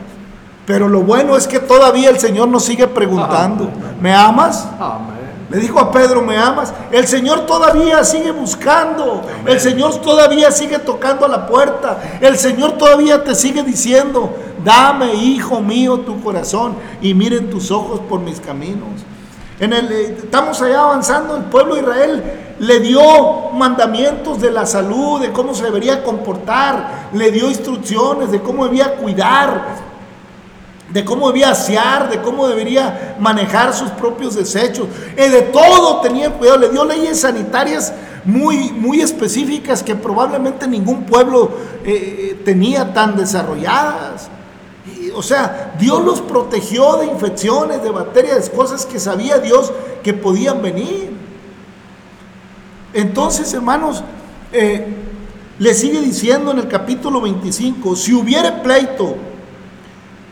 Pero 0.67 0.87
lo 0.87 1.01
bueno 1.01 1.35
es 1.35 1.47
que 1.47 1.59
todavía 1.59 2.09
el 2.09 2.19
Señor 2.19 2.47
nos 2.47 2.63
sigue 2.63 2.87
preguntando, 2.87 3.69
¿me 3.99 4.13
amas? 4.13 4.67
Amén. 4.79 5.21
Le 5.51 5.57
dijo 5.57 5.79
a 5.81 5.91
Pedro, 5.91 6.21
¿me 6.21 6.37
amas? 6.37 6.73
El 6.91 7.07
Señor 7.07 7.45
todavía 7.45 8.05
sigue 8.05 8.31
buscando. 8.31 9.21
El 9.45 9.59
Señor 9.59 9.99
todavía 9.99 10.49
sigue 10.49 10.79
tocando 10.79 11.25
a 11.25 11.27
la 11.27 11.45
puerta. 11.45 12.01
El 12.21 12.37
Señor 12.37 12.77
todavía 12.77 13.21
te 13.21 13.35
sigue 13.35 13.61
diciendo, 13.61 14.33
dame, 14.63 15.13
hijo 15.13 15.61
mío, 15.61 15.99
tu 15.99 16.21
corazón 16.21 16.75
y 17.01 17.13
miren 17.13 17.49
tus 17.49 17.71
ojos 17.71 17.99
por 18.01 18.19
mis 18.19 18.39
caminos. 18.39 19.01
En 19.59 19.73
el, 19.73 19.91
eh, 19.91 20.17
estamos 20.23 20.61
allá 20.61 20.81
avanzando, 20.81 21.37
el 21.37 21.43
pueblo 21.43 21.75
de 21.75 21.81
Israel 21.81 22.23
le 22.59 22.79
dio 22.79 23.51
mandamientos 23.53 24.39
de 24.41 24.51
la 24.51 24.65
salud, 24.65 25.21
de 25.21 25.31
cómo 25.31 25.53
se 25.53 25.63
debería 25.63 26.03
comportar, 26.03 27.09
le 27.13 27.31
dio 27.31 27.47
instrucciones 27.47 28.31
de 28.31 28.41
cómo 28.41 28.65
debía 28.65 28.95
cuidar 28.95 29.91
de 30.93 31.05
cómo 31.05 31.27
debía 31.27 31.51
asear, 31.51 32.09
de 32.09 32.21
cómo 32.21 32.47
debería 32.47 33.15
manejar 33.19 33.73
sus 33.73 33.89
propios 33.91 34.35
desechos, 34.35 34.87
eh, 35.15 35.29
de 35.29 35.41
todo 35.43 36.01
tenía 36.01 36.29
cuidado, 36.31 36.57
le 36.59 36.69
dio 36.69 36.85
leyes 36.85 37.21
sanitarias 37.21 37.93
muy, 38.25 38.71
muy 38.71 39.01
específicas 39.01 39.83
que 39.83 39.95
probablemente 39.95 40.67
ningún 40.67 41.05
pueblo 41.05 41.51
eh, 41.85 42.39
tenía 42.43 42.93
tan 42.93 43.15
desarrolladas. 43.15 44.29
O 45.15 45.23
sea, 45.23 45.75
Dios 45.79 46.03
los 46.03 46.21
protegió 46.21 46.97
de 46.97 47.07
infecciones, 47.07 47.83
de 47.83 47.89
bacterias, 47.89 48.49
cosas 48.49 48.85
que 48.85 48.99
sabía 48.99 49.37
Dios 49.39 49.71
que 50.03 50.13
podían 50.13 50.61
venir. 50.61 51.11
Entonces, 52.93 53.53
hermanos, 53.53 54.03
eh, 54.51 54.85
le 55.59 55.73
sigue 55.73 56.01
diciendo 56.01 56.51
en 56.51 56.59
el 56.59 56.67
capítulo 56.67 57.21
25, 57.21 57.95
si 57.95 58.13
hubiere 58.13 58.51
pleito, 58.63 59.15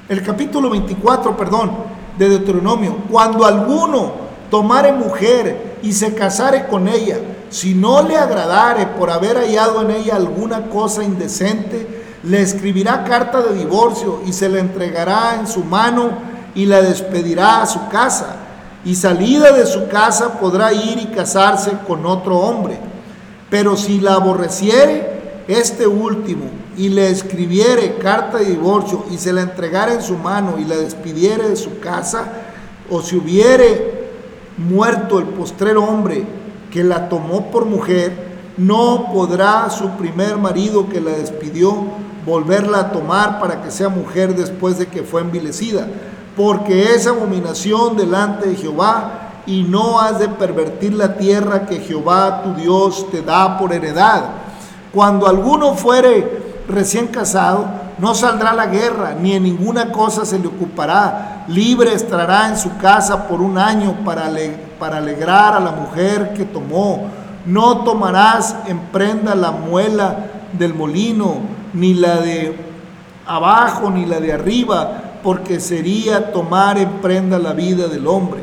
el 0.09 0.23
capítulo 0.23 0.69
24, 0.69 1.37
perdón, 1.37 1.71
de 2.17 2.29
Deuteronomio, 2.29 2.97
cuando 3.09 3.45
alguno 3.45 4.11
tomare 4.49 4.91
mujer 4.91 5.77
y 5.83 5.93
se 5.93 6.13
casare 6.13 6.67
con 6.67 6.87
ella, 6.87 7.19
si 7.49 7.73
no 7.73 8.01
le 8.01 8.17
agradare 8.17 8.87
por 8.87 9.09
haber 9.09 9.37
hallado 9.37 9.81
en 9.81 9.91
ella 9.91 10.15
alguna 10.15 10.69
cosa 10.69 11.03
indecente, 11.03 11.98
le 12.23 12.41
escribirá 12.41 13.03
carta 13.03 13.41
de 13.41 13.57
divorcio 13.57 14.21
y 14.25 14.33
se 14.33 14.49
la 14.49 14.59
entregará 14.59 15.35
en 15.39 15.47
su 15.47 15.63
mano 15.63 16.11
y 16.55 16.65
la 16.65 16.81
despedirá 16.81 17.61
a 17.61 17.65
su 17.65 17.87
casa. 17.89 18.35
Y 18.85 18.95
salida 18.95 19.51
de 19.51 19.65
su 19.65 19.87
casa 19.87 20.39
podrá 20.39 20.73
ir 20.73 20.97
y 20.99 21.07
casarse 21.07 21.71
con 21.87 22.05
otro 22.05 22.37
hombre. 22.37 22.77
Pero 23.49 23.75
si 23.77 23.99
la 23.99 24.15
aborreciere, 24.15 25.19
este 25.47 25.87
último 25.87 26.45
y 26.77 26.89
le 26.89 27.09
escribiere 27.09 27.95
carta 27.95 28.37
de 28.37 28.45
divorcio 28.45 29.03
y 29.11 29.17
se 29.17 29.33
la 29.33 29.41
entregara 29.41 29.93
en 29.93 30.03
su 30.03 30.15
mano 30.15 30.59
y 30.59 30.65
la 30.65 30.77
despidiere 30.77 31.49
de 31.49 31.55
su 31.55 31.79
casa, 31.79 32.25
o 32.89 33.01
si 33.01 33.15
hubiere 33.15 34.09
muerto 34.57 35.19
el 35.19 35.25
postrer 35.25 35.77
hombre 35.77 36.23
que 36.71 36.83
la 36.83 37.09
tomó 37.09 37.49
por 37.49 37.65
mujer, 37.65 38.29
no 38.57 39.09
podrá 39.11 39.69
su 39.69 39.89
primer 39.91 40.37
marido 40.37 40.87
que 40.87 41.01
la 41.01 41.11
despidió 41.11 41.85
volverla 42.29 42.79
a 42.79 42.91
tomar 42.91 43.39
para 43.39 43.61
que 43.61 43.71
sea 43.71 43.89
mujer 43.89 44.35
después 44.35 44.77
de 44.77 44.87
que 44.87 45.03
fue 45.03 45.21
envilecida, 45.21 45.87
porque 46.37 46.93
es 46.93 47.07
abominación 47.07 47.97
delante 47.97 48.49
de 48.49 48.55
Jehová 48.55 49.29
y 49.45 49.63
no 49.63 49.99
has 49.99 50.19
de 50.19 50.29
pervertir 50.29 50.93
la 50.93 51.17
tierra 51.17 51.65
que 51.65 51.79
Jehová 51.79 52.43
tu 52.43 52.53
Dios 52.53 53.07
te 53.11 53.21
da 53.23 53.57
por 53.57 53.73
heredad. 53.73 54.25
Cuando 54.93 55.27
alguno 55.27 55.73
fuere 55.73 56.63
recién 56.67 57.07
casado, 57.07 57.65
no 57.97 58.13
saldrá 58.13 58.51
a 58.51 58.55
la 58.55 58.67
guerra, 58.67 59.15
ni 59.19 59.33
en 59.33 59.43
ninguna 59.43 59.91
cosa 59.91 60.23
se 60.23 60.39
le 60.39 60.47
ocupará. 60.47 61.45
Libre 61.47 61.93
estará 61.93 62.47
en 62.47 62.57
su 62.57 62.77
casa 62.77 63.27
por 63.27 63.41
un 63.41 63.57
año 63.57 63.97
para, 64.05 64.29
para 64.79 64.97
alegrar 64.97 65.55
a 65.55 65.59
la 65.59 65.71
mujer 65.71 66.33
que 66.33 66.45
tomó. 66.45 67.07
No 67.45 67.79
tomarás 67.79 68.55
en 68.67 68.79
prenda 68.91 69.35
la 69.35 69.51
muela 69.51 70.27
del 70.53 70.73
molino, 70.73 71.58
ni 71.73 71.93
la 71.93 72.17
de 72.17 72.55
abajo, 73.25 73.89
ni 73.89 74.05
la 74.05 74.19
de 74.19 74.33
arriba, 74.33 75.19
porque 75.23 75.59
sería 75.59 76.31
tomar 76.31 76.77
en 76.77 76.89
prenda 77.01 77.37
la 77.37 77.53
vida 77.53 77.87
del 77.87 78.07
hombre. 78.07 78.41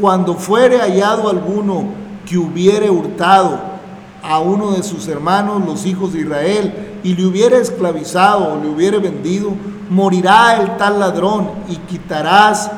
Cuando 0.00 0.34
fuere 0.34 0.78
hallado 0.78 1.28
alguno 1.28 1.84
que 2.26 2.38
hubiere 2.38 2.90
hurtado 2.90 3.60
a 4.22 4.40
uno 4.40 4.72
de 4.72 4.82
sus 4.82 5.06
hermanos, 5.08 5.64
los 5.64 5.86
hijos 5.86 6.12
de 6.12 6.20
Israel, 6.20 6.98
y 7.04 7.14
le 7.14 7.26
hubiera 7.26 7.58
esclavizado 7.58 8.54
o 8.54 8.62
le 8.62 8.68
hubiera 8.68 8.98
vendido, 8.98 9.52
morirá 9.90 10.62
el 10.62 10.76
tal 10.76 10.98
ladrón 10.98 11.50
y 11.68 11.76
quitarás 11.76 12.70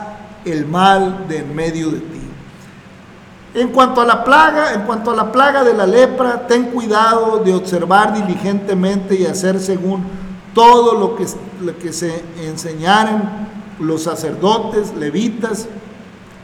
el 0.44 0.66
mal 0.66 1.26
de 1.28 1.38
en 1.38 1.54
medio 1.54 1.90
de 1.90 2.00
ti. 2.00 2.15
En 3.56 3.68
cuanto 3.68 4.02
a 4.02 4.04
la 4.04 4.22
plaga, 4.22 4.74
en 4.74 4.82
cuanto 4.82 5.10
a 5.10 5.16
la 5.16 5.32
plaga 5.32 5.64
de 5.64 5.72
la 5.72 5.86
lepra, 5.86 6.46
ten 6.46 6.64
cuidado 6.64 7.38
de 7.38 7.54
observar 7.54 8.12
diligentemente 8.12 9.14
y 9.14 9.24
hacer 9.24 9.58
según 9.60 10.04
todo 10.54 10.92
lo 10.92 11.16
que, 11.16 11.92
se 11.94 12.22
enseñaren 12.42 13.22
los 13.80 14.02
sacerdotes, 14.02 14.94
levitas, 14.94 15.68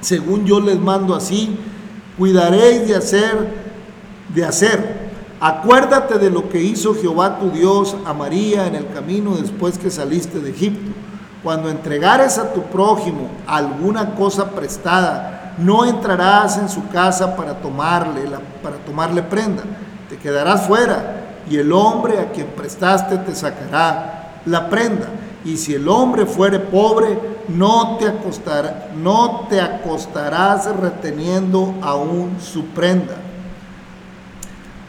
según 0.00 0.46
yo 0.46 0.58
les 0.58 0.80
mando 0.80 1.14
así, 1.14 1.58
cuidaréis 2.16 2.88
de 2.88 2.96
hacer 4.46 5.12
Acuérdate 5.38 6.18
de 6.18 6.30
lo 6.30 6.48
que 6.48 6.62
hizo 6.62 6.94
Jehová 6.94 7.38
tu 7.40 7.50
Dios 7.50 7.94
a 8.06 8.14
María 8.14 8.68
en 8.68 8.76
el 8.76 8.88
camino 8.88 9.34
después 9.34 9.76
que 9.76 9.90
saliste 9.90 10.38
de 10.38 10.48
Egipto. 10.48 10.92
Cuando 11.42 11.68
entregares 11.68 12.38
a 12.38 12.54
tu 12.54 12.62
prójimo 12.62 13.28
alguna 13.46 14.14
cosa 14.14 14.52
prestada, 14.52 15.41
no 15.58 15.84
entrarás 15.84 16.58
en 16.58 16.68
su 16.68 16.88
casa 16.88 17.36
para 17.36 17.54
tomarle, 17.54 18.22
para 18.62 18.76
tomarle 18.76 19.22
prenda. 19.22 19.62
Te 20.08 20.16
quedarás 20.18 20.66
fuera 20.66 21.40
y 21.48 21.56
el 21.56 21.72
hombre 21.72 22.20
a 22.20 22.30
quien 22.30 22.48
prestaste 22.48 23.18
te 23.18 23.34
sacará 23.34 24.40
la 24.46 24.68
prenda. 24.68 25.08
Y 25.44 25.56
si 25.56 25.74
el 25.74 25.88
hombre 25.88 26.26
fuere 26.26 26.60
pobre, 26.60 27.18
no 27.48 27.98
te, 27.98 28.12
no 28.96 29.46
te 29.48 29.60
acostarás 29.60 30.66
reteniendo 30.76 31.74
aún 31.82 32.36
su 32.40 32.66
prenda 32.66 33.16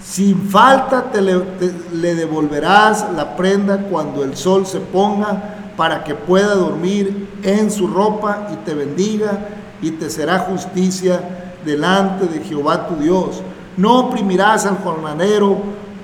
sin 0.03 0.49
falta 0.49 1.11
te 1.11 1.21
le, 1.21 2.15
devolverás 2.15 3.07
la 3.15 3.35
prenda 3.35 3.77
cuando 3.89 4.23
el 4.23 4.35
sol 4.35 4.65
se 4.65 4.79
ponga 4.79 5.71
para 5.77 6.03
que 6.03 6.13
pueda 6.13 6.53
dormir 6.55 7.29
en 7.41 7.71
su 7.71 7.87
ropa 7.87 8.49
y 8.53 8.57
te 8.57 8.73
bendiga 8.73 9.39
y 9.83 9.91
te 9.91 10.09
será 10.09 10.39
justicia 10.39 11.21
delante 11.65 12.25
de 12.25 12.43
Jehová 12.43 12.87
tu 12.87 12.95
Dios. 12.95 13.41
No 13.75 13.99
oprimirás 13.99 14.65
al 14.65 14.77
jornalero 14.77 15.57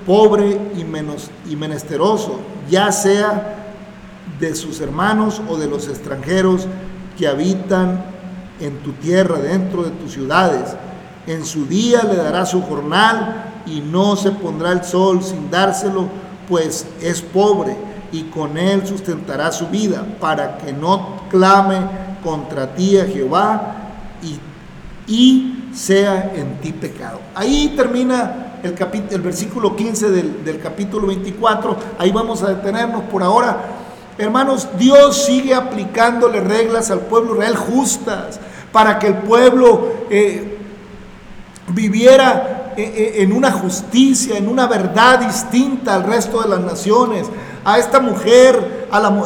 pobre 0.06 0.60
y, 0.76 0.84
menos, 0.84 1.30
y 1.48 1.56
menesteroso, 1.56 2.38
ya 2.68 2.92
sea 2.92 3.56
de 4.38 4.54
sus 4.54 4.80
hermanos 4.80 5.40
o 5.48 5.56
de 5.56 5.66
los 5.66 5.88
extranjeros 5.88 6.66
que 7.18 7.26
habitan 7.26 8.04
en 8.60 8.76
tu 8.78 8.92
tierra, 8.92 9.38
dentro 9.38 9.82
de 9.82 9.90
tus 9.90 10.12
ciudades. 10.12 10.76
En 11.26 11.46
su 11.46 11.66
día 11.66 12.02
le 12.02 12.16
darás 12.16 12.50
su 12.50 12.60
jornal 12.62 13.62
y 13.64 13.80
no 13.80 14.14
se 14.16 14.30
pondrá 14.30 14.72
el 14.72 14.84
sol 14.84 15.22
sin 15.22 15.50
dárselo, 15.50 16.08
pues 16.48 16.86
es 17.00 17.22
pobre 17.22 17.76
y 18.12 18.24
con 18.24 18.58
él 18.58 18.86
sustentará 18.86 19.52
su 19.52 19.68
vida, 19.68 20.04
para 20.20 20.58
que 20.58 20.72
no 20.72 21.22
clame 21.30 22.09
contra 22.22 22.74
ti 22.74 22.98
a 22.98 23.06
Jehová 23.06 23.74
y, 24.22 24.38
y 25.12 25.70
sea 25.74 26.32
en 26.34 26.60
ti 26.60 26.72
pecado. 26.72 27.20
Ahí 27.34 27.74
termina 27.76 28.58
el, 28.62 28.76
el 29.10 29.20
versículo 29.20 29.74
15 29.76 30.10
del, 30.10 30.44
del, 30.44 30.60
capítulo 30.60 31.06
24, 31.08 31.76
ahí 31.98 32.10
vamos 32.10 32.42
a 32.42 32.48
detenernos 32.48 33.04
por 33.04 33.22
ahora. 33.22 33.58
Hermanos, 34.18 34.68
Dios 34.78 35.24
sigue 35.24 35.54
aplicándole 35.54 36.40
reglas 36.40 36.90
al 36.90 37.00
pueblo 37.00 37.34
real 37.34 37.56
justas 37.56 38.38
para 38.72 38.98
que 38.98 39.08
el 39.08 39.14
pueblo 39.14 39.88
eh, 40.10 40.58
viviera 41.68 42.74
eh, 42.76 42.82
eh, 42.82 43.22
en 43.22 43.32
una 43.32 43.50
justicia, 43.50 44.36
en 44.36 44.48
una 44.48 44.66
verdad 44.66 45.20
distinta 45.20 45.94
al 45.94 46.04
resto 46.04 46.42
de 46.42 46.48
las 46.48 46.60
naciones. 46.60 47.28
A 47.64 47.78
esta 47.78 48.00
mujer, 48.00 48.86
a 48.90 49.00
la, 49.00 49.22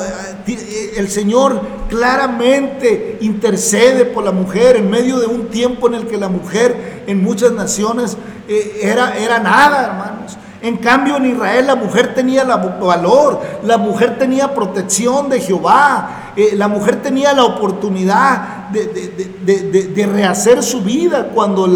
eh, 0.47 0.95
el 0.97 1.09
Señor 1.09 1.61
claramente 1.89 3.19
intercede 3.21 4.05
por 4.05 4.25
la 4.25 4.33
mujer 4.33 4.77
en 4.77 4.91
medio 4.91 5.19
de 5.19 5.27
un 5.27 5.49
tiempo 5.49 5.89
en 5.89 5.95
el 5.95 6.07
que 6.07 6.17
la 6.17 6.29
mujer 6.29 7.05
en 7.07 7.23
muchas 7.23 7.53
naciones 7.53 8.17
era, 8.83 9.17
era 9.17 9.39
nada, 9.39 9.85
hermanos. 9.87 10.37
En 10.65 10.79
cambio 10.79 11.19
en 11.19 11.27
Israel 11.27 11.67
la 11.67 11.77
mujer 11.77 12.15
tenía 12.15 12.43
la 12.43 12.57
valor, 12.57 13.39
la 13.65 13.77
mujer 13.77 14.17
tenía 14.19 14.55
protección 14.55 15.29
de 15.29 15.39
Jehová, 15.39 16.33
eh, 16.37 16.55
la 16.57 16.69
mujer 16.69 17.03
tenía 17.03 17.35
la 17.35 17.45
oportunidad 17.45 18.71
de, 18.71 20.11
rehacer 20.11 20.63
su 20.63 20.81
vida 20.81 21.29
cuando 21.35 21.67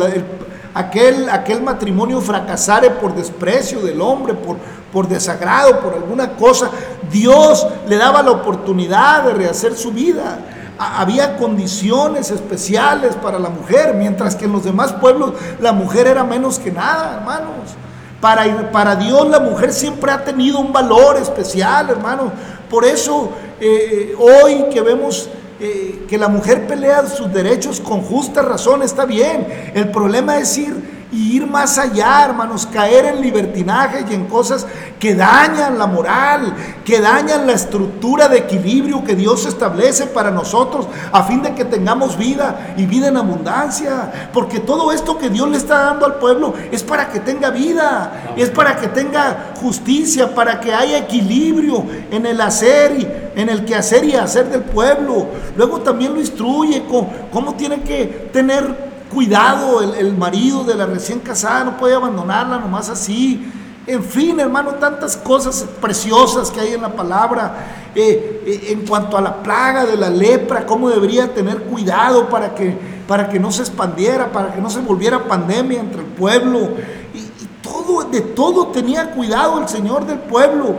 aquel, 0.74 1.28
aquel 1.28 1.62
matrimonio 1.62 2.20
fracasare 2.20 2.90
por 2.90 3.14
desprecio 3.14 3.80
del 3.80 4.00
hombre, 4.00 4.34
por, 4.34 4.56
por 4.92 5.08
desagrado, 5.08 5.80
por 5.80 5.94
alguna 5.94 6.36
cosa. 6.36 6.70
Dios 7.10 7.66
le 7.86 7.96
daba 7.96 8.22
la 8.22 8.30
oportunidad 8.30 9.24
de 9.24 9.34
rehacer 9.34 9.74
su 9.76 9.92
vida 9.92 10.38
había 10.78 11.36
condiciones 11.36 12.30
especiales 12.30 13.16
para 13.16 13.38
la 13.38 13.48
mujer, 13.48 13.94
mientras 13.94 14.36
que 14.36 14.44
en 14.44 14.52
los 14.52 14.64
demás 14.64 14.92
pueblos 14.92 15.32
la 15.60 15.72
mujer 15.72 16.06
era 16.06 16.22
menos 16.22 16.58
que 16.58 16.70
nada, 16.70 17.16
hermanos. 17.16 17.74
Para, 18.20 18.70
para 18.70 18.96
Dios 18.96 19.28
la 19.28 19.40
mujer 19.40 19.72
siempre 19.72 20.10
ha 20.10 20.24
tenido 20.24 20.58
un 20.58 20.72
valor 20.72 21.16
especial, 21.16 21.90
hermano. 21.90 22.32
Por 22.70 22.84
eso 22.84 23.32
eh, 23.60 24.14
hoy 24.18 24.66
que 24.72 24.80
vemos 24.80 25.28
eh, 25.61 26.04
que 26.09 26.18
la 26.18 26.28
mujer 26.28 26.66
pelea 26.66 27.06
sus 27.06 27.32
derechos 27.32 27.80
con 27.80 28.02
justa 28.02 28.42
razón, 28.42 28.82
está 28.82 29.04
bien. 29.04 29.72
El 29.74 29.90
problema 29.90 30.38
es 30.38 30.56
ir 30.56 30.97
y 31.18 31.36
ir 31.36 31.46
más 31.48 31.78
allá, 31.78 32.24
hermanos, 32.24 32.64
caer 32.64 33.06
en 33.06 33.20
libertinaje 33.20 34.04
y 34.08 34.14
en 34.14 34.26
cosas 34.26 34.64
que 35.00 35.16
dañan 35.16 35.76
la 35.76 35.88
moral, 35.88 36.54
que 36.84 37.00
dañan 37.00 37.44
la 37.44 37.54
estructura 37.54 38.28
de 38.28 38.38
equilibrio 38.38 39.02
que 39.02 39.16
Dios 39.16 39.44
establece 39.44 40.06
para 40.06 40.30
nosotros 40.30 40.86
a 41.10 41.24
fin 41.24 41.42
de 41.42 41.54
que 41.54 41.64
tengamos 41.64 42.16
vida 42.16 42.74
y 42.76 42.86
vida 42.86 43.08
en 43.08 43.16
abundancia. 43.16 44.30
Porque 44.32 44.60
todo 44.60 44.92
esto 44.92 45.18
que 45.18 45.28
Dios 45.28 45.48
le 45.48 45.56
está 45.56 45.86
dando 45.86 46.06
al 46.06 46.14
pueblo 46.14 46.54
es 46.70 46.84
para 46.84 47.08
que 47.08 47.18
tenga 47.18 47.50
vida, 47.50 48.34
es 48.36 48.50
para 48.50 48.76
que 48.76 48.86
tenga 48.86 49.54
justicia, 49.60 50.32
para 50.32 50.60
que 50.60 50.72
haya 50.72 50.98
equilibrio 50.98 51.84
en 52.12 52.26
el 52.26 52.40
hacer 52.40 52.92
y 52.96 53.08
en 53.34 53.48
el 53.48 53.64
que 53.64 53.74
hacer 53.74 54.04
y 54.04 54.14
hacer 54.14 54.50
del 54.50 54.62
pueblo. 54.62 55.26
Luego 55.56 55.80
también 55.80 56.14
lo 56.14 56.20
instruye 56.20 56.84
con 56.84 57.08
cómo 57.32 57.54
tiene 57.54 57.80
que 57.80 58.30
tener 58.32 58.88
cuidado 59.12 59.82
el, 59.94 60.16
marido 60.16 60.64
de 60.64 60.74
la 60.74 60.86
recién 60.86 61.20
casada, 61.20 61.64
no 61.64 61.76
puede 61.76 61.94
abandonarla 61.94 62.59
nomás 62.59 62.88
así. 62.88 63.50
En 63.86 64.02
fin, 64.04 64.38
hermano, 64.38 64.72
tantas 64.74 65.16
cosas 65.16 65.64
preciosas 65.80 66.50
que 66.50 66.61
hay 66.61 66.74
en 66.74 66.82
la 66.82 66.92
palabra. 66.92 67.90
Eh, 67.94 68.42
eh, 68.46 68.72
en 68.72 68.86
cuanto 68.86 69.16
a 69.16 69.20
la 69.20 69.42
plaga 69.42 69.86
de 69.86 69.96
la 69.96 70.11
lepra, 70.11 70.66
cómo 70.66 70.90
debería 70.90 71.32
tener 71.32 71.62
cuidado 71.62 72.28
para 72.28 72.54
que, 72.54 72.76
para 73.06 73.28
que 73.28 73.40
no 73.40 73.50
se 73.50 73.62
expandiera, 73.62 74.30
para 74.30 74.52
que 74.52 74.61
no 74.61 74.68
se 74.68 74.80
volviera 74.80 75.24
pandemia 75.24 75.80
entre 75.80 76.02
el 76.02 76.06
pueblo. 76.09 76.68
Y, 77.14 77.18
y 77.18 77.48
todo, 77.62 78.04
de 78.04 78.20
todo 78.20 78.68
tenía 78.68 79.11
cuidado 79.12 79.59
el 79.59 79.68
Señor 79.68 80.06
del 80.06 80.18
pueblo 80.18 80.76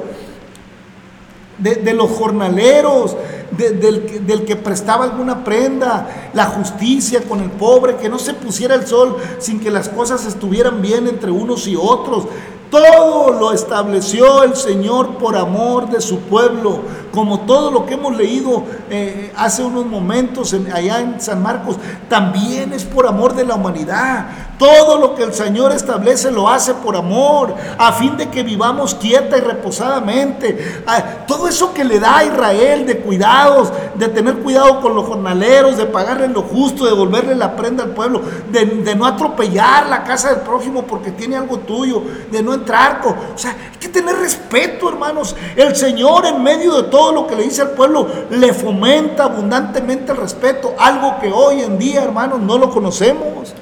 de, 1.60 1.94
los 1.94 2.10
jornaleros, 2.12 3.16
del, 3.52 4.46
que 4.46 4.56
prestaba 4.56 5.06
alguna 5.06 5.44
prenda, 5.44 6.32
la 6.34 6.46
justicia 6.46 7.22
con 7.28 7.42
el 7.42 7.52
pobre, 7.52 7.98
que 7.98 8.10
no 8.10 8.20
se 8.20 8.34
pusiera 8.34 8.76
el 8.76 8.88
sol 8.88 9.18
sin 9.40 9.60
que 9.60 9.72
las 9.72 9.90
cosas 9.90 10.26
estuvieran 10.26 10.82
bien 10.82 11.08
entre 11.08 11.32
unos 11.32 11.68
y 11.68 11.76
otros. 11.76 12.26
Todo 12.70 13.32
lo 13.32 13.52
estableció 13.52 14.44
el 14.44 14.56
Señor 14.56 15.18
por 15.18 15.36
amor 15.36 15.90
de 15.90 16.02
su 16.02 16.20
pueblo, 16.20 16.82
como 17.12 17.42
todo 17.42 17.72
lo 17.72 17.88
que 17.88 17.96
hemos 17.96 18.16
leído 18.16 18.64
eh, 18.92 19.34
hace 19.36 19.64
unos 19.64 19.88
momentos 19.88 20.56
allá 20.72 21.00
en 21.00 21.20
San 21.20 21.42
Marcos, 21.42 21.78
también 22.08 22.72
es 22.74 22.84
por 22.84 23.08
amor 23.08 23.34
de 23.34 23.46
la 23.46 23.56
humanidad. 23.56 24.28
Todo 24.60 25.00
lo 25.00 25.16
que 25.16 25.24
el 25.24 25.34
Señor 25.34 25.72
establece 25.72 26.32
lo 26.32 26.50
hace 26.50 26.74
por 26.74 26.98
amor, 26.98 27.56
a 27.78 27.94
fin 27.94 28.18
de 28.18 28.30
que 28.30 28.44
vivamos 28.44 28.94
quieta 28.94 29.38
y 29.38 29.40
reposadamente. 29.40 30.84
Ah, 30.86 31.02
todo 31.26 31.48
eso 31.48 31.74
que 31.74 31.86
le 31.86 31.98
da 31.98 32.18
a 32.18 32.26
Israel 32.26 32.86
de 32.86 33.00
cuidados, 33.00 33.72
de 33.96 34.10
tener 34.10 34.40
cuidado 34.40 34.82
con 34.82 34.96
los 34.96 35.06
jornaleros, 35.06 35.78
de 35.78 35.86
pagarle 35.86 36.28
lo 36.28 36.42
justo, 36.42 36.84
de 36.84 36.90
devolverle 36.90 37.36
la 37.36 37.56
prenda 37.56 37.86
al 37.86 37.92
pueblo, 37.92 38.22
de, 38.52 38.96
no 38.96 39.06
atropellar 39.06 39.88
la 39.88 40.04
casa 40.04 40.32
del 40.32 40.42
prójimo 40.42 40.84
porque 40.84 41.12
tiene 41.12 41.38
algo 41.38 41.60
tuyo, 41.60 42.04
de 42.30 42.44
no 42.44 42.54
entrar 42.54 43.00
con... 43.00 43.14
O 43.14 43.38
sea, 43.38 43.52
hay 43.52 43.78
que 43.80 43.88
tener 43.88 44.18
respeto, 44.18 44.90
hermanos. 44.90 45.38
El 45.56 45.74
Señor 45.74 46.26
en 46.26 46.44
medio 46.44 46.82
de 46.82 46.90
todo 46.90 47.14
lo 47.14 47.28
que 47.28 47.38
le 47.38 47.44
dice 47.44 47.62
al 47.62 47.72
pueblo, 47.72 48.10
le 48.30 48.52
fomenta 48.52 49.24
abundantemente 49.24 50.12
el 50.12 50.18
respeto, 50.18 50.76
algo 50.78 51.18
que 51.22 51.32
hoy 51.32 51.62
en 51.62 51.80
día, 51.80 52.04
hermanos, 52.04 52.42
no 52.42 52.58
lo 52.58 52.70
conocemos. 52.70 53.54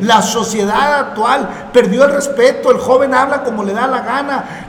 La 0.00 0.22
sociedad 0.22 0.94
actual 0.98 1.68
perdió 1.72 2.04
el 2.04 2.12
respeto, 2.12 2.72
el 2.72 2.78
joven 2.78 3.14
habla 3.14 3.44
como 3.44 3.62
le 3.62 3.72
da 3.72 3.86
la 3.86 4.00
gana, 4.00 4.66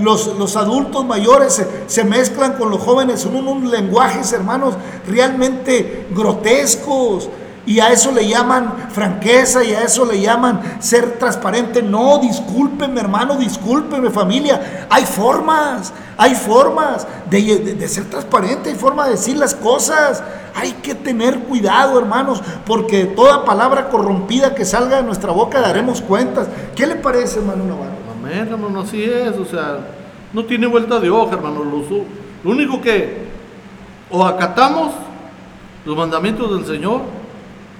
los, 0.00 0.56
adultos 0.56 1.04
mayores 1.04 1.62
se, 1.86 2.04
mezclan 2.04 2.54
con 2.54 2.70
los 2.70 2.80
jóvenes 2.80 3.24
en 3.26 3.36
unos 3.36 3.70
lenguajes, 3.70 4.32
hermanos, 4.32 4.74
realmente 5.06 6.06
grotescos. 6.10 7.28
Y 7.64 7.78
a 7.78 7.90
eso 7.92 8.10
le 8.10 8.26
llaman 8.26 8.90
franqueza 8.90 9.62
y 9.62 9.72
a 9.72 9.82
eso 9.82 10.04
le 10.04 10.20
llaman 10.20 10.60
ser 10.80 11.18
transparente. 11.18 11.80
No, 11.80 12.18
discúlpeme 12.18 13.00
hermano, 13.00 13.36
discúlpeme 13.36 14.10
familia. 14.10 14.86
Hay 14.90 15.04
formas, 15.04 15.92
hay 16.16 16.34
formas 16.34 17.06
de, 17.30 17.88
ser 17.88 18.10
transparente, 18.10 18.70
hay 18.70 18.74
formas 18.74 19.06
de 19.06 19.12
decir 19.12 19.36
las 19.36 19.54
cosas. 19.54 20.24
Hay 20.56 20.72
que 20.72 20.96
tener 20.96 21.38
cuidado 21.40 21.98
hermanos, 21.98 22.42
porque 22.66 23.04
toda 23.04 23.44
palabra 23.44 23.88
corrompida 23.90 24.54
que 24.54 24.64
salga 24.64 24.96
de 24.96 25.04
nuestra 25.04 25.30
boca 25.30 25.60
daremos 25.60 26.02
cuentas. 26.02 26.48
¿Qué 26.74 26.84
le 26.86 26.96
parece 26.96 27.38
hermano 27.38 27.64
Navarro? 27.64 27.92
Amén, 28.18 28.48
hermano, 28.50 28.80
así 28.80 29.04
es. 29.04 29.38
O 29.38 29.44
sea, 29.44 29.78
no 30.32 30.44
tiene 30.44 30.66
vuelta 30.66 30.98
de 30.98 31.10
hoja 31.10 31.36
hermano. 31.36 31.62
Lo, 31.62 31.84
lo 32.42 32.50
único 32.50 32.80
que 32.80 33.30
o 34.10 34.26
acatamos 34.26 34.92
los 35.84 35.96
mandamientos 35.96 36.50
del 36.50 36.66
Señor 36.66 37.21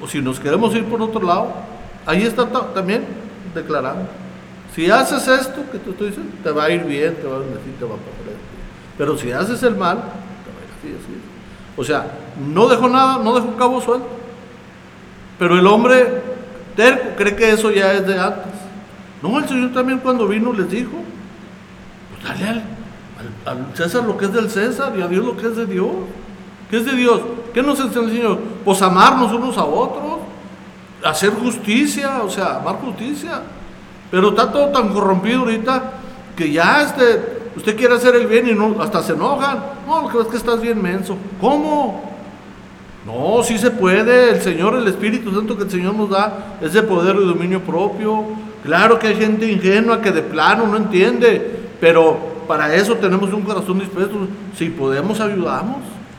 o 0.03 0.09
si 0.09 0.21
nos 0.21 0.41
queremos 0.41 0.75
ir 0.75 0.85
por 0.85 1.01
otro 1.01 1.23
lado, 1.23 1.53
ahí 2.05 2.23
está 2.23 2.45
también 2.75 3.05
declarando. 3.55 4.09
Si 4.75 4.91
haces 4.91 5.29
esto 5.29 5.63
que 5.71 5.79
tú, 5.79 5.91
estoy 5.91 6.09
diciendo, 6.09 6.33
te 6.43 6.51
va 6.51 6.65
a 6.65 6.71
ir 6.71 6.83
bien, 6.85 7.15
te 7.15 7.27
va 7.27 7.37
a 7.37 7.39
bendecir, 7.39 7.77
te 7.79 7.85
va 7.85 7.95
a 7.95 7.99
pasar 7.99 8.35
Pero 8.99 9.17
si 9.17 9.31
haces 9.31 9.63
el 9.63 9.77
mal, 9.77 9.99
te 9.99 10.51
va 10.51 10.59
a 10.59 10.89
ir 10.89 10.97
así, 10.97 11.05
así. 11.05 11.21
O 11.77 11.85
sea, 11.85 12.07
no 12.53 12.69
dejó 12.69 12.89
nada, 12.89 13.23
no 13.23 13.35
dejó 13.35 13.55
cabo 13.57 13.81
suelto. 13.81 14.09
Pero 15.39 15.59
el 15.59 15.67
hombre 15.67 16.23
terco 16.75 17.11
cree 17.17 17.37
que 17.37 17.51
eso 17.51 17.71
ya 17.71 17.93
es 17.93 18.07
de 18.07 18.19
antes. 18.19 18.53
No, 19.23 19.39
el 19.39 19.49
Señor 19.49 19.73
también 19.73 20.01
cuando 20.01 20.27
vino 20.27 20.53
les 20.53 20.69
dijo, 20.69 20.91
pues 22.11 22.25
dale 22.25 22.49
al, 22.49 22.63
al 23.47 23.77
César 23.77 24.03
lo 24.05 24.17
que 24.17 24.25
es 24.25 24.33
del 24.33 24.51
César 24.51 24.95
y 24.99 25.03
a 25.03 25.07
Dios 25.07 25.25
lo 25.25 25.37
que 25.37 25.47
es 25.47 25.57
de 25.57 25.67
Dios. 25.67 25.91
¿Qué 26.71 26.79
es 26.79 26.87
de 26.87 26.97
Dios? 26.97 27.21
¿Qué 27.53 27.63
nos 27.63 27.79
enseña 27.79 28.07
el 28.07 28.13
Señor? 28.13 28.39
Pues 28.65 28.81
amarnos 28.83 29.33
unos 29.33 29.57
a 29.59 29.65
otros, 29.65 30.21
hacer 31.05 31.31
justicia, 31.31 32.23
o 32.23 32.31
sea, 32.31 32.57
amar 32.57 32.77
justicia. 32.77 33.43
Pero 34.11 34.29
está 34.31 34.51
todo 34.53 34.69
tan 34.69 34.93
corrompido 34.93 35.41
ahorita 35.41 35.83
que 36.37 36.53
ya 36.53 36.83
este, 36.83 37.51
usted 37.57 37.77
quiere 37.77 37.95
hacer 37.95 38.15
el 38.15 38.27
bien 38.27 38.49
y 38.49 38.53
no, 38.53 38.81
hasta 38.81 39.03
se 39.03 39.13
enojan. 39.13 39.59
No, 39.87 40.03
lo 40.03 40.09
que 40.09 40.19
es 40.19 40.27
que 40.27 40.37
estás 40.37 40.61
bien 40.61 40.81
menso. 40.81 41.17
¿Cómo? 41.41 42.13
No, 43.07 43.43
sí 43.43 43.59
se 43.59 43.71
puede. 43.71 44.31
El 44.31 44.43
Señor, 44.43 44.77
el 44.77 44.87
Espíritu 44.87 45.35
Santo 45.35 45.57
que 45.57 45.65
el 45.65 45.71
Señor 45.71 45.95
nos 45.95 46.11
da 46.11 46.59
es 46.61 46.73
de 46.73 46.83
poder 46.83 47.17
y 47.17 47.27
dominio 47.27 47.61
propio. 47.61 48.25
Claro 48.63 48.99
que 48.99 49.09
hay 49.09 49.17
gente 49.17 49.51
ingenua 49.51 50.01
que 50.01 50.13
de 50.13 50.23
plano 50.23 50.67
no 50.67 50.77
entiende, 50.77 51.69
pero 51.81 52.17
para 52.47 52.75
eso 52.75 52.95
tenemos 52.95 53.33
un 53.33 53.43
corazón 53.43 53.81
dispuesto. 53.81 54.29
Si 54.57 54.69
podemos, 54.69 55.19
ayudamos. 55.21 55.79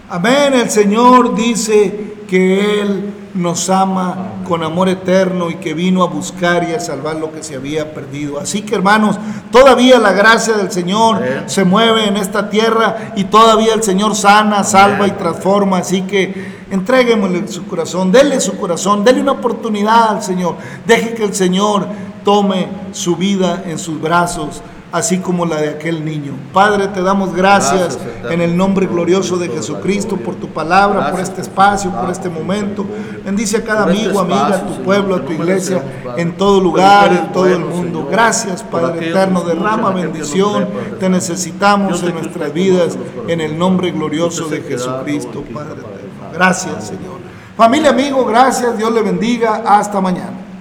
Amén, 0.09 0.53
el 0.53 0.69
Señor 0.69 1.33
dice 1.33 2.15
que 2.27 2.81
Él 2.81 3.13
nos 3.33 3.69
ama 3.69 4.33
con 4.45 4.61
amor 4.61 4.89
eterno 4.89 5.49
y 5.49 5.55
que 5.55 5.73
vino 5.73 6.03
a 6.03 6.07
buscar 6.07 6.67
y 6.69 6.73
a 6.73 6.79
salvar 6.81 7.15
lo 7.15 7.31
que 7.31 7.41
se 7.41 7.55
había 7.55 7.93
perdido. 7.93 8.37
Así 8.37 8.61
que 8.63 8.75
hermanos, 8.75 9.17
todavía 9.49 9.97
la 9.99 10.11
gracia 10.11 10.55
del 10.55 10.71
Señor 10.71 11.23
se 11.45 11.63
mueve 11.63 12.05
en 12.07 12.17
esta 12.17 12.49
tierra 12.49 13.13
y 13.15 13.23
todavía 13.23 13.73
el 13.73 13.81
Señor 13.81 14.13
sana, 14.15 14.63
salva 14.65 15.07
y 15.07 15.11
transforma. 15.11 15.77
Así 15.77 16.01
que 16.01 16.63
entréguemosle 16.69 17.47
su 17.47 17.65
corazón, 17.65 18.11
denle 18.11 18.41
su 18.41 18.57
corazón, 18.57 19.05
denle 19.05 19.21
una 19.21 19.31
oportunidad 19.31 20.09
al 20.09 20.21
Señor. 20.21 20.57
Deje 20.85 21.13
que 21.13 21.23
el 21.23 21.33
Señor 21.33 21.87
tome 22.25 22.67
su 22.91 23.15
vida 23.15 23.63
en 23.65 23.79
sus 23.79 23.99
brazos 24.01 24.61
así 24.93 25.17
como 25.17 25.47
la 25.47 25.59
de 25.59 25.69
aquel 25.69 26.05
niño. 26.05 26.33
Padre, 26.53 26.87
te 26.87 27.01
damos 27.01 27.33
gracias, 27.33 27.97
en 28.29 28.41
el 28.41 28.55
nombre 28.55 28.85
glorioso 28.85 29.37
de 29.37 29.49
Jesucristo, 29.49 30.17
por 30.17 30.35
tu 30.35 30.49
palabra, 30.49 31.09
por 31.09 31.17
Gracias 31.17 31.29
este 31.29 31.41
por 31.41 31.49
espacio, 31.49 31.91
por 31.91 32.11
este 32.11 32.29
momento. 32.29 32.85
Bendice 33.25 33.57
a 33.57 33.63
cada 33.63 33.91
este 33.91 34.05
amigo, 34.05 34.19
amiga, 34.19 34.55
a 34.55 34.65
tu 34.67 34.83
pueblo, 34.83 35.15
a 35.15 35.25
tu 35.25 35.31
iglesia, 35.31 35.83
en 36.15 36.37
todo 36.37 36.61
lugar, 36.61 37.11
en 37.11 37.31
todo 37.31 37.47
el 37.47 37.65
mundo. 37.65 38.07
Gracias, 38.09 38.61
Padre 38.61 39.09
eterno, 39.09 39.41
derrama 39.41 39.89
bendición. 39.89 40.69
Te 40.99 41.09
necesitamos 41.09 42.03
en 42.03 42.13
nuestras 42.13 42.53
vidas, 42.53 42.95
en 43.27 43.41
el 43.41 43.57
nombre 43.57 43.89
glorioso 43.89 44.47
de 44.47 44.61
Jesucristo, 44.61 45.43
Padre 45.51 45.71
eterno. 45.71 46.31
Gracias, 46.33 46.89
Señor. 46.89 47.17
Familia, 47.57 47.89
amigo, 47.89 48.23
gracias. 48.25 48.77
Dios 48.77 48.91
le 48.91 49.01
bendiga. 49.01 49.63
Hasta 49.65 49.99
mañana. 49.99 50.42